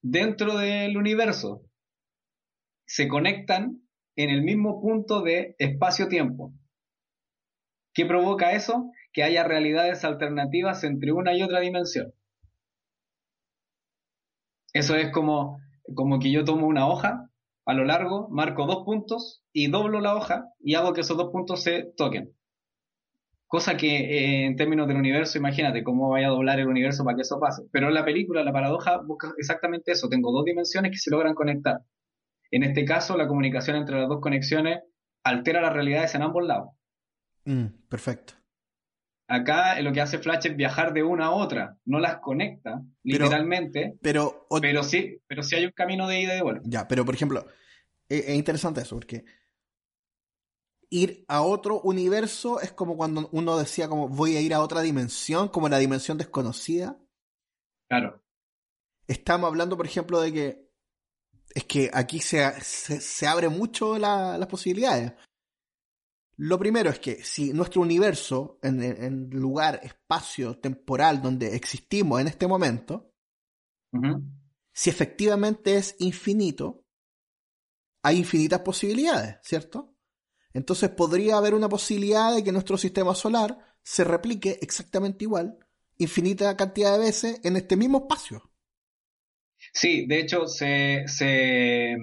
dentro 0.03 0.57
del 0.59 0.97
universo 0.97 1.63
se 2.87 3.09
conectan 3.09 3.83
en 4.17 4.31
el 4.31 4.43
mismo 4.43 4.81
punto 4.81 5.23
de 5.23 5.55
espacio-tiempo. 5.59 6.53
¿Qué 7.97 8.05
provoca 8.05 8.53
eso? 8.53 8.93
Que 9.11 9.23
haya 9.23 9.43
realidades 9.43 10.05
alternativas 10.05 10.85
entre 10.85 11.13
una 11.13 11.35
y 11.35 11.43
otra 11.43 11.61
dimensión. 11.61 12.13
Eso 14.75 14.97
es 14.97 15.11
como, 15.11 15.59
como 15.95 16.19
que 16.19 16.31
yo 16.31 16.45
tomo 16.45 16.67
una 16.67 16.87
hoja 16.87 17.31
a 17.65 17.73
lo 17.73 17.87
largo, 17.87 18.29
marco 18.29 18.67
dos 18.67 18.85
puntos 18.85 19.43
y 19.51 19.71
doblo 19.71 20.03
la 20.03 20.15
hoja 20.15 20.45
y 20.61 20.75
hago 20.75 20.93
que 20.93 21.01
esos 21.01 21.17
dos 21.17 21.31
puntos 21.33 21.63
se 21.63 21.91
toquen. 21.97 22.35
Cosa 23.47 23.79
que 23.79 23.97
eh, 23.97 24.45
en 24.45 24.57
términos 24.57 24.89
del 24.89 24.99
universo, 24.99 25.39
imagínate 25.39 25.83
cómo 25.83 26.11
vaya 26.11 26.27
a 26.27 26.33
doblar 26.33 26.61
el 26.61 26.69
universo 26.69 27.03
para 27.03 27.17
que 27.17 27.23
eso 27.23 27.41
pase. 27.41 27.63
Pero 27.73 27.89
en 27.89 27.95
la 27.95 28.05
película, 28.05 28.45
la 28.45 28.53
paradoja 28.53 28.99
busca 28.99 29.33
exactamente 29.39 29.93
eso. 29.93 30.11
Tengo 30.11 30.33
dos 30.33 30.45
dimensiones 30.45 30.91
que 30.91 30.99
se 30.99 31.11
logran 31.11 31.35
conectar. 31.35 31.79
En 32.51 32.63
este 32.63 32.85
caso, 32.85 33.17
la 33.17 33.27
comunicación 33.27 33.77
entre 33.77 33.99
las 33.99 34.09
dos 34.09 34.21
conexiones 34.21 34.81
altera 35.25 35.63
las 35.63 35.73
realidades 35.73 36.15
en 36.15 36.21
ambos 36.21 36.45
lados. 36.45 36.77
Mm, 37.47 37.67
perfecto. 37.89 38.35
Acá 39.29 39.81
lo 39.81 39.93
que 39.93 40.01
hace 40.01 40.19
Flash 40.19 40.47
es 40.47 40.57
viajar 40.57 40.93
de 40.93 41.03
una 41.03 41.27
a 41.27 41.31
otra, 41.33 41.77
no 41.85 41.99
las 41.99 42.19
conecta, 42.19 42.83
Pero- 43.03 43.25
literalmente, 43.25 43.99
Pero, 44.01 44.47
pero 44.61 44.85
sí, 44.85 45.21
pero 45.27 45.43
sí 45.43 45.57
hay 45.57 45.65
un 45.65 45.73
camino 45.73 46.07
de 46.07 46.21
ida 46.21 46.35
y 46.35 46.37
de 46.37 46.43
vuelta. 46.43 46.63
ya, 46.65 46.87
pero 46.87 47.05
por 47.05 47.15
ejemplo, 47.15 47.45
e- 48.09 48.19
es, 48.29 48.37
interesante 48.37 48.83
eso, 48.83 48.95
porque 48.95 49.25
ir 50.91 51.25
a 51.27 51.43
otro 51.43 51.81
universo 51.81 52.61
es 52.61 52.73
como 52.73 52.97
cuando 52.97 53.29
uno 53.33 53.59
decía 53.59 53.89
como 53.89 54.09
voy 54.09 54.37
a 54.37 54.41
ir 54.41 54.55
a 54.55 54.61
otra 54.61 54.81
dimensión, 54.83 55.49
como 55.49 55.69
la 55.69 55.79
dimensión 55.79 56.17
desconocida. 56.19 56.97
Claro. 57.89 58.23
Estamos 59.09 59.49
hablando, 59.49 59.77
por 59.77 59.87
ejemplo, 59.87 60.21
de 60.21 60.33
que 60.33 60.67
es 61.55 61.65
que 61.65 61.91
aquí 61.93 62.21
se, 62.21 62.49
se, 62.61 63.01
se 63.01 63.27
abre 63.27 63.49
mucho 63.49 63.99
la- 63.99 64.39
las 64.39 64.47
posibilidades. 64.49 65.13
Lo 66.39 66.59
primero 66.59 66.91
es 66.91 66.99
que 66.99 67.25
si 67.25 67.53
nuestro 67.53 67.81
universo, 67.81 68.59
en 68.63 68.83
el 68.83 69.31
lugar, 69.31 69.81
espacio, 69.83 70.59
temporal 70.59 71.23
donde 71.23 71.57
existimos 71.57 72.21
en 72.21 72.29
este 72.29 72.47
momento, 72.47 73.15
si 74.73 74.91
efectivamente 74.91 75.77
es 75.77 75.97
infinito, 75.99 76.85
hay 78.03 78.19
infinitas 78.19 78.61
posibilidades, 78.61 79.39
¿cierto? 79.43 79.97
Entonces 80.53 80.91
podría 80.91 81.39
haber 81.39 81.55
una 81.55 81.69
posibilidad 81.69 82.35
de 82.35 82.45
que 82.45 82.53
nuestro 82.53 82.77
sistema 82.77 83.15
solar 83.15 83.59
se 83.83 84.05
replique 84.05 84.59
exactamente 84.61 85.25
igual, 85.25 85.59
infinita 85.99 86.57
cantidad 86.57 86.93
de 86.93 86.99
veces 86.99 87.41
en 87.45 87.57
este 87.57 87.77
mismo 87.77 87.99
espacio. 87.99 88.51
Sí, 89.73 90.07
de 90.07 90.21
hecho 90.21 90.47
se, 90.47 91.05
se, 91.07 91.97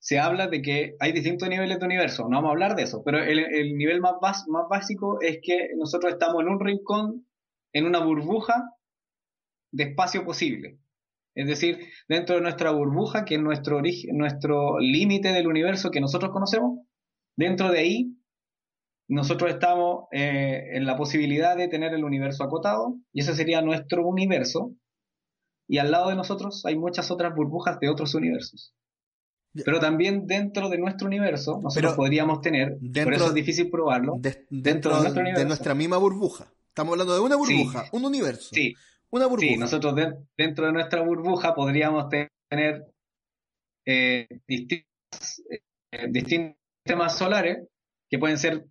se 0.00 0.18
habla 0.18 0.48
de 0.48 0.62
que 0.62 0.96
hay 0.98 1.12
distintos 1.12 1.48
niveles 1.48 1.78
de 1.78 1.84
universo, 1.84 2.24
no 2.24 2.36
vamos 2.36 2.48
a 2.48 2.52
hablar 2.52 2.74
de 2.74 2.84
eso, 2.84 3.02
pero 3.04 3.22
el, 3.22 3.38
el 3.38 3.76
nivel 3.76 4.00
más, 4.00 4.14
más 4.48 4.64
básico 4.68 5.18
es 5.20 5.38
que 5.42 5.68
nosotros 5.76 6.12
estamos 6.12 6.42
en 6.42 6.48
un 6.48 6.58
rincón 6.58 7.26
en 7.72 7.86
una 7.86 8.00
burbuja 8.00 8.64
de 9.72 9.84
espacio 9.84 10.24
posible. 10.24 10.78
Es 11.34 11.46
decir, 11.46 11.78
dentro 12.08 12.34
de 12.34 12.42
nuestra 12.42 12.72
burbuja, 12.72 13.24
que 13.24 13.36
es 13.36 13.40
nuestro 13.40 13.76
origen, 13.76 14.16
nuestro 14.16 14.80
límite 14.80 15.32
del 15.32 15.46
universo 15.46 15.90
que 15.90 16.00
nosotros 16.00 16.32
conocemos, 16.32 16.80
dentro 17.36 17.70
de 17.70 17.78
ahí 17.78 18.16
nosotros 19.06 19.50
estamos 19.50 20.04
eh, 20.12 20.70
en 20.72 20.86
la 20.86 20.96
posibilidad 20.96 21.56
de 21.56 21.68
tener 21.68 21.92
el 21.94 22.04
universo 22.04 22.42
acotado, 22.42 22.96
y 23.12 23.20
ese 23.20 23.34
sería 23.34 23.60
nuestro 23.60 24.06
universo, 24.06 24.74
y 25.68 25.78
al 25.78 25.90
lado 25.90 26.10
de 26.10 26.16
nosotros 26.16 26.64
hay 26.64 26.76
muchas 26.76 27.10
otras 27.10 27.34
burbujas 27.34 27.78
de 27.80 27.88
otros 27.88 28.14
universos. 28.14 28.74
Pero 29.52 29.80
también 29.80 30.26
dentro 30.26 30.68
de 30.68 30.78
nuestro 30.78 31.06
universo, 31.06 31.60
nosotros 31.60 31.94
podríamos 31.94 32.40
tener, 32.40 32.78
por 33.04 33.14
eso 33.14 33.26
es 33.26 33.34
difícil 33.34 33.68
probarlo, 33.70 34.20
dentro, 34.48 35.02
de, 35.02 35.44
nuestra 35.44 35.74
misma 35.74 35.96
burbuja. 35.96 36.52
Estamos 36.68 36.92
hablando 36.92 37.14
de 37.14 37.20
una 37.20 37.36
burbuja, 37.36 37.86
un 37.92 38.04
universo. 38.04 38.50
Sí. 38.52 38.74
Una 39.10 39.26
burbuja. 39.26 39.52
Sí, 39.52 39.56
nosotros 39.56 39.94
dentro 40.36 40.66
de 40.66 40.72
nuestra 40.72 41.02
burbuja 41.02 41.52
podríamos 41.52 42.08
tener 42.08 42.86
eh, 43.84 44.28
distintos, 44.46 45.42
eh, 45.50 46.06
distintos 46.08 46.56
sistemas 46.84 47.18
solares 47.18 47.66
que 48.08 48.18
pueden 48.18 48.38
ser 48.38 48.64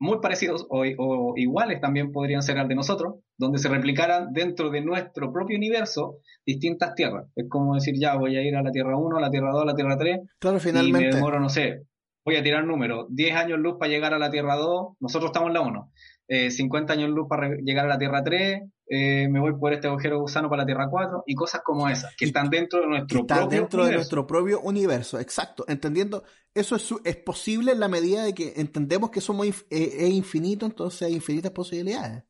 muy 0.00 0.18
parecidos 0.20 0.66
o, 0.70 1.34
iguales 1.36 1.80
también 1.80 2.10
podrían 2.10 2.42
ser 2.42 2.58
al 2.58 2.68
de 2.68 2.74
nosotros, 2.74 3.16
donde 3.36 3.58
se 3.58 3.68
replicaran 3.68 4.32
dentro 4.32 4.70
de 4.70 4.80
nuestro 4.80 5.30
propio 5.30 5.56
universo 5.56 6.16
distintas 6.44 6.94
tierras. 6.94 7.26
Es 7.36 7.48
como 7.48 7.74
decir, 7.74 7.94
ya 7.98 8.16
voy 8.16 8.36
a 8.36 8.42
ir 8.42 8.56
a 8.56 8.62
la 8.62 8.72
Tierra 8.72 8.96
1, 8.96 9.18
a 9.18 9.20
la 9.20 9.30
Tierra 9.30 9.52
2, 9.52 9.62
a 9.62 9.66
la 9.66 9.74
Tierra 9.74 9.98
3. 9.98 10.20
Claro, 10.38 10.58
finalmente. 10.58 11.08
Y 11.08 11.10
me 11.10 11.14
demoro, 11.14 11.38
no 11.38 11.50
sé, 11.50 11.82
voy 12.24 12.36
a 12.36 12.42
tirar 12.42 12.64
números, 12.64 13.06
10 13.10 13.36
años 13.36 13.58
luz 13.58 13.76
para 13.78 13.90
llegar 13.90 14.14
a 14.14 14.18
la 14.18 14.30
Tierra 14.30 14.56
2, 14.56 14.96
nosotros 15.00 15.28
estamos 15.28 15.48
en 15.48 15.54
la 15.54 15.60
1. 15.60 15.92
50 16.30 16.92
eh, 16.92 16.96
años 16.96 17.10
luz 17.10 17.26
para 17.28 17.48
llegar 17.56 17.86
a 17.86 17.88
la 17.88 17.98
Tierra 17.98 18.22
3, 18.22 18.62
eh, 18.86 19.28
me 19.28 19.40
voy 19.40 19.52
por 19.58 19.72
este 19.72 19.88
agujero 19.88 20.20
gusano 20.20 20.48
para 20.48 20.62
la 20.62 20.66
Tierra 20.66 20.88
4 20.88 21.24
y 21.26 21.34
cosas 21.34 21.60
como 21.64 21.88
esas, 21.88 22.14
que 22.16 22.26
están 22.26 22.48
dentro 22.48 22.82
de 22.82 22.86
nuestro 22.86 23.20
están 23.20 23.48
dentro 23.48 23.84
de 23.84 23.94
nuestro 23.94 24.26
propio 24.26 24.60
universo, 24.60 25.18
exacto, 25.18 25.64
entendiendo, 25.66 26.22
eso 26.54 26.76
es, 26.76 26.88
es 27.04 27.16
posible 27.16 27.72
en 27.72 27.80
la 27.80 27.88
medida 27.88 28.22
de 28.22 28.32
que 28.32 28.54
entendemos 28.56 29.10
que 29.10 29.20
somos 29.20 29.46
eh, 29.46 29.62
es 29.70 30.10
infinito, 30.10 30.66
entonces 30.66 31.02
hay 31.02 31.14
infinitas 31.14 31.50
posibilidades. 31.50 32.22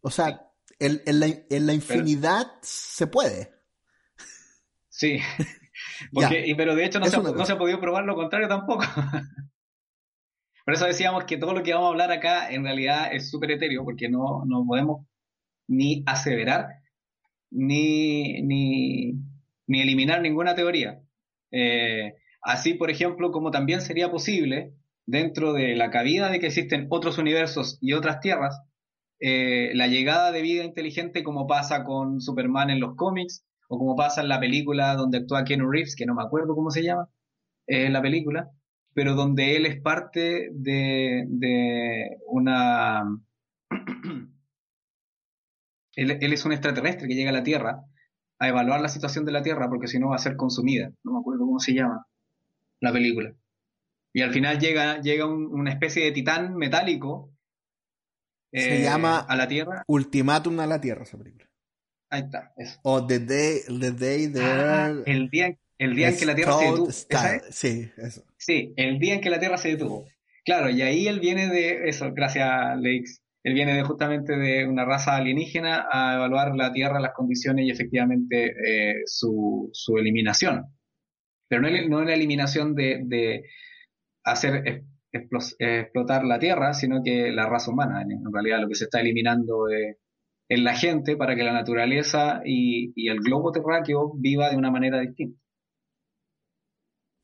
O 0.00 0.10
sea, 0.10 0.50
en, 0.78 1.02
la, 1.06 1.72
infinidad 1.72 2.46
se 2.62 3.06
puede. 3.06 3.54
Sí, 4.88 5.18
pero 6.56 6.74
de 6.74 6.84
hecho 6.84 6.98
no 6.98 7.06
se, 7.06 7.16
no 7.16 7.46
se 7.46 7.52
ha 7.52 7.58
podido 7.58 7.80
probar 7.80 8.04
lo 8.04 8.16
contrario 8.16 8.48
tampoco. 8.48 8.84
Por 10.64 10.74
eso 10.74 10.86
decíamos 10.86 11.24
que 11.24 11.36
todo 11.36 11.52
lo 11.52 11.62
que 11.62 11.74
vamos 11.74 11.88
a 11.88 11.90
hablar 11.90 12.10
acá 12.10 12.50
en 12.50 12.64
realidad 12.64 13.12
es 13.12 13.30
súper 13.30 13.52
etéreo, 13.52 13.84
porque 13.84 14.08
no, 14.08 14.44
no 14.46 14.64
podemos 14.66 15.06
ni 15.68 16.02
aseverar 16.06 16.66
ni, 17.50 18.42
ni, 18.42 19.12
ni 19.66 19.80
eliminar 19.80 20.20
ninguna 20.20 20.54
teoría. 20.54 21.00
Eh, 21.50 22.14
así, 22.42 22.74
por 22.74 22.90
ejemplo, 22.90 23.30
como 23.30 23.50
también 23.50 23.80
sería 23.80 24.10
posible, 24.10 24.74
dentro 25.06 25.52
de 25.52 25.76
la 25.76 25.90
cabida 25.90 26.30
de 26.30 26.40
que 26.40 26.46
existen 26.46 26.86
otros 26.90 27.18
universos 27.18 27.78
y 27.80 27.92
otras 27.92 28.20
tierras, 28.20 28.62
eh, 29.20 29.70
la 29.74 29.86
llegada 29.86 30.32
de 30.32 30.42
vida 30.42 30.64
inteligente 30.64 31.22
como 31.22 31.46
pasa 31.46 31.84
con 31.84 32.20
Superman 32.20 32.70
en 32.70 32.80
los 32.80 32.96
cómics, 32.96 33.44
o 33.68 33.78
como 33.78 33.96
pasa 33.96 34.22
en 34.22 34.28
la 34.28 34.40
película 34.40 34.94
donde 34.96 35.18
actúa 35.18 35.44
Keanu 35.44 35.70
Reeves, 35.70 35.96
que 35.96 36.06
no 36.06 36.14
me 36.14 36.22
acuerdo 36.22 36.54
cómo 36.54 36.70
se 36.70 36.82
llama, 36.82 37.08
eh, 37.66 37.88
la 37.90 38.02
película, 38.02 38.50
pero 38.94 39.14
donde 39.14 39.56
él 39.56 39.66
es 39.66 39.80
parte 39.80 40.50
de, 40.52 41.24
de 41.28 42.18
una... 42.26 43.02
él, 45.96 46.32
es 46.32 46.44
un 46.44 46.52
extraterrestre 46.52 47.08
que 47.08 47.14
llega 47.14 47.30
a 47.30 47.34
la 47.34 47.42
Tierra 47.42 47.82
a 48.38 48.48
evaluar 48.48 48.80
la 48.80 48.88
situación 48.88 49.24
de 49.24 49.32
la 49.32 49.42
Tierra 49.42 49.68
porque 49.68 49.88
si 49.88 49.98
no 49.98 50.10
va 50.10 50.16
a 50.16 50.18
ser 50.18 50.36
consumida. 50.36 50.92
No 51.02 51.12
me 51.12 51.18
acuerdo 51.18 51.44
cómo 51.44 51.58
se 51.58 51.74
llama 51.74 52.06
la 52.80 52.92
película. 52.92 53.34
Y 54.12 54.22
al 54.22 54.32
final 54.32 54.60
llega, 54.60 55.00
llega 55.00 55.26
una 55.26 55.72
especie 55.72 56.04
de 56.04 56.12
titán 56.12 56.54
metálico 56.54 57.34
se 58.54 58.78
eh, 58.78 58.82
llama 58.82 59.18
a 59.18 59.34
la 59.34 59.48
Tierra. 59.48 59.82
Ultimátum 59.88 60.60
a 60.60 60.66
la 60.66 60.80
Tierra 60.80 61.02
esa 61.02 61.18
película. 61.18 61.50
Ahí 62.08 62.22
está. 62.22 62.52
Eso. 62.56 62.78
O 62.84 63.04
The 63.04 63.18
Day, 63.18 63.62
the 63.80 63.90
day 63.90 64.32
ah, 64.40 64.94
el 65.06 65.28
día 65.28 65.58
el 65.78 65.96
día 65.96 66.10
en 66.10 66.16
que 66.16 66.26
la 66.26 66.34
Tierra 66.36 66.58
se 66.58 66.64
detuvo. 66.66 66.90
Sí, 67.50 67.90
eso. 67.96 68.24
Sí, 68.44 68.74
el 68.76 68.98
día 68.98 69.14
en 69.14 69.20
que 69.22 69.30
la 69.30 69.40
Tierra 69.40 69.56
se 69.56 69.70
detuvo. 69.70 70.06
Claro, 70.44 70.68
y 70.68 70.82
ahí 70.82 71.06
él 71.08 71.18
viene 71.18 71.48
de 71.48 71.88
eso, 71.88 72.12
gracias 72.12 72.46
a 72.46 72.76
Leix. 72.76 73.22
Él 73.42 73.54
viene 73.54 73.74
de 73.74 73.82
justamente 73.84 74.36
de 74.36 74.66
una 74.66 74.84
raza 74.84 75.16
alienígena 75.16 75.86
a 75.90 76.16
evaluar 76.16 76.54
la 76.54 76.70
Tierra, 76.70 77.00
las 77.00 77.14
condiciones 77.14 77.64
y 77.66 77.70
efectivamente 77.70 78.48
eh, 78.48 79.02
su, 79.06 79.70
su, 79.72 79.96
eliminación. 79.96 80.66
Pero 81.48 81.62
no, 81.62 81.68
no 81.88 82.04
la 82.04 82.12
eliminación 82.12 82.74
de, 82.74 83.00
de 83.06 83.44
hacer 84.24 84.84
explotar 85.10 86.24
la 86.24 86.38
Tierra, 86.38 86.74
sino 86.74 87.02
que 87.02 87.32
la 87.32 87.48
raza 87.48 87.70
humana. 87.70 88.02
En 88.02 88.30
realidad 88.30 88.60
lo 88.60 88.68
que 88.68 88.74
se 88.74 88.84
está 88.84 89.00
eliminando 89.00 89.68
es, 89.68 89.96
la 90.50 90.76
gente 90.76 91.16
para 91.16 91.34
que 91.34 91.44
la 91.44 91.52
naturaleza 91.52 92.42
y, 92.44 92.92
y 92.94 93.08
el 93.08 93.20
globo 93.20 93.52
terráqueo 93.52 94.12
viva 94.16 94.50
de 94.50 94.56
una 94.56 94.70
manera 94.70 95.00
distinta. 95.00 95.43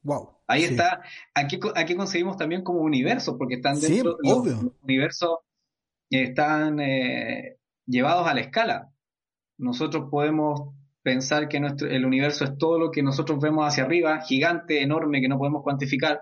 Wow. 0.02 0.38
Ahí 0.46 0.64
está. 0.64 1.02
Aquí, 1.34 1.60
aquí 1.74 1.94
conseguimos 1.94 2.36
también 2.36 2.62
como 2.62 2.80
universo, 2.80 3.38
porque 3.38 3.54
están 3.54 3.78
dentro 3.78 4.16
de 4.20 4.28
los, 4.28 4.72
universos 4.82 5.38
están 6.10 6.80
eh, 6.80 7.58
llevados 7.86 8.26
a 8.26 8.34
la 8.34 8.40
escala. 8.40 8.92
Nosotros 9.58 10.08
podemos 10.10 10.74
pensar 11.02 11.48
que 11.48 11.60
nuestro, 11.60 11.88
el 11.88 12.04
universo 12.04 12.44
es 12.44 12.58
todo 12.58 12.78
lo 12.78 12.90
que 12.90 13.02
nosotros 13.02 13.38
vemos 13.40 13.66
hacia 13.66 13.84
arriba, 13.84 14.20
gigante, 14.20 14.82
enorme, 14.82 15.20
que 15.20 15.28
no 15.28 15.38
podemos 15.38 15.62
cuantificar, 15.62 16.20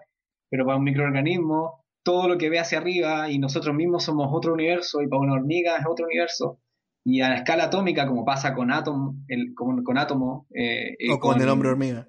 pero 0.51 0.67
para 0.67 0.77
un 0.77 0.85
microorganismo, 0.85 1.85
todo 2.03 2.29
lo 2.29 2.39
que 2.39 2.51
ve 2.51 2.59
hacia 2.59 2.79
arriba 2.79 3.31
y 3.31 3.39
nosotros 3.39 3.75
mismos 3.75 4.05
somos 4.05 4.29
otro 4.31 4.53
universo 4.53 5.01
y 5.03 5.09
para 5.09 5.23
una 5.23 5.35
hormiga 5.35 5.77
es 5.77 5.87
otro 5.87 6.07
universo. 6.07 6.61
Y 7.05 7.23
a 7.23 7.31
la 7.31 7.37
escala 7.37 7.65
atómica, 7.65 8.07
como 8.07 8.25
pasa 8.25 8.55
con 8.55 8.71
átomo, 8.71 9.17
el, 9.29 9.55
con, 9.55 9.83
con 9.83 9.97
átomo. 9.97 10.47
Eh, 10.55 10.97
o 11.11 11.19
con 11.19 11.41
el 11.41 11.49
hombre 11.49 11.71
hormiga 11.71 12.09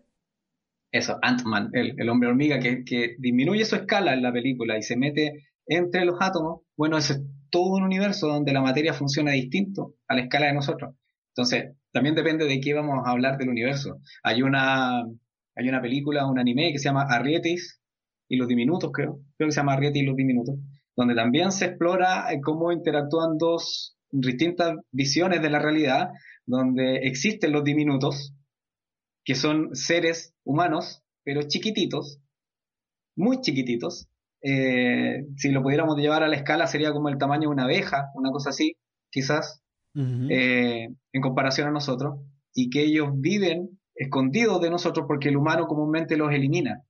eso, 0.92 1.18
Ant-Man, 1.22 1.70
el, 1.74 2.10
hombre 2.10 2.30
hormiga, 2.30 2.60
que, 2.60 3.16
disminuye 3.20 3.66
su 3.66 3.76
escala 3.76 4.14
en 4.14 4.24
la 4.24 4.34
película 4.34 4.78
y 4.78 4.82
se 4.82 4.98
mete 4.98 5.48
entre 5.68 6.06
los 6.06 6.18
átomos, 6.20 6.62
bueno, 6.76 6.98
ese 6.98 7.14
es 7.14 7.22
todo 7.52 7.76
un 7.76 7.84
universo 7.84 8.28
donde 8.28 8.54
la 8.54 8.62
materia 8.62 8.94
funciona 8.94 9.32
distinto 9.32 9.96
a 10.08 10.16
la 10.16 10.22
escala 10.22 10.48
de 10.48 10.54
nosotros. 10.54 10.96
Entonces, 11.36 11.76
también 11.92 12.16
depende 12.16 12.46
de 12.46 12.60
qué 12.60 12.74
vamos 12.74 13.06
a 13.06 13.12
hablar 13.12 13.38
del 13.38 13.50
universo. 13.50 14.00
Hay 14.24 14.42
una, 14.42 15.02
hay 15.56 15.70
una 15.70 15.82
película, 15.82 16.26
un 16.26 16.40
anime 16.40 16.72
que 16.72 16.80
se 16.80 16.86
llama 16.86 17.04
Arrietis 17.04 17.80
y 18.28 18.38
los 18.38 18.48
diminutos, 18.48 18.92
creo. 18.92 19.20
Creo 19.38 19.48
que 19.48 19.52
se 19.52 19.60
llama 19.60 19.74
Arrietis 19.74 20.04
y 20.04 20.06
los 20.06 20.16
diminutos, 20.16 20.56
donde 20.96 21.16
también 21.16 21.52
se 21.52 21.66
explora 21.66 22.32
eh, 22.32 22.40
cómo 22.42 22.72
interactúan 22.72 23.38
dos 23.38 23.96
distintas 24.12 24.76
visiones 24.92 25.42
de 25.42 25.50
la 25.50 25.60
realidad, 25.60 26.10
donde 26.46 26.98
existen 27.04 27.52
los 27.52 27.64
diminutos, 27.64 28.34
que 29.30 29.36
son 29.36 29.76
seres 29.76 30.34
humanos, 30.44 31.04
pero 31.24 31.44
chiquititos, 31.44 32.20
muy 33.16 33.42
chiquititos. 33.42 34.08
Eh, 34.42 35.28
si 35.36 35.52
lo 35.52 35.62
pudiéramos 35.62 35.98
llevar 35.98 36.24
a 36.24 36.28
la 36.28 36.36
escala 36.36 36.66
sería 36.66 36.92
como 36.92 37.10
el 37.10 37.20
tamaño 37.20 37.42
de 37.42 37.48
una 37.50 37.66
abeja, 37.66 38.10
una 38.16 38.32
cosa 38.32 38.50
así, 38.50 38.76
quizás, 39.12 39.62
eh, 39.96 40.90
en 41.14 41.22
comparación 41.22 41.68
a 41.68 41.72
nosotros, 41.72 42.22
y 42.56 42.72
que 42.72 42.82
ellos 42.82 43.10
viven 43.14 43.80
escondidos 43.94 44.62
de 44.62 44.72
nosotros 44.72 45.06
porque 45.08 45.30
el 45.30 45.38
humano 45.38 45.68
comúnmente 45.68 46.18
los 46.18 46.34
elimina, 46.34 46.82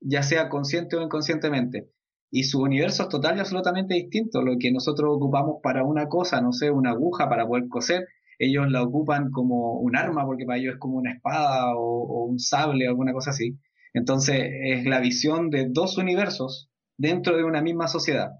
ya 0.00 0.22
sea 0.22 0.48
consciente 0.48 0.96
o 0.96 1.02
inconscientemente. 1.02 1.90
Y 2.30 2.44
su 2.44 2.62
universo 2.62 3.02
es 3.02 3.08
total 3.10 3.36
y 3.36 3.40
absolutamente 3.40 3.92
distinto. 3.92 4.40
Lo 4.40 4.56
que 4.58 4.72
nosotros 4.72 5.10
ocupamos 5.14 5.56
para 5.62 5.84
una 5.84 6.08
cosa, 6.08 6.40
no 6.40 6.52
sé, 6.52 6.70
una 6.70 6.92
aguja 6.92 7.28
para 7.28 7.46
poder 7.46 7.68
coser, 7.68 8.08
ellos 8.38 8.70
la 8.70 8.82
ocupan 8.82 9.30
como 9.30 9.78
un 9.78 9.96
arma, 9.96 10.24
porque 10.24 10.44
para 10.44 10.58
ellos 10.58 10.74
es 10.74 10.80
como 10.80 10.96
una 10.98 11.12
espada 11.12 11.74
o, 11.76 12.24
un 12.26 12.38
sable 12.38 12.86
o 12.86 12.90
alguna 12.90 13.12
cosa 13.12 13.30
así. 13.30 13.58
Entonces 13.92 14.50
es 14.64 14.84
la 14.86 15.00
visión 15.00 15.50
de 15.50 15.68
dos 15.70 15.98
universos 15.98 16.70
dentro 16.96 17.36
de 17.36 17.44
una 17.44 17.62
misma 17.62 17.88
sociedad. 17.88 18.32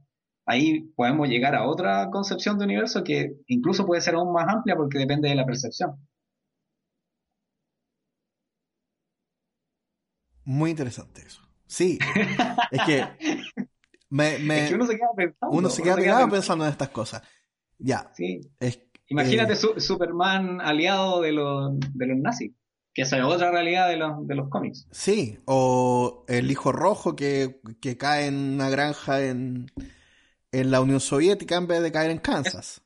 Ahí 0.46 0.90
podemos 0.96 1.28
llegar 1.28 1.54
a 1.54 1.66
otra 1.66 2.10
concepción 2.10 2.58
de 2.58 2.64
universo 2.66 3.02
que 3.04 3.36
incluso 3.46 3.86
puede 3.86 4.00
ser 4.02 4.14
aún 4.14 4.32
más 4.32 4.46
amplia 4.48 4.76
porque 4.76 4.98
depende 4.98 5.28
de 5.28 5.36
la 5.36 5.46
percepción. 5.46 5.96
Muy 10.44 10.70
interesante 10.70 11.22
eso. 11.22 11.40
Sí, 11.66 11.98
es 12.70 12.82
que, 12.82 13.04
me, 14.10 14.36
uno 14.74 14.86
se 14.86 14.96
queda 14.96 15.08
pensando. 15.16 15.56
Uno 15.56 15.70
se 15.70 15.82
queda, 15.82 16.28
pensando 16.28 16.64
en 16.64 16.70
estas 16.70 16.90
cosas. 16.90 17.22
Ya. 17.78 18.10
Sí. 18.14 18.40
Es 18.60 18.80
Imagínate 19.22 19.52
eh, 19.54 19.80
Superman 19.80 20.60
aliado 20.60 21.20
de 21.20 21.32
los, 21.32 21.72
de 21.94 22.06
los 22.06 22.18
nazis, 22.18 22.52
que 22.92 23.02
esa 23.02 23.18
es 23.18 23.24
otra 23.24 23.50
realidad 23.50 23.88
de 23.88 23.96
los, 23.96 24.26
de 24.26 24.34
los 24.34 24.48
cómics. 24.48 24.86
Sí, 24.90 25.38
o 25.46 26.24
el 26.28 26.50
hijo 26.50 26.72
rojo 26.72 27.14
que, 27.16 27.60
cae 27.98 28.26
en 28.26 28.34
una 28.54 28.68
granja 28.70 29.22
en, 29.24 29.66
en 30.52 30.70
la 30.70 30.80
Unión 30.80 31.00
Soviética 31.00 31.56
en 31.56 31.66
vez 31.66 31.82
de 31.82 31.92
caer 31.92 32.10
en 32.10 32.18
Kansas. 32.18 32.82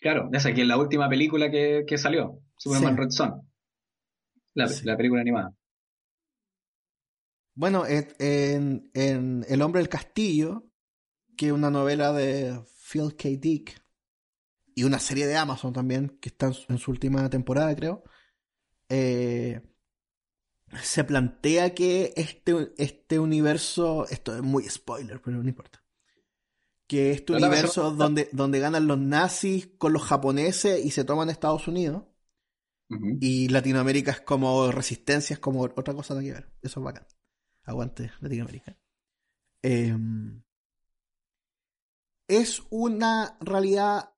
Claro, 0.00 0.28
esa 0.32 0.52
que 0.52 0.62
es 0.62 0.66
la 0.68 0.76
última 0.78 1.08
película 1.08 1.50
que, 1.50 1.84
que 1.86 1.98
salió, 1.98 2.40
Superman 2.56 2.94
Sí. 2.94 3.00
Red 3.00 3.10
Son. 3.10 3.50
La, 4.54 4.68
Sí. 4.68 4.84
la 4.84 4.96
película 4.96 5.20
animada. 5.20 5.52
Bueno, 7.54 7.86
en, 7.86 8.08
en- 8.18 8.90
en 8.94 9.44
El 9.48 9.62
hombre 9.62 9.80
del 9.80 9.88
castillo, 9.88 10.64
que 11.36 11.46
es 11.46 11.52
una 11.52 11.70
novela 11.70 12.12
de 12.12 12.60
Phil 12.90 13.16
K. 13.16 13.28
Dick, 13.38 13.82
y 14.76 14.84
una 14.84 14.98
serie 14.98 15.26
de 15.26 15.36
Amazon 15.36 15.72
también, 15.72 16.18
que 16.20 16.28
está 16.28 16.52
en 16.68 16.78
su, 16.78 16.90
última 16.90 17.28
temporada, 17.30 17.74
creo, 17.74 18.04
eh, 18.90 19.62
se 20.82 21.02
plantea 21.02 21.74
que 21.74 22.12
este, 22.14 22.74
este 22.76 23.18
universo, 23.18 24.06
esto 24.10 24.36
es 24.36 24.42
muy 24.42 24.64
spoiler, 24.68 25.22
pero 25.22 25.42
no 25.42 25.48
importa, 25.48 25.82
que 26.86 27.12
este 27.12 27.32
Pero 27.32 27.38
universo 27.38 27.90
donde, 27.92 28.28
donde 28.32 28.60
ganan 28.60 28.86
los 28.86 28.98
nazis 28.98 29.66
con 29.78 29.94
los 29.94 30.02
japoneses 30.02 30.84
y 30.84 30.90
se 30.90 31.04
toman 31.04 31.30
Estados 31.30 31.66
Unidos, 31.68 32.04
y 33.20 33.48
Latinoamérica 33.48 34.10
es 34.12 34.20
como 34.20 34.70
resistencia, 34.70 35.34
es 35.34 35.40
como 35.40 35.62
otra 35.62 35.94
cosa 35.94 36.14
nada 36.14 36.24
que 36.24 36.32
ver. 36.32 36.52
Eso 36.62 36.78
es 36.78 36.84
bacán. 36.84 37.06
Aguante 37.64 38.12
Latinoamérica. 38.20 38.76
Eh, 39.62 39.96
es 42.28 42.62
una 42.70 43.36
realidad 43.40 44.15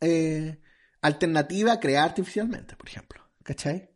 eh, 0.00 0.58
alternativa 1.02 1.80
creada 1.80 2.06
artificialmente, 2.06 2.76
por 2.76 2.88
ejemplo. 2.88 3.22
¿Cachai? 3.42 3.90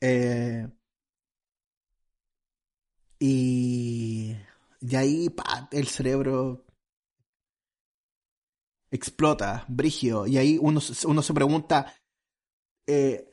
Eh, 0.00 0.66
y, 3.18 4.36
y 4.80 4.96
ahí 4.96 5.28
el 5.72 5.88
cerebro 5.88 6.64
explota, 8.90 9.64
brigio, 9.68 10.26
y 10.26 10.38
ahí 10.38 10.58
uno, 10.60 10.80
se- 10.80 11.06
pregunta, 11.34 11.92
eh, 12.86 13.30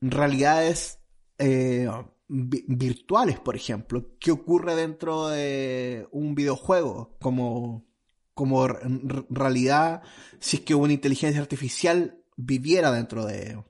realidades 0.00 1.00
eh, 1.38 1.88
vi- 2.28 2.64
virtuales, 2.68 3.40
por 3.40 3.56
ejemplo, 3.56 4.16
¿qué 4.20 4.32
ocurre 4.32 4.74
dentro 4.76 5.28
de 5.28 6.08
un 6.12 6.34
videojuego 6.34 7.16
como, 7.20 7.86
como 8.34 8.66
realidad 8.68 10.02
si 10.40 10.58
es 10.58 10.62
que 10.64 10.74
una 10.74 10.92
inteligencia 10.92 11.40
artificial 11.40 12.18
viviera 12.36 12.92
dentro 12.92 13.24
de, 13.26 13.62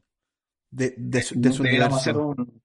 de, 0.70 0.94
de 0.98 1.22
su, 1.22 1.40
de 1.40 1.52
su 1.52 1.62
Deberíamos 1.62 2.00
hacer 2.00 2.16
universo? 2.16 2.18
un, 2.18 2.62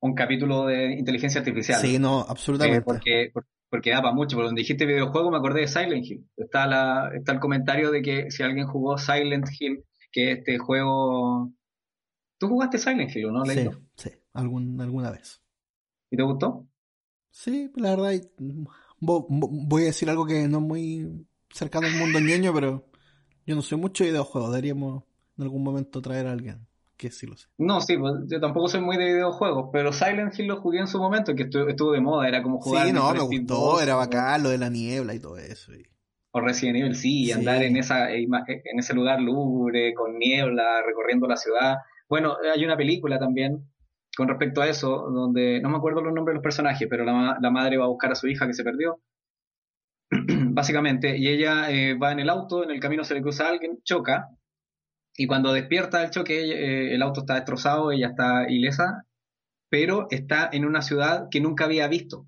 un 0.00 0.14
capítulo 0.14 0.66
de 0.66 0.94
inteligencia 0.94 1.40
artificial. 1.40 1.82
Sí, 1.82 1.98
no, 2.00 2.20
Eh, 2.60 2.80
absolutamente. 2.80 2.84
porque, 2.84 3.30
por- 3.32 3.46
porque 3.70 3.90
da 3.90 4.02
para 4.02 4.14
mucho. 4.14 4.36
Porque 4.36 4.46
donde 4.48 4.60
dijiste 4.62 4.86
videojuego 4.86 5.30
me 5.30 5.38
acordé 5.38 5.62
de 5.62 5.68
Silent 5.68 6.04
Hill. 6.06 6.28
Está, 6.36 6.66
la, 6.66 7.10
está 7.14 7.32
el 7.32 7.40
comentario 7.40 7.90
de 7.90 8.02
que 8.02 8.30
si 8.30 8.42
alguien 8.42 8.66
jugó 8.66 8.98
Silent 8.98 9.48
Hill, 9.60 9.84
que 10.12 10.32
este 10.32 10.58
juego... 10.58 11.52
¿Tú 12.38 12.48
jugaste 12.48 12.78
Silent 12.78 13.14
Hill 13.16 13.26
o 13.26 13.32
no, 13.32 13.44
sí, 13.44 13.70
sí, 13.96 14.10
algún, 14.34 14.78
alguna 14.80 15.10
vez. 15.10 15.42
¿Y 16.10 16.16
te 16.16 16.22
gustó? 16.24 16.66
Sí, 17.30 17.70
la 17.76 17.90
verdad, 17.90 18.20
voy 19.00 19.82
a 19.82 19.86
decir 19.86 20.08
algo 20.10 20.26
que 20.26 20.48
no 20.48 20.58
es 20.58 20.64
muy 20.64 21.26
cercano 21.50 21.86
al 21.86 21.92
mundo 21.94 22.18
ñoño, 22.20 22.52
pero 22.54 22.84
yo 23.46 23.54
no 23.54 23.62
soy 23.62 23.78
mucho 23.78 24.04
de 24.04 24.10
videojuegos. 24.10 24.50
Deberíamos 24.50 25.04
en 25.38 25.44
algún 25.44 25.62
momento 25.62 26.00
traer 26.02 26.26
a 26.26 26.32
alguien 26.32 26.66
que 26.96 27.10
sí 27.10 27.26
lo 27.26 27.36
sé. 27.36 27.48
No, 27.58 27.80
sí, 27.80 27.96
pues, 27.98 28.14
yo 28.28 28.40
tampoco 28.40 28.68
soy 28.68 28.80
muy 28.80 28.96
de 28.96 29.04
videojuegos, 29.04 29.68
pero 29.72 29.92
Silent 29.92 30.38
Hill 30.38 30.46
lo 30.46 30.60
jugué 30.60 30.80
en 30.80 30.86
su 30.86 30.98
momento, 30.98 31.34
que 31.34 31.42
estuvo, 31.44 31.68
estuvo 31.68 31.92
de 31.92 32.00
moda, 32.00 32.26
era 32.26 32.42
como 32.42 32.58
jugar 32.60 32.86
Sí, 32.86 32.92
no, 32.92 33.12
me 33.12 33.20
gustó, 33.20 33.54
2 33.54 33.82
era 33.82 33.94
bacán 33.96 34.42
lo 34.42 34.48
de 34.48 34.58
la 34.58 34.70
niebla 34.70 35.14
y 35.14 35.20
todo 35.20 35.36
eso. 35.38 35.74
y- 35.74 35.86
O 36.32 36.40
Resident 36.40 36.76
Evil, 36.78 36.94
sí, 36.94 37.32
andar 37.32 37.62
en 37.62 37.76
esa 37.78 38.10
eh, 38.12 38.20
ima- 38.20 38.44
en 38.46 38.78
ese 38.78 38.92
lugar 38.94 39.20
lúgubre, 39.20 39.94
con 39.94 40.18
niebla, 40.18 40.82
recorriendo 40.86 41.26
la 41.26 41.36
ciudad. 41.36 41.76
Bueno, 42.08 42.36
hay 42.54 42.62
una 42.64 42.76
película 42.76 43.18
también 43.18 43.66
con 44.16 44.28
respecto 44.28 44.62
a 44.62 44.68
eso, 44.68 45.10
donde 45.10 45.60
no 45.60 45.68
me 45.68 45.76
acuerdo 45.76 46.00
los 46.00 46.14
nombres 46.14 46.32
de 46.32 46.36
los 46.36 46.42
personajes, 46.42 46.88
pero 46.88 47.04
la, 47.04 47.38
la 47.40 47.50
madre 47.50 47.76
va 47.76 47.84
a 47.84 47.88
buscar 47.88 48.12
a 48.12 48.14
su 48.14 48.28
hija 48.28 48.46
que 48.46 48.54
se 48.54 48.64
perdió, 48.64 49.00
básicamente, 50.10 51.18
y 51.18 51.28
ella 51.28 51.70
eh, 51.70 51.94
va 51.94 52.12
en 52.12 52.20
el 52.20 52.30
auto, 52.30 52.64
en 52.64 52.70
el 52.70 52.80
camino 52.80 53.04
se 53.04 53.14
le 53.14 53.22
cruza 53.22 53.46
a 53.46 53.50
alguien, 53.50 53.80
choca, 53.84 54.28
y 55.16 55.26
cuando 55.26 55.52
despierta 55.52 56.02
el 56.02 56.10
choque, 56.10 56.40
eh, 56.40 56.94
el 56.94 57.02
auto 57.02 57.20
está 57.20 57.34
destrozado, 57.34 57.92
ella 57.92 58.08
está 58.08 58.50
ilesa, 58.50 59.04
pero 59.68 60.06
está 60.10 60.48
en 60.52 60.64
una 60.64 60.82
ciudad 60.82 61.28
que 61.30 61.40
nunca 61.40 61.64
había 61.64 61.88
visto, 61.88 62.26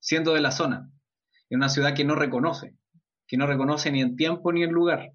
siendo 0.00 0.34
de 0.34 0.40
la 0.40 0.50
zona, 0.50 0.90
en 1.50 1.58
una 1.58 1.68
ciudad 1.68 1.94
que 1.94 2.04
no 2.04 2.14
reconoce 2.14 2.76
que 3.26 3.36
no 3.36 3.46
reconoce 3.46 3.90
ni 3.90 4.00
en 4.00 4.16
tiempo 4.16 4.52
ni 4.52 4.62
en 4.62 4.70
lugar. 4.70 5.12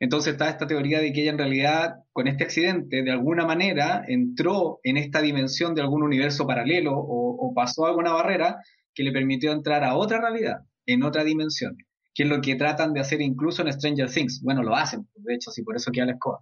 Entonces 0.00 0.32
está 0.32 0.48
esta 0.48 0.66
teoría 0.66 1.00
de 1.00 1.12
que 1.12 1.22
ella 1.22 1.32
en 1.32 1.38
realidad, 1.38 1.96
con 2.12 2.28
este 2.28 2.44
accidente, 2.44 3.02
de 3.02 3.10
alguna 3.10 3.44
manera 3.44 4.04
entró 4.06 4.80
en 4.84 4.96
esta 4.96 5.20
dimensión 5.20 5.74
de 5.74 5.82
algún 5.82 6.02
universo 6.02 6.46
paralelo 6.46 6.92
o, 6.96 7.48
o 7.48 7.54
pasó 7.54 7.86
alguna 7.86 8.12
barrera 8.12 8.62
que 8.94 9.02
le 9.02 9.12
permitió 9.12 9.52
entrar 9.52 9.84
a 9.84 9.96
otra 9.96 10.20
realidad, 10.20 10.58
en 10.86 11.02
otra 11.02 11.24
dimensión, 11.24 11.76
que 12.14 12.24
es 12.24 12.28
lo 12.28 12.40
que 12.40 12.56
tratan 12.56 12.92
de 12.92 13.00
hacer 13.00 13.20
incluso 13.20 13.62
en 13.62 13.72
Stranger 13.72 14.10
Things. 14.10 14.40
Bueno, 14.42 14.62
lo 14.62 14.74
hacen, 14.74 15.08
de 15.16 15.34
hecho, 15.34 15.50
sí, 15.50 15.62
por 15.62 15.76
eso 15.76 15.90
queda 15.90 16.06
la 16.06 16.12
escoba. 16.12 16.40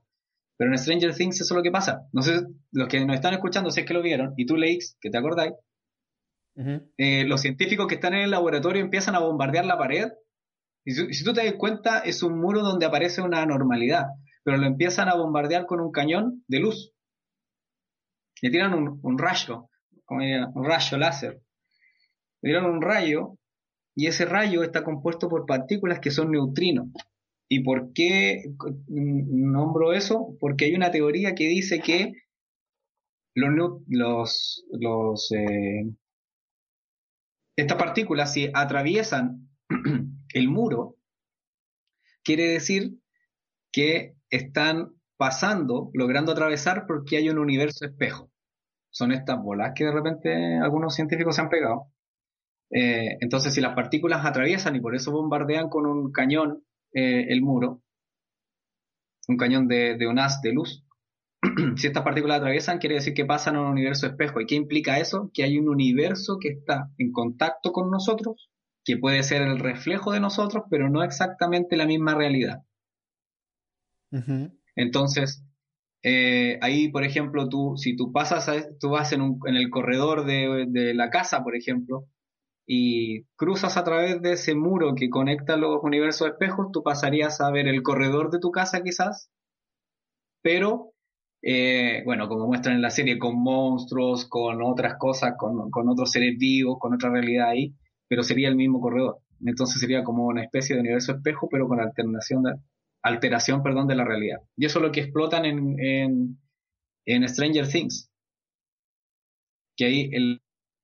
Pero 0.57 0.71
en 0.71 0.79
Stranger 0.79 1.15
Things 1.15 1.41
eso 1.41 1.55
es 1.55 1.57
lo 1.57 1.63
que 1.63 1.71
pasa. 1.71 2.09
No 2.13 2.23
sé, 2.23 2.43
los 2.73 2.89
que 2.89 3.05
nos 3.05 3.17
están 3.17 3.35
escuchando, 3.35 3.71
si 3.71 3.81
es 3.81 3.87
que 3.87 3.95
lo 3.95 4.03
vieron, 4.03 4.33
y 4.37 4.47
tú, 4.47 4.57
Leix, 4.57 4.97
que 5.01 5.11
te 5.11 5.19
acordáis, 5.19 5.53
eh, 6.97 7.25
los 7.27 7.43
científicos 7.43 7.87
que 7.87 7.97
están 7.97 8.15
en 8.15 8.23
el 8.23 8.31
laboratorio 8.31 8.83
empiezan 8.83 9.15
a 9.15 9.19
bombardear 9.19 9.67
la 9.67 9.77
pared. 9.77 10.09
Y 10.87 10.93
si, 10.93 11.25
tú 11.25 11.33
te 11.33 11.45
das 11.45 11.57
cuenta, 11.59 11.99
es 11.99 12.23
un 12.23 12.39
muro 12.39 12.63
donde 12.63 12.87
aparece 12.87 13.21
una 13.21 13.43
anormalidad, 13.43 14.05
pero 14.45 14.57
lo 14.57 14.67
empiezan 14.67 15.09
a 15.09 15.17
bombardear 15.17 15.67
con 15.67 15.81
un 15.81 15.91
cañón 15.91 16.45
de 16.47 16.61
luz. 16.61 16.93
Le 18.41 18.51
tiran 18.51 18.73
un, 18.73 19.19
rayo, 19.19 19.69
como 20.05 20.21
un 20.23 20.65
rayo 20.65 20.97
láser. 20.97 21.43
Le 22.41 22.51
tiran 22.51 22.67
un 22.67 22.81
rayo 22.81 23.37
y 23.97 24.07
ese 24.07 24.27
rayo 24.27 24.63
está 24.63 24.85
compuesto 24.85 25.29
por 25.29 25.45
partículas 25.45 25.99
que 25.99 26.13
son 26.13 26.31
neutrinos. 26.31 26.87
¿Y 27.49 27.65
por 27.65 27.93
qué 27.93 28.45
nombro 28.87 29.93
eso? 29.93 30.37
Porque 30.39 30.67
hay 30.67 30.75
una 30.77 30.93
teoría 30.93 31.35
que 31.35 31.49
dice 31.49 31.81
que 31.81 32.13
los, 33.35 34.65
los 34.71 35.33
eh, 35.33 35.91
estas 37.57 37.77
partículas, 37.77 38.33
si 38.33 38.51
atraviesan 38.55 39.49
el 40.37 40.49
muro, 40.49 40.97
quiere 42.23 42.49
decir 42.49 42.99
que 43.73 44.15
están 44.29 44.93
pasando, 45.17 45.91
logrando 45.95 46.33
atravesar 46.33 46.87
porque 46.87 47.17
hay 47.17 47.31
un 47.31 47.39
universo 47.39 47.87
espejo. 47.87 48.31
Son 48.91 49.13
estas 49.13 49.43
bolas 49.43 49.73
que 49.75 49.85
de 49.85 49.93
repente 49.93 50.59
algunos 50.59 50.95
científicos 50.95 51.37
se 51.37 51.43
han 51.43 51.49
pegado. 51.49 51.87
Eh, 52.71 53.17
entonces, 53.21 53.55
si 53.55 53.61
las 53.61 53.75
partículas 53.75 54.27
atraviesan 54.27 54.77
y 54.77 54.81
por 54.81 54.95
eso 54.95 55.11
bombardean 55.11 55.71
con 55.71 55.87
un 55.87 56.13
cañón 56.13 56.65
eh, 56.93 57.27
el 57.29 57.41
muro, 57.41 57.83
un 59.29 59.37
cañón 59.37 59.69
de, 59.69 59.97
de 59.97 60.07
un 60.07 60.19
haz 60.19 60.43
de 60.43 60.53
luz, 60.53 60.85
si 61.77 61.87
estas 61.87 62.03
partículas 62.03 62.39
atraviesan, 62.39 62.79
quiere 62.79 62.97
decir 62.97 63.15
que 63.15 63.25
pasan 63.25 63.57
a 63.57 63.63
un 63.63 63.69
universo 63.69 64.07
espejo. 64.07 64.41
¿Y 64.41 64.47
qué 64.47 64.55
implica 64.55 64.99
eso? 64.99 65.31
Que 65.33 65.45
hay 65.45 65.59
un 65.59 65.69
universo 65.69 66.39
que 66.39 66.49
está 66.49 66.91
en 66.99 67.13
contacto 67.13 67.73
con 67.73 67.91
nosotros, 67.91 68.51
que 68.87 68.99
puede 68.99 69.23
ser 69.25 69.43
el 69.43 69.61
reflejo 69.61 70.13
de 70.13 70.21
nosotros, 70.21 70.65
pero 70.71 70.91
no 70.91 71.05
exactamente 71.05 71.77
la 71.77 71.87
misma 71.87 72.15
realidad. 72.17 72.63
Entonces, 74.77 75.43
eh, 76.03 76.59
ahí, 76.63 76.91
por 76.91 77.05
ejemplo, 77.05 77.49
tú, 77.49 77.75
si 77.77 77.97
tú 77.97 78.13
pasas, 78.13 78.49
a- 78.49 78.67
tú 78.81 78.91
vas 78.91 79.13
en, 79.13 79.23
un- 79.23 79.41
en 79.47 79.57
el 79.57 79.71
corredor 79.71 80.25
de, 80.27 80.67
de 80.69 80.95
la 80.95 81.11
casa, 81.11 81.43
por 81.45 81.57
ejemplo, 81.57 82.07
y 82.67 83.25
cruzas 83.37 83.77
a 83.79 83.85
través 83.85 84.23
de 84.23 84.35
ese 84.35 84.55
muro 84.57 84.95
que 84.97 85.11
conecta 85.11 85.57
los 85.57 85.81
universos 85.85 86.29
espejos, 86.31 86.69
tú 86.73 86.83
pasarías 86.85 87.41
a 87.43 87.51
ver 87.53 87.69
el 87.69 87.83
corredor 87.83 88.31
de 88.31 88.41
tu 88.41 88.51
casa 88.53 88.83
quizás, 88.83 89.31
pero, 90.43 90.93
eh, 91.43 92.03
bueno, 92.05 92.29
como 92.29 92.47
muestran 92.47 92.77
en 92.77 92.83
la 92.83 92.91
serie, 92.91 93.19
con 93.19 93.37
monstruos, 93.43 94.27
con 94.29 94.63
otras 94.63 94.95
cosas, 94.99 95.35
con, 95.39 95.71
con 95.71 95.89
otros 95.89 96.11
seres 96.11 96.37
vivos, 96.39 96.79
con 96.81 96.95
otra 96.95 97.11
realidad 97.11 97.49
ahí, 97.51 97.75
pero 98.09 98.23
sería 98.23 98.49
el 98.49 98.57
mismo 98.57 98.81
corredor. 98.81 99.21
Entonces 99.45 99.81
sería 99.81 100.05
como 100.05 100.27
una 100.27 100.43
especie 100.43 100.75
de 100.75 100.81
universo 100.81 101.13
espejo, 101.13 101.49
pero 101.51 101.69
con 101.69 101.81
alternación 101.81 102.43
de, 102.43 102.55
alteración 103.03 103.63
perdón, 103.63 103.87
de 103.87 103.97
la 103.97 104.05
realidad. 104.05 104.39
Y 104.57 104.67
eso 104.67 104.79
es 104.79 104.85
lo 104.85 104.93
que 104.93 105.01
explotan 105.01 105.45
en, 105.45 105.79
en, 105.79 106.39
en 107.05 107.29
Stranger 107.29 107.69
Things. 107.69 108.11
Que 109.77 109.85
hay 109.87 110.11
la 110.11 110.41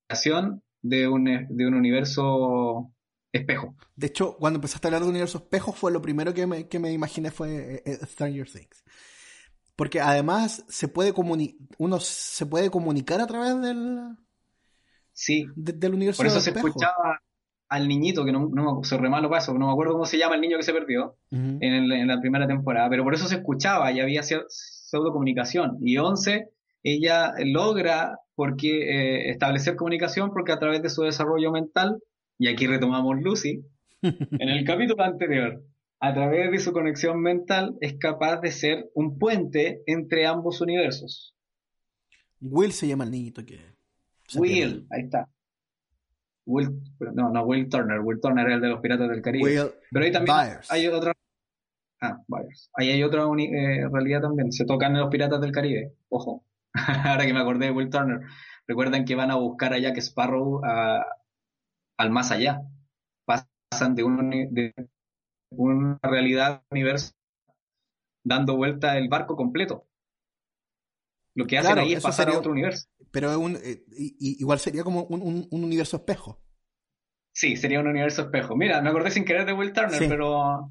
creación 0.06 0.62
de 0.82 1.08
un, 1.08 1.24
de 1.24 1.66
un 1.66 1.74
universo 1.74 2.92
espejo. 3.32 3.74
De 3.96 4.08
hecho, 4.08 4.36
cuando 4.38 4.58
empezaste 4.58 4.86
a 4.86 4.88
hablar 4.88 5.02
de 5.02 5.08
universo 5.08 5.38
espejo, 5.38 5.72
fue 5.72 5.90
lo 5.90 6.02
primero 6.02 6.34
que 6.34 6.46
me, 6.46 6.68
que 6.68 6.78
me 6.78 6.92
imaginé 6.92 7.30
fue 7.30 7.76
eh, 7.76 7.82
eh, 7.86 8.06
Stranger 8.06 8.50
Things. 8.50 8.84
Porque 9.74 10.00
además 10.00 10.64
se 10.68 10.86
puede 10.88 11.14
uno 11.78 11.98
se 11.98 12.46
puede 12.46 12.70
comunicar 12.70 13.20
a 13.20 13.26
través 13.26 13.58
del, 13.62 14.16
Sí, 15.24 15.46
de- 15.54 15.72
del 15.74 15.94
universo 15.94 16.18
por 16.18 16.26
eso 16.26 16.40
se 16.40 16.50
espejo. 16.50 16.66
escuchaba 16.66 17.20
al 17.68 17.86
niñito, 17.86 18.24
que 18.24 18.32
no, 18.32 18.48
no 18.52 18.82
soy 18.82 18.98
re 18.98 19.08
malo 19.08 19.30
no 19.30 19.66
me 19.66 19.72
acuerdo 19.72 19.92
cómo 19.92 20.04
se 20.04 20.18
llama 20.18 20.34
el 20.34 20.40
niño 20.40 20.56
que 20.56 20.64
se 20.64 20.72
perdió 20.72 21.14
en, 21.30 21.62
el- 21.62 21.92
en 21.92 22.08
la 22.08 22.20
primera 22.20 22.46
temporada, 22.48 22.90
pero 22.90 23.04
por 23.04 23.14
eso 23.14 23.28
se 23.28 23.36
escuchaba 23.36 23.92
y 23.92 24.00
había 24.00 24.22
pseudo 24.24 25.12
comunicación. 25.12 25.78
Y 25.80 25.96
11, 25.96 26.48
ella 26.82 27.34
logra 27.44 28.18
porque 28.34 28.70
eh, 29.28 29.30
establecer 29.30 29.76
comunicación 29.76 30.32
porque 30.32 30.50
a 30.52 30.58
través 30.58 30.82
de 30.82 30.90
su 30.90 31.02
desarrollo 31.02 31.52
mental, 31.52 32.02
y 32.36 32.48
aquí 32.48 32.66
retomamos 32.66 33.20
Lucy, 33.22 33.62
en 34.02 34.48
el 34.48 34.64
capítulo 34.64 35.04
anterior, 35.04 35.62
a 36.00 36.12
través 36.14 36.50
de 36.50 36.58
su 36.58 36.72
conexión 36.72 37.22
mental 37.22 37.76
es 37.80 37.94
capaz 37.96 38.40
de 38.40 38.50
ser 38.50 38.90
un 38.94 39.18
puente 39.20 39.82
entre 39.86 40.26
ambos 40.26 40.60
universos. 40.60 41.32
Will 42.40 42.72
se 42.72 42.88
llama 42.88 43.04
el 43.04 43.12
niñito 43.12 43.46
que. 43.46 43.71
Will, 44.36 44.86
ahí 44.90 45.02
está. 45.02 45.28
Will, 46.44 46.70
no, 47.14 47.30
no, 47.30 47.44
Will 47.44 47.68
Turner. 47.68 48.00
Will 48.00 48.20
Turner 48.20 48.48
es 48.48 48.54
el 48.54 48.60
de 48.60 48.68
los 48.68 48.80
Piratas 48.80 49.08
del 49.08 49.22
Caribe. 49.22 49.44
Will 49.44 49.70
Pero 49.90 50.04
ahí 50.04 50.12
también 50.12 50.36
Byers. 50.36 50.70
hay 50.70 50.86
otra. 50.88 51.12
Ah, 52.00 52.18
Byers. 52.26 52.70
Ahí 52.74 52.90
hay 52.90 53.02
otra 53.02 53.22
eh, 53.38 53.88
realidad 53.92 54.22
también. 54.22 54.50
Se 54.52 54.64
tocan 54.64 54.92
en 54.94 55.00
los 55.02 55.10
Piratas 55.10 55.40
del 55.40 55.52
Caribe. 55.52 55.94
Ojo. 56.08 56.44
Ahora 57.04 57.24
que 57.26 57.32
me 57.32 57.40
acordé 57.40 57.66
de 57.66 57.72
Will 57.72 57.90
Turner. 57.90 58.20
Recuerdan 58.66 59.04
que 59.04 59.14
van 59.14 59.30
a 59.30 59.36
buscar 59.36 59.72
a 59.72 59.78
Jack 59.78 59.98
Sparrow 59.98 60.60
a- 60.64 61.04
al 61.98 62.10
más 62.10 62.32
allá. 62.32 62.60
Pasan 63.24 63.94
de, 63.94 64.02
un, 64.02 64.30
de 64.30 64.74
una 65.50 65.98
realidad 66.02 66.62
universo 66.70 67.12
dando 68.24 68.56
vuelta 68.56 68.98
el 68.98 69.08
barco 69.08 69.36
completo. 69.36 69.86
Lo 71.34 71.46
que 71.46 71.58
hacen 71.58 71.72
Claro, 71.72 71.86
ahí 71.86 71.94
es 71.94 72.02
pasar 72.02 72.26
sería- 72.26 72.36
a 72.36 72.40
otro 72.40 72.52
universo. 72.52 72.88
Pero 73.10 73.30
es 73.30 73.36
un, 73.36 73.56
eh, 73.62 73.84
igual 74.18 74.58
sería 74.58 74.84
como 74.84 75.04
un, 75.04 75.22
un- 75.22 75.48
un 75.50 75.64
universo 75.64 75.96
espejo. 75.98 76.40
Sí, 77.32 77.56
sería 77.56 77.80
un 77.80 77.86
universo 77.88 78.22
espejo. 78.22 78.56
Mira, 78.56 78.80
me 78.82 78.90
acordé 78.90 79.10
sin 79.10 79.24
querer 79.24 79.46
de 79.46 79.52
Will 79.54 79.72
Turner, 79.72 79.98
Sí. 79.98 80.06
pero, 80.08 80.70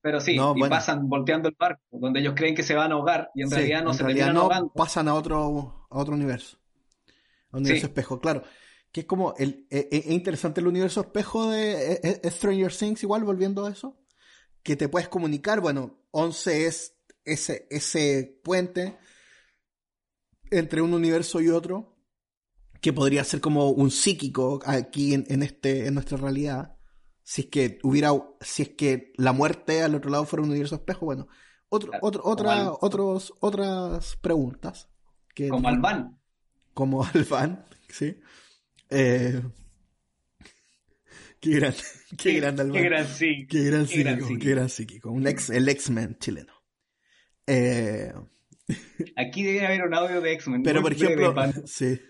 pero 0.00 0.20
sí, 0.20 0.36
No, 0.36 0.54
y 0.56 0.60
bueno. 0.60 0.74
pasan 0.74 1.08
volteando 1.08 1.48
el 1.48 1.54
barco, 1.58 1.82
donde 1.92 2.20
ellos 2.20 2.34
creen 2.36 2.54
que 2.54 2.62
se 2.64 2.74
van 2.74 2.90
a 2.90 2.94
ahogar 2.94 3.30
y 3.34 3.42
en 3.42 3.48
Sí, 3.48 3.54
realidad 3.54 3.84
no 3.84 3.90
en 3.90 3.96
se 3.96 4.02
realidad 4.02 4.26
terminan 4.26 4.34
no, 4.34 4.42
ahogando. 4.52 4.72
pasan 4.72 5.08
a 5.08 5.14
otro, 5.14 5.86
a 5.90 5.98
otro 5.98 6.14
universo. 6.14 6.58
A 7.52 7.56
un 7.56 7.60
universo 7.62 7.86
Sí. 7.86 7.90
espejo, 7.90 8.20
claro. 8.20 8.42
Que 8.92 9.00
es 9.00 9.06
como 9.06 9.34
el, 9.38 9.66
e- 9.70 9.88
e- 9.90 9.98
es 9.98 10.06
interesante 10.10 10.60
el 10.60 10.66
universo 10.66 11.00
espejo 11.02 11.48
de 11.50 12.00
e- 12.02 12.30
Stranger 12.30 12.72
Things, 12.74 13.02
igual 13.04 13.22
volviendo 13.24 13.66
a 13.66 13.70
eso. 13.70 13.96
Que 14.64 14.74
te 14.76 14.88
puedes 14.88 15.08
comunicar, 15.08 15.60
bueno, 15.60 16.00
11 16.10 16.66
es 16.66 16.96
ese, 17.24 17.66
ese 17.70 18.40
puente 18.42 18.98
entre 20.50 20.82
un 20.82 20.94
universo 20.94 21.40
y 21.40 21.48
otro, 21.48 21.96
que 22.80 22.92
podría 22.92 23.24
ser 23.24 23.40
como 23.40 23.70
un 23.70 23.90
psíquico 23.90 24.60
aquí 24.64 25.14
en, 25.14 25.24
en 25.28 25.42
este, 25.42 25.86
en 25.86 25.94
nuestra 25.94 26.16
realidad. 26.18 26.76
Si 27.22 27.42
es 27.42 27.46
que 27.48 27.78
hubiera, 27.82 28.10
si 28.40 28.62
es 28.62 28.68
que 28.70 29.12
la 29.16 29.32
muerte 29.32 29.82
al 29.82 29.94
otro 29.94 30.10
lado 30.10 30.24
fuera 30.24 30.42
un 30.42 30.50
universo 30.50 30.74
espejo, 30.76 31.04
bueno, 31.06 31.28
otro, 31.68 31.92
otro, 32.00 32.22
otra, 32.24 32.52
al- 32.68 32.72
otros, 32.80 33.32
otras 33.40 34.16
preguntas. 34.16 34.88
Que, 35.34 35.48
Como 35.48 35.68
Alban. 35.68 36.18
como 36.74 37.04
Alban, 37.14 37.64
¿sí? 37.88 38.16
Eh, 38.88 39.40
qué 41.38 41.50
gran, 41.50 41.74
qué. 42.10 42.16
Qué 42.16 42.40
gran. 42.40 42.56
Qué 42.56 42.62
gran 42.64 42.72
qué 42.72 42.82
gran 42.88 43.06
psíquico, 43.06 43.86
psíquico. 43.86 44.38
qué 44.40 44.50
gran 44.50 44.68
psíquico. 44.68 45.10
Un 45.10 45.26
ex, 45.26 45.50
el 45.50 45.68
X-Men 45.68 46.16
chileno. 46.18 46.52
Eh, 47.46 48.12
Aquí 49.16 49.42
debe 49.42 49.66
haber 49.66 49.82
un 49.84 49.94
audio 49.94 50.20
de 50.20 50.32
X-Men. 50.32 50.62
pero 50.62 50.82
por 50.82 50.92
ejemplo, 50.92 51.34
sí. 51.66 52.00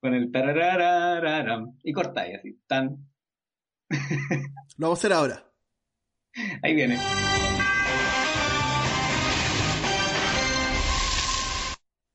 con 0.00 0.14
el 0.14 0.30
tarararararam, 0.30 1.78
y 1.82 1.92
cortáis 1.92 2.38
así. 2.38 2.58
Tan. 2.66 3.08
Lo 4.76 4.86
vamos 4.86 4.98
a 4.98 5.00
hacer 5.00 5.12
ahora. 5.12 5.50
Ahí 6.62 6.74
viene. 6.74 6.98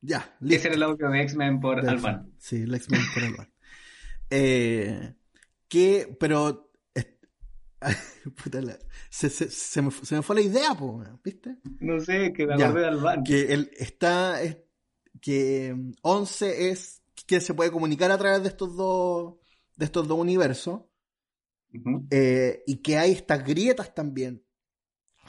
Ya, 0.01 0.17
Ese 0.41 0.45
listo. 0.45 0.67
era 0.67 0.75
el 0.75 0.83
audio 0.83 1.09
de 1.09 1.21
X-Men 1.23 1.59
por 1.59 1.87
Alban. 1.87 2.31
Sí, 2.37 2.61
el 2.63 2.73
X-Men 2.73 3.01
por 3.13 3.23
Alban. 3.23 3.53
Eh, 4.29 5.13
que, 5.67 6.15
pero. 6.19 6.68
puta 8.43 8.61
la- 8.61 8.77
se, 9.09 9.29
se- 9.29 9.49
se 9.49 9.81
me, 9.81 9.91
se 9.91 10.15
me 10.15 10.21
fue 10.21 10.35
la 10.35 10.41
idea, 10.41 10.73
po, 10.75 11.03
¿viste? 11.23 11.57
No 11.79 11.99
sé, 11.99 12.33
que 12.33 12.45
me 12.45 12.57
Ya, 12.57 12.67
acordé 12.67 12.81
de 12.81 12.87
Alban. 12.87 13.23
Que 13.23 13.53
él 13.53 13.71
está. 13.77 14.41
es- 14.41 14.57
que 15.21 15.73
mm, 15.75 15.91
11 16.01 16.69
es 16.69 17.01
que 17.27 17.39
se 17.41 17.53
puede 17.53 17.71
comunicar 17.71 18.11
a 18.11 18.17
través 18.17 18.41
de 18.43 18.49
estos 18.49 18.75
dos. 18.75 19.35
de 19.75 19.85
estos 19.85 20.07
dos 20.07 20.17
universos. 20.19 20.81
Eh, 22.09 22.63
y 22.65 22.77
que 22.77 22.97
hay 22.97 23.11
estas 23.11 23.45
grietas 23.45 23.93
también, 23.93 24.43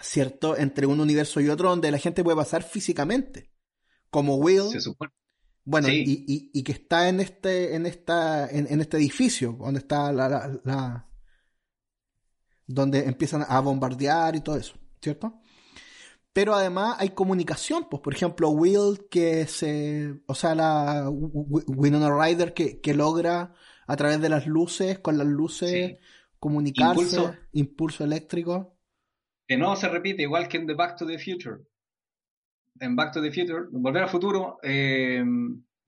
¿cierto? 0.00 0.56
Entre 0.56 0.86
un 0.86 0.98
universo 1.00 1.40
y 1.40 1.48
otro 1.50 1.68
donde 1.68 1.90
la 1.90 1.98
gente 1.98 2.24
puede 2.24 2.36
pasar 2.36 2.62
físicamente. 2.62 3.50
Como 4.10 4.36
Will, 4.36 4.70
Se 4.72 4.80
supone. 4.80 5.12
bueno, 5.64 5.88
sí. 5.88 6.02
y, 6.06 6.24
y- 6.34 6.50
y 6.52 6.62
que 6.62 6.72
está 6.72 7.08
en 7.08 7.20
este, 7.20 7.74
en 7.74 7.84
esta, 7.86 8.48
en, 8.50 8.66
en 8.72 8.80
este 8.80 8.96
edificio, 8.96 9.52
donde 9.60 9.80
está 9.80 10.10
la, 10.12 10.28
la- 10.28 10.60
la- 10.64 11.09
donde 12.74 13.00
empiezan 13.06 13.44
a 13.48 13.60
bombardear 13.60 14.36
y 14.36 14.40
todo 14.40 14.56
eso, 14.56 14.74
¿cierto? 15.00 15.40
Pero 16.32 16.54
además 16.54 16.96
hay 17.00 17.10
comunicación, 17.10 17.88
pues, 17.90 18.00
por 18.02 18.14
ejemplo, 18.14 18.50
Will 18.50 19.08
que 19.10 19.46
se, 19.46 20.14
o 20.26 20.34
sea, 20.34 20.54
la 20.54 21.08
Winona 21.10 22.08
Ryder 22.08 22.54
que, 22.54 22.80
que 22.80 22.94
logra 22.94 23.52
a 23.86 23.96
través 23.96 24.20
de 24.20 24.28
las 24.28 24.46
luces, 24.46 25.00
con 25.00 25.18
las 25.18 25.26
luces, 25.26 25.70
Sí. 25.70 25.96
comunicarse, 26.38 27.00
Impulso. 27.02 27.34
impulso 27.52 28.04
eléctrico. 28.04 28.76
Que 29.48 29.56
no 29.56 29.74
se 29.74 29.88
repite, 29.88 30.22
igual 30.22 30.46
que 30.48 30.58
en 30.58 30.66
The 30.68 30.74
Back 30.74 30.96
to 30.96 31.06
the 31.06 31.18
Future. 31.18 31.56
En 32.78 32.94
Back 32.94 33.12
to 33.12 33.20
the 33.20 33.32
Future, 33.32 33.64
Volver 33.72 34.04
al 34.04 34.08
Futuro, 34.08 34.58
eh, 34.62 35.24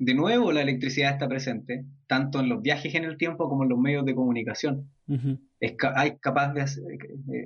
de 0.04 0.14
nuevo 0.14 0.52
la 0.52 0.62
electricidad 0.62 1.12
está 1.12 1.28
presente, 1.28 1.84
tanto 2.06 2.40
en 2.40 2.48
los 2.48 2.60
viajes 2.62 2.94
en 2.94 3.04
el 3.04 3.16
tiempo 3.16 3.48
como 3.48 3.62
en 3.62 3.68
los 3.70 3.78
medios 3.78 4.04
de 4.04 4.14
comunicación. 4.14 4.90
Es, 5.60 5.74
hay 5.94 6.18
capaz 6.18 6.52
de 6.54 6.60
hacer- 6.62 6.84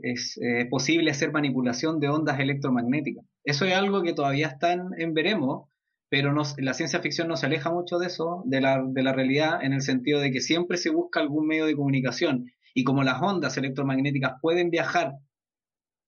es 0.02 0.38
eh, 0.42 0.66
posible 0.70 1.10
hacer 1.10 1.32
manipulación 1.32 2.00
de 2.00 2.08
ondas 2.08 2.38
electromagnéticas. 2.40 3.24
Eso 3.44 3.64
es 3.66 3.74
algo 3.74 4.02
que 4.02 4.12
todavía 4.14 4.46
está 4.48 4.72
en, 4.72 4.82
en 4.98 5.12
veremos, 5.12 5.68
pero 6.08 6.32
no- 6.32 6.44
la 6.58 6.72
ciencia 6.72 7.00
ficción 7.00 7.28
no 7.28 7.36
se 7.36 7.46
aleja 7.46 7.70
mucho 7.72 7.98
de 7.98 8.06
eso, 8.06 8.42
de 8.46 8.60
la, 8.60 8.82
de 8.86 9.02
la 9.02 9.12
realidad, 9.12 9.62
en 9.62 9.72
el 9.72 9.82
sentido 9.82 10.20
de 10.20 10.30
que 10.30 10.40
siempre 10.40 10.78
se 10.78 10.90
busca 10.90 11.20
algún 11.20 11.46
medio 11.46 11.66
de 11.66 11.76
comunicación. 11.76 12.46
Y 12.74 12.84
como 12.84 13.02
las 13.02 13.20
ondas 13.20 13.56
electromagnéticas 13.58 14.34
pueden 14.40 14.70
viajar 14.70 15.12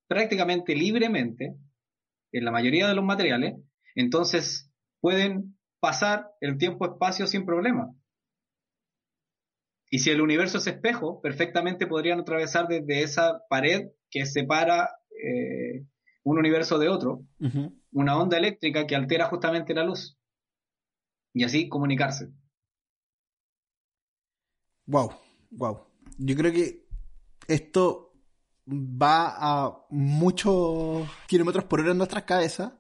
prácticamente 0.07 0.75
libremente 0.75 1.55
en 2.33 2.45
la 2.45 2.51
mayoría 2.51 2.89
de 2.89 2.95
los 2.95 3.05
materiales, 3.05 3.55
entonces 3.95 4.71
pueden 5.01 5.58
pasar 5.81 6.31
el 6.41 6.59
tiempo-espacio 6.59 7.27
sin 7.27 7.45
problema. 7.47 7.95
Y 9.91 10.01
si 10.01 10.11
el 10.11 10.21
universo 10.21 10.59
es 10.59 10.67
espejo, 10.67 11.21
perfectamente 11.21 11.87
podrían 11.87 12.21
atravesar 12.21 12.69
desde 12.69 13.03
esa 13.03 13.41
pared 13.49 13.89
que 14.11 14.27
separa 14.27 14.91
eh, 15.11 15.87
un 16.25 16.39
universo 16.39 16.79
de 16.79 16.89
otro, 16.89 17.25
una 17.93 18.19
onda 18.19 18.37
eléctrica 18.37 18.87
que 18.87 18.95
altera 18.95 19.27
justamente 19.27 19.75
la 19.75 19.85
luz. 19.85 20.19
Y 21.33 21.45
así 21.45 21.69
comunicarse. 21.69 22.29
Wow, 24.87 25.13
wow. 25.51 25.87
Yo 26.19 26.37
creo 26.37 26.53
que 26.53 26.87
esto 27.47 28.13
va 28.67 29.35
a 29.39 29.87
muchos 29.91 31.09
kilómetros 31.27 31.65
por 31.65 31.81
hora 31.81 31.93
en 31.93 31.99
nuestras 31.99 32.25
cabezas. 32.25 32.73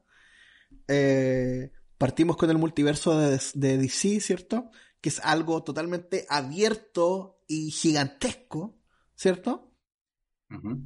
Eh, 0.86 1.70
partimos 1.98 2.36
con 2.36 2.50
el 2.50 2.58
multiverso 2.58 3.18
de, 3.18 3.40
de 3.54 3.78
DC, 3.78 4.20
¿cierto? 4.20 4.70
Que 5.00 5.10
es 5.10 5.20
algo 5.20 5.62
totalmente 5.62 6.26
abierto 6.28 7.42
y 7.46 7.70
gigantesco, 7.70 8.78
¿cierto? 9.14 9.72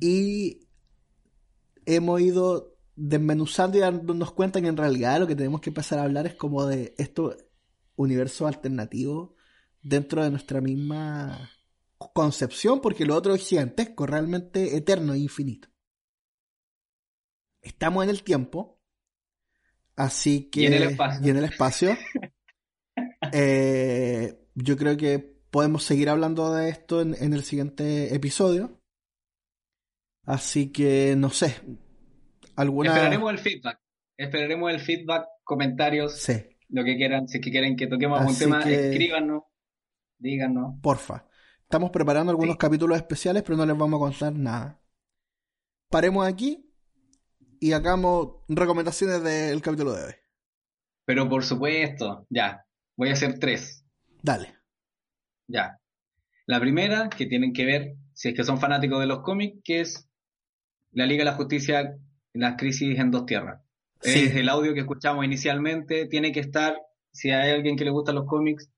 Y 0.00 0.68
hemos 1.86 2.20
ido 2.20 2.76
desmenuzando 2.96 3.78
y 3.78 3.80
dándonos 3.80 4.32
cuenta 4.32 4.60
que 4.60 4.68
en 4.68 4.76
realidad 4.76 5.20
lo 5.20 5.26
que 5.26 5.36
tenemos 5.36 5.60
que 5.60 5.70
empezar 5.70 5.98
a 5.98 6.04
hablar 6.04 6.26
es 6.26 6.34
como 6.34 6.66
de 6.66 6.94
estos 6.98 7.36
universos 7.96 8.46
alternativos 8.48 9.30
dentro 9.82 10.22
de 10.22 10.30
nuestra 10.30 10.60
misma 10.60 11.50
concepción, 12.12 12.80
porque 12.80 13.04
lo 13.04 13.14
otro 13.14 13.34
es 13.34 13.46
gigantesco, 13.46 14.06
realmente 14.06 14.76
eterno 14.76 15.14
e 15.14 15.18
infinito. 15.18 15.68
Estamos 17.60 18.02
en 18.04 18.10
el 18.10 18.22
tiempo, 18.22 18.81
así 19.96 20.48
que... 20.50 20.60
Y 20.62 20.66
en 20.66 20.72
el 20.74 20.82
espacio. 20.84 21.20
y 21.26 21.30
en 21.30 21.36
el 21.36 21.44
espacio. 21.44 21.96
Eh, 23.32 24.38
yo 24.54 24.76
creo 24.76 24.96
que 24.96 25.18
podemos 25.50 25.84
seguir 25.84 26.08
hablando 26.10 26.52
de 26.54 26.68
esto 26.68 27.00
en, 27.00 27.14
en 27.18 27.32
el 27.32 27.42
siguiente 27.44 28.14
episodio. 28.14 28.80
Así 30.26 30.70
que, 30.72 31.14
no 31.16 31.30
sé. 31.30 31.56
¿Alguna...? 32.56 32.90
Esperaremos 32.90 33.32
el 33.32 33.38
feedback. 33.38 33.80
Esperaremos 34.18 34.70
el 34.72 34.80
feedback, 34.80 35.26
comentarios, 35.44 36.20
Sí, 36.20 36.34
lo 36.68 36.84
que 36.84 36.96
quieran. 36.96 37.28
Si 37.28 37.38
es 37.38 37.44
que 37.44 37.50
quieren 37.50 37.76
que 37.76 37.86
toquemos 37.86 38.20
algún 38.20 38.38
tema, 38.38 38.62
que- 38.62 38.90
escríbanos, 38.90 39.44
díganos. 40.18 40.74
porfa. 40.82 41.26
Estamos 41.62 41.90
preparando 41.90 42.30
algunos 42.30 42.56
capítulos 42.58 42.98
especiales, 42.98 43.42
pero 43.42 43.56
no 43.56 43.64
les 43.64 43.76
vamos 43.78 43.98
a 43.98 44.04
contar 44.04 44.32
nada. 44.34 44.80
Paremos 45.88 46.26
aquí 46.26 46.71
y 47.62 47.74
hagamos 47.74 48.38
recomendaciones 48.48 49.22
del 49.22 49.62
capítulo 49.62 49.92
de 49.92 50.04
hoy. 50.04 50.12
Pero 51.04 51.28
por 51.28 51.44
supuesto, 51.44 52.26
ya. 52.28 52.66
Voy 52.96 53.10
a 53.10 53.12
hacer 53.12 53.38
tres. 53.38 53.84
Dale. 54.20 54.52
Ya. 55.46 55.78
La 56.46 56.58
primera, 56.58 57.08
que 57.08 57.26
tienen 57.26 57.52
que 57.52 57.64
ver, 57.64 57.94
si 58.14 58.30
es 58.30 58.34
que 58.34 58.42
son 58.42 58.58
fanáticos 58.58 58.98
de 58.98 59.06
los 59.06 59.20
cómics, 59.22 59.60
que 59.62 59.80
es 59.80 60.08
la 60.90 61.06
Liga 61.06 61.20
de 61.20 61.30
la 61.30 61.36
Justicia, 61.36 61.96
las 62.32 62.56
crisis 62.56 62.98
en 62.98 63.12
dos 63.12 63.26
tierras. 63.26 63.62
Sí. 64.00 64.24
Es 64.24 64.34
el 64.34 64.48
audio 64.48 64.74
que 64.74 64.80
escuchamos 64.80 65.24
inicialmente, 65.24 66.06
tiene 66.06 66.32
que 66.32 66.40
estar, 66.40 66.76
si 67.12 67.30
hay 67.30 67.52
alguien 67.52 67.76
que 67.76 67.84
le 67.84 67.92
gustan 67.92 68.16
los 68.16 68.26
cómics 68.26 68.68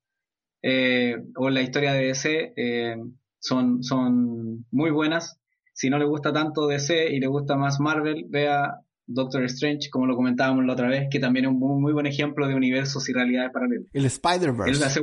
eh, 0.60 1.16
o 1.36 1.48
la 1.48 1.62
historia 1.62 1.94
de 1.94 2.08
DC, 2.08 2.52
eh, 2.54 2.96
son, 3.38 3.82
son 3.82 4.66
muy 4.70 4.90
buenas. 4.90 5.40
Si 5.74 5.90
no 5.90 5.98
le 5.98 6.06
gusta 6.06 6.32
tanto 6.32 6.66
DC 6.66 7.12
y 7.12 7.20
le 7.20 7.26
gusta 7.26 7.56
más 7.56 7.80
Marvel, 7.80 8.24
vea 8.28 8.76
Doctor 9.06 9.42
Strange, 9.44 9.90
como 9.90 10.06
lo 10.06 10.16
comentábamos 10.16 10.64
la 10.64 10.72
otra 10.72 10.88
vez, 10.88 11.08
que 11.10 11.18
también 11.20 11.44
es 11.44 11.50
un 11.50 11.58
muy, 11.58 11.78
muy 11.80 11.92
buen 11.92 12.06
ejemplo 12.06 12.46
de 12.48 12.54
universos 12.54 13.06
y 13.08 13.12
realidades 13.12 13.50
paralelas. 13.52 13.86
El 13.92 14.06
Spider-Verse. 14.06 15.00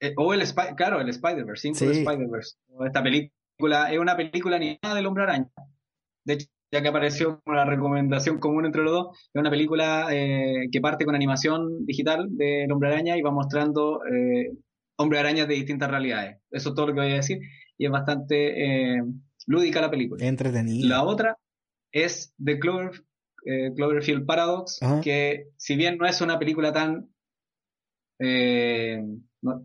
eh, 0.00 0.14
o 0.16 0.32
el 0.34 0.42
Spy- 0.42 0.74
claro, 0.76 1.00
el 1.00 1.08
Spider-Verse, 1.10 1.72
Sí. 1.74 1.84
Spider-Verse. 1.84 2.56
Esta 2.86 3.02
película 3.02 3.92
es 3.92 3.98
una 3.98 4.16
película 4.16 4.56
animada 4.56 4.94
del 4.94 5.06
Hombre 5.06 5.24
Araña. 5.24 5.48
De 6.24 6.34
hecho, 6.34 6.46
ya 6.72 6.82
que 6.82 6.88
apareció 6.88 7.40
como 7.44 7.56
la 7.56 7.64
recomendación 7.64 8.38
común 8.38 8.66
entre 8.66 8.82
los 8.82 8.92
dos, 8.92 9.18
es 9.32 9.40
una 9.40 9.50
película 9.50 10.08
eh, 10.10 10.68
que 10.72 10.80
parte 10.80 11.04
con 11.04 11.14
animación 11.14 11.84
digital 11.86 12.26
del 12.30 12.70
Hombre 12.72 12.88
Araña 12.92 13.16
y 13.16 13.22
va 13.22 13.30
mostrando 13.30 14.00
eh, 14.04 14.52
Hombre 14.96 15.18
Arañas 15.18 15.48
de 15.48 15.54
distintas 15.54 15.90
realidades. 15.90 16.38
Eso 16.50 16.70
es 16.70 16.74
todo 16.74 16.86
lo 16.88 16.94
que 16.94 17.00
voy 17.00 17.12
a 17.12 17.16
decir. 17.16 17.38
Y 17.76 17.86
es 17.86 17.90
bastante 17.90 18.96
eh, 18.96 19.02
lúdica 19.48 19.80
la 19.80 19.90
película. 19.90 20.24
Entretenido. 20.24 20.88
La 20.88 21.02
otra 21.02 21.38
es 21.90 22.34
The 22.42 22.58
Clover, 22.60 23.02
eh, 23.46 23.72
Cloverfield 23.74 24.26
Paradox, 24.26 24.80
Ajá. 24.82 25.00
que 25.00 25.48
si 25.56 25.74
bien 25.74 25.96
no 25.98 26.06
es 26.06 26.20
una 26.20 26.38
película 26.38 26.72
tan... 26.72 27.08
eh, 28.18 29.02
no- 29.42 29.64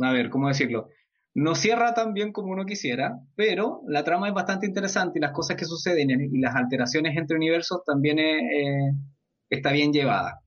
a 0.00 0.12
ver, 0.12 0.30
¿cómo 0.30 0.48
decirlo? 0.48 0.88
No 1.34 1.54
cierra 1.56 1.94
tan 1.94 2.14
bien 2.14 2.32
como 2.32 2.52
uno 2.52 2.64
quisiera, 2.64 3.18
pero 3.34 3.82
la 3.88 4.04
trama 4.04 4.28
es 4.28 4.34
bastante 4.34 4.66
interesante 4.66 5.18
y 5.18 5.22
las 5.22 5.32
cosas 5.32 5.56
que 5.56 5.64
suceden 5.64 6.10
y 6.10 6.38
las 6.38 6.54
alteraciones 6.54 7.16
entre 7.16 7.36
universos 7.36 7.82
también 7.84 8.18
eh, 8.20 8.92
está 9.50 9.72
bien 9.72 9.92
llevada. 9.92 10.43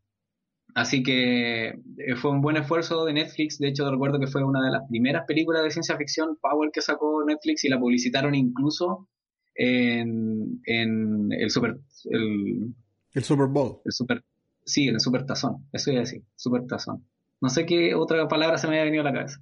Así 0.78 1.02
que 1.02 1.70
eh, 1.70 2.16
fue 2.18 2.30
un 2.30 2.40
buen 2.40 2.56
esfuerzo 2.56 3.04
de 3.04 3.14
Netflix. 3.14 3.58
De 3.58 3.68
hecho, 3.68 3.90
recuerdo 3.90 4.20
que 4.20 4.28
fue 4.28 4.44
una 4.44 4.64
de 4.64 4.70
las 4.70 4.88
primeras 4.88 5.26
películas 5.26 5.64
de 5.64 5.72
ciencia 5.72 5.98
ficción 5.98 6.38
Power 6.40 6.70
que 6.72 6.84
sacó 6.84 7.26
Netflix 7.26 7.66
y 7.66 7.70
la 7.70 7.80
publicitaron 7.80 8.36
incluso 8.36 9.10
en, 9.56 10.62
en 10.66 11.30
el 11.32 11.50
super 11.50 11.80
el, 12.12 12.76
El 13.12 13.24
Super 13.24 13.48
Bowl. 13.48 13.80
el 13.86 13.92
super 13.92 14.24
sí 14.66 14.88
en 14.88 14.94
el 14.94 15.00
super 15.00 15.26
tazón 15.26 15.66
eso 15.72 15.90
iba 15.90 16.02
a 16.02 16.04
decir 16.04 16.22
super 16.36 16.68
tazón 16.68 17.08
no 17.42 17.50
sé 17.50 17.66
qué 17.66 17.96
otra 17.96 18.28
palabra 18.28 18.60
se 18.60 18.68
me 18.68 18.74
había 18.74 18.84
venido 18.84 19.02
a 19.02 19.06
la 19.06 19.14
cabeza 19.14 19.40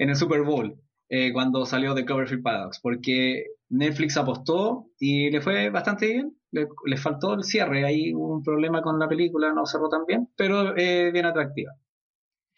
en 0.00 0.08
el 0.08 0.16
Super 0.16 0.42
Bowl 0.42 0.74
eh, 1.08 1.32
cuando 1.32 1.66
salió 1.66 1.94
de 1.94 2.04
Cloverfield 2.04 2.42
Paradox 2.42 2.80
porque 2.82 3.44
Netflix 3.68 4.16
apostó 4.16 4.88
y 4.98 5.30
le 5.30 5.40
fue 5.40 5.70
bastante 5.70 6.08
bien 6.08 6.36
le, 6.54 6.96
faltó 6.96 7.34
el 7.34 7.44
cierre 7.44 7.84
hubo 8.14 8.34
un 8.34 8.42
problema 8.42 8.80
con 8.80 8.98
la 8.98 9.08
película 9.08 9.52
no 9.52 9.66
cerró 9.66 9.88
tan 9.88 10.06
bien 10.06 10.28
pero 10.36 10.76
eh, 10.76 11.10
bien 11.12 11.26
atractiva 11.26 11.72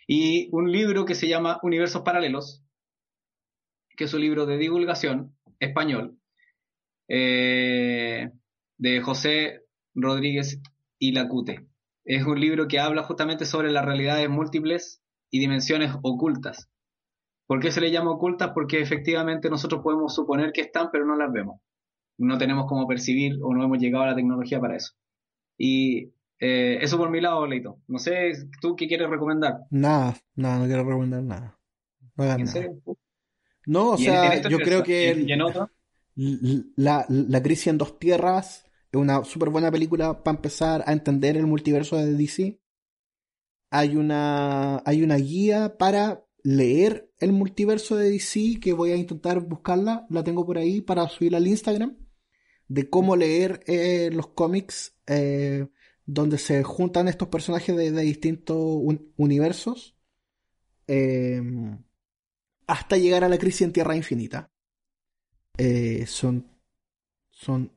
y 0.06 0.48
un 0.52 0.70
libro 0.70 1.04
que 1.04 1.14
se 1.14 1.28
llama 1.28 1.58
Universos 1.62 2.02
Paralelos 2.02 2.62
que 3.96 4.04
es 4.04 4.14
un 4.14 4.20
libro 4.20 4.46
de 4.46 4.58
divulgación 4.58 5.34
español 5.58 6.18
eh, 7.08 8.30
de 8.78 9.00
José 9.00 9.62
Rodríguez 9.94 10.60
y 10.98 11.12
Lacute. 11.12 11.66
Es 12.04 12.24
un 12.24 12.40
libro 12.40 12.68
que 12.68 12.78
habla 12.78 13.02
justamente 13.02 13.46
sobre 13.46 13.70
las 13.70 13.84
realidades 13.84 14.28
múltiples 14.28 15.02
y 15.30 15.40
dimensiones 15.40 15.92
ocultas. 16.02 16.68
¿Por 17.46 17.60
qué 17.60 17.70
se 17.70 17.80
le 17.80 17.90
llama 17.90 18.12
ocultas? 18.12 18.50
Porque 18.54 18.80
efectivamente 18.80 19.50
nosotros 19.50 19.82
podemos 19.82 20.14
suponer 20.14 20.52
que 20.52 20.62
están, 20.62 20.90
pero 20.90 21.04
no 21.04 21.16
las 21.16 21.32
vemos. 21.32 21.60
No 22.18 22.38
tenemos 22.38 22.66
cómo 22.66 22.86
percibir 22.86 23.38
o 23.42 23.54
no 23.54 23.62
hemos 23.64 23.78
llegado 23.78 24.04
a 24.04 24.08
la 24.08 24.14
tecnología 24.16 24.60
para 24.60 24.76
eso. 24.76 24.92
Y 25.58 26.12
eh, 26.38 26.78
eso 26.80 26.98
por 26.98 27.10
mi 27.10 27.20
lado, 27.20 27.46
Leito. 27.46 27.78
No 27.88 27.98
sé, 27.98 28.32
¿tú 28.60 28.76
qué 28.76 28.86
quieres 28.88 29.08
recomendar? 29.08 29.58
Nada, 29.70 30.16
nada, 30.34 30.58
no 30.58 30.66
quiero 30.66 30.84
recomendar 30.84 31.22
nada. 31.22 31.58
No 32.16 32.24
hagan 32.24 32.40
¿En 32.40 32.46
nada. 32.46 32.60
serio? 32.60 32.82
No, 33.66 33.90
o 33.90 33.98
sea, 33.98 34.40
yo 34.48 34.58
creo 34.58 34.82
que 34.82 35.10
el- 35.10 35.30
en 35.30 36.72
la, 36.76 37.04
la 37.08 37.42
crisis 37.42 37.66
en 37.66 37.78
dos 37.78 37.98
tierras 37.98 38.64
es 38.90 39.00
una 39.00 39.24
súper 39.24 39.50
buena 39.50 39.70
película 39.70 40.22
para 40.22 40.36
empezar 40.36 40.84
a 40.86 40.92
entender 40.92 41.36
el 41.36 41.46
multiverso 41.46 41.96
de 41.96 42.12
DC. 42.14 42.60
Hay 43.70 43.96
una, 43.96 44.82
hay 44.86 45.02
una 45.02 45.16
guía 45.16 45.76
para 45.76 46.24
leer 46.42 47.10
el 47.18 47.32
multiverso 47.32 47.96
de 47.96 48.10
DC 48.10 48.60
que 48.60 48.72
voy 48.72 48.92
a 48.92 48.96
intentar 48.96 49.40
buscarla. 49.40 50.06
La 50.08 50.22
tengo 50.22 50.46
por 50.46 50.58
ahí 50.58 50.80
para 50.80 51.08
subirla 51.08 51.38
al 51.38 51.46
Instagram. 51.48 51.96
De 52.68 52.90
cómo 52.90 53.16
leer 53.16 53.62
eh, 53.66 54.10
los 54.12 54.28
cómics 54.28 54.96
eh, 55.06 55.68
donde 56.04 56.38
se 56.38 56.62
juntan 56.62 57.08
estos 57.08 57.28
personajes 57.28 57.76
de, 57.76 57.90
distintos 57.92 58.56
un- 58.58 59.12
universos. 59.16 59.96
Eh, 60.88 61.42
hasta 62.66 62.96
llegar 62.96 63.24
a 63.24 63.28
la 63.28 63.38
crisis 63.38 63.62
en 63.62 63.72
Tierra 63.72 63.96
Infinita. 63.96 64.50
Eh, 65.58 66.04
son, 66.06 66.46
son 67.30 67.72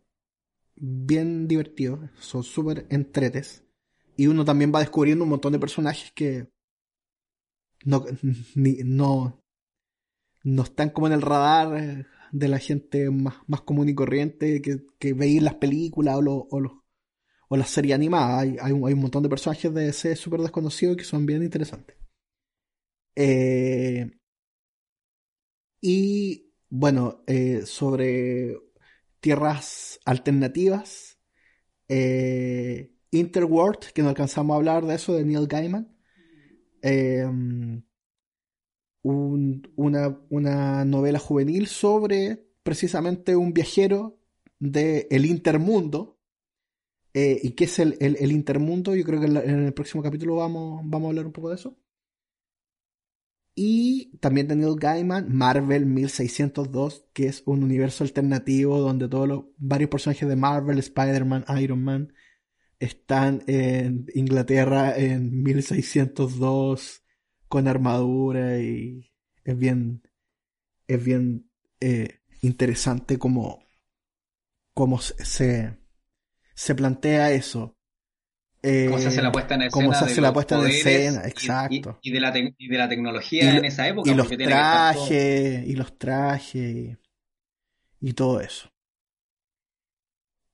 bien 0.76 1.48
divertidos, 1.48 2.10
son 2.20 2.44
súper 2.44 2.88
entretes. 2.90 3.64
Y 4.18 4.28
uno 4.28 4.46
también 4.46 4.72
va 4.74 4.80
descubriendo 4.82 5.24
un 5.24 5.32
montón 5.32 5.54
de 5.54 5.60
personajes 5.60 6.12
que 6.14 6.50
no, 7.86 8.06
ni- 8.56 8.80
no, 8.84 9.42
no 10.44 10.64
están 10.64 10.90
como 10.90 11.08
en 11.08 11.14
el 11.14 11.22
radar 11.22 12.08
de 12.32 12.48
la 12.48 12.60
gente 12.60 13.10
más, 13.12 13.36
más 13.48 13.62
común 13.62 13.90
y 13.90 13.96
corriente 13.96 14.62
que, 14.62 14.82
que 15.00 15.14
las 15.42 15.56
películas 15.56 16.16
o, 16.18 16.22
lo- 16.22 16.48
o, 16.52 16.60
los- 16.60 16.74
o 17.50 17.58
las 17.58 17.70
series 17.72 17.96
animadas. 17.96 18.42
Hay, 18.44 18.58
hay, 18.62 18.72
un, 18.74 18.88
hay 18.88 18.94
un 18.94 19.02
montón 19.02 19.24
de 19.24 19.30
personajes 19.30 19.74
de 19.74 19.90
ese 19.90 20.16
súper 20.18 20.42
desconocidos 20.42 20.98
que 20.98 21.04
son 21.06 21.26
bien 21.26 21.44
interesantes. 21.44 21.96
Eh, 23.16 24.10
y 25.82 26.52
bueno, 26.70 27.24
eh, 27.28 27.64
sobre 27.66 28.58
tierras 29.20 30.00
alternativas, 30.06 31.18
eh, 31.90 32.94
Interworld, 33.12 33.80
que 33.94 34.04
no 34.04 34.10
alcanzamos 34.10 34.54
a 34.56 34.58
hablar 34.58 34.86
de 34.86 34.96
eso, 34.96 35.14
de 35.16 35.26
Neil 35.26 35.48
Gaiman. 35.48 35.96
Un- 39.04 39.72
una, 39.76 40.20
una 40.30 40.86
novela 40.86 41.20
juvenil 41.20 41.68
sobre 41.68 42.45
precisamente 42.64 43.36
un 43.36 43.54
viajero 43.54 44.20
del 44.60 45.08
el 45.10 45.26
intermundo. 45.26 46.20
Eh, 47.14 47.39
¿Y 47.43 47.52
qué 47.52 47.66
es 47.66 47.80
el, 47.80 47.97
el- 48.02 48.32
intermundo? 48.32 48.95
Yo 48.95 49.04
creo 49.04 49.20
que 49.20 49.28
en 49.28 49.66
el 49.66 49.74
próximo 49.74 50.04
capítulo 50.04 50.36
vamos, 50.38 50.82
vamos 50.86 51.08
a 51.08 51.10
hablar 51.10 51.26
un 51.26 51.32
poco 51.34 51.50
de 51.50 51.56
eso. 51.56 51.78
Y 53.56 54.18
también 54.20 54.47
de 54.47 54.56
Neil 54.56 54.76
Gaiman, 54.80 55.34
Marvel 55.36 55.86
1602, 55.86 57.08
que 57.14 57.28
es 57.28 57.43
un 57.45 57.64
universo 57.64 58.04
alternativo 58.06 58.80
donde 58.80 59.10
todos 59.10 59.28
los 59.28 59.45
varios 59.58 59.89
personajes 59.89 60.30
de 60.30 60.36
Marvel, 60.38 60.80
Spider-Man, 60.80 61.43
Iron 61.62 61.84
Man, 61.84 62.14
están 62.80 63.43
en 63.47 64.06
Inglaterra 64.16 64.97
en 64.97 65.43
1602 65.43 67.04
con 67.50 67.68
armadura 67.68 68.60
y 68.60 69.12
es 69.43 69.58
bien, 69.58 70.04
es 70.88 71.04
bien 71.04 71.50
eh, 71.82 72.20
interesante 72.41 73.18
como, 73.18 73.60
como 74.74 75.00
se- 75.00 75.78
se, 76.56 76.76
plantea 76.76 77.32
eso. 77.32 77.76
Eh, 78.62 78.86
cómo 78.88 79.00
se 79.00 79.08
hace 79.08 79.22
la 79.22 79.32
puesta 79.32 79.56
en 79.56 79.62
escena. 79.64 79.86
cómo 79.86 79.93
se 79.97 80.06
hace 80.06 80.22
la 80.22 80.34
puesta 80.34 80.56
en 80.60 80.68
escena, 80.68 81.22
y- 81.26 81.30
exacto. 81.30 82.00
Y, 82.02 82.10
y 82.10 82.14
de, 82.14 82.20
la 82.20 82.34
y 82.38 82.68
de 82.68 82.78
la 82.78 82.89
tecnología 82.89 83.58
en 83.58 83.66
esa 83.66 83.88
época. 83.88 84.12
y 84.12 84.16
los 84.16 84.30
trajes, 84.30 85.68
y 85.68 85.76
los 85.76 85.97
trajes, 85.97 86.56
y, 86.56 86.97
y 88.02 88.14
todo 88.14 88.41
eso. 88.41 88.70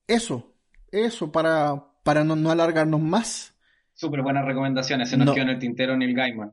Eso, 0.07 0.53
eso, 0.91 1.31
para, 1.31 1.83
para 2.03 2.23
no, 2.23 2.35
no 2.35 2.51
alargarnos 2.51 3.01
más. 3.01 3.55
Súper 3.95 4.21
buenas 4.21 4.45
recomendaciones. 4.45 5.09
Se 5.09 5.17
nos 5.17 5.27
No. 5.27 5.33
quedó 5.33 5.43
en 5.43 5.49
el 5.49 5.59
tintero 5.59 5.97
Neil 5.97 6.13
Gaiman. 6.15 6.51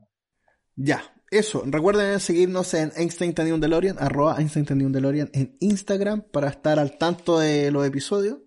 Ya, 0.75 1.03
eso. 1.31 1.63
Recuerden 1.65 2.19
seguirnos 2.19 2.73
en 2.73 2.91
Einstein 2.95 3.33
tenía 3.33 3.53
un 3.53 3.61
DeLorean, 3.61 3.97
arroba 3.99 4.35
Einstein 4.39 4.65
tenía 4.65 4.87
un 4.87 4.93
DeLorean 4.93 5.29
en 5.33 5.55
Instagram 5.59 6.21
para 6.31 6.49
estar 6.49 6.79
al 6.79 6.97
tanto 6.97 7.39
de 7.39 7.71
los 7.71 7.85
episodios. 7.85 8.37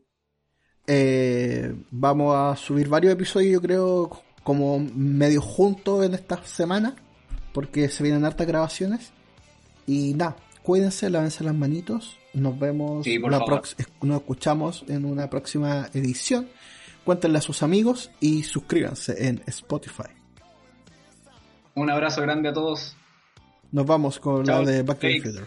Eh, 0.86 1.74
vamos 1.90 2.34
a 2.36 2.56
subir 2.56 2.88
varios 2.88 3.12
episodios, 3.12 3.52
yo 3.54 3.60
creo, 3.60 4.10
como 4.44 4.78
medio 4.78 5.40
juntos 5.40 6.04
en 6.04 6.14
esta 6.14 6.44
semana, 6.44 6.94
porque 7.52 7.88
se 7.88 8.02
vienen 8.02 8.24
hartas 8.24 8.46
grabaciones. 8.46 9.10
Y 9.86 10.14
nada, 10.14 10.36
cuídense, 10.62 11.10
lávense 11.10 11.42
las 11.44 11.54
manitos. 11.54 12.16
Nos 12.34 12.58
vemos, 12.58 13.04
Sí, 13.04 13.18
por 13.18 13.30
la 13.30 13.38
favor. 13.38 13.62
prox- 13.62 13.86
nos 14.02 14.20
escuchamos 14.20 14.84
en 14.88 15.04
una 15.04 15.28
próxima 15.30 15.88
edición. 15.94 16.48
Cuéntenle 17.04 17.38
a 17.38 17.40
sus 17.42 17.62
amigos 17.62 18.10
y 18.20 18.42
suscríbanse 18.42 19.26
en 19.28 19.42
Spotify. 19.46 20.10
Un 21.76 21.90
abrazo 21.90 22.22
grande 22.22 22.48
a 22.48 22.52
todos. 22.52 22.96
Nos 23.70 23.86
vamos 23.86 24.18
con 24.18 24.44
Chao. 24.44 24.62
la 24.62 24.70
de 24.70 24.82
Back 24.82 24.98
to 24.98 25.06
the. 25.06 25.20
Future. 25.20 25.44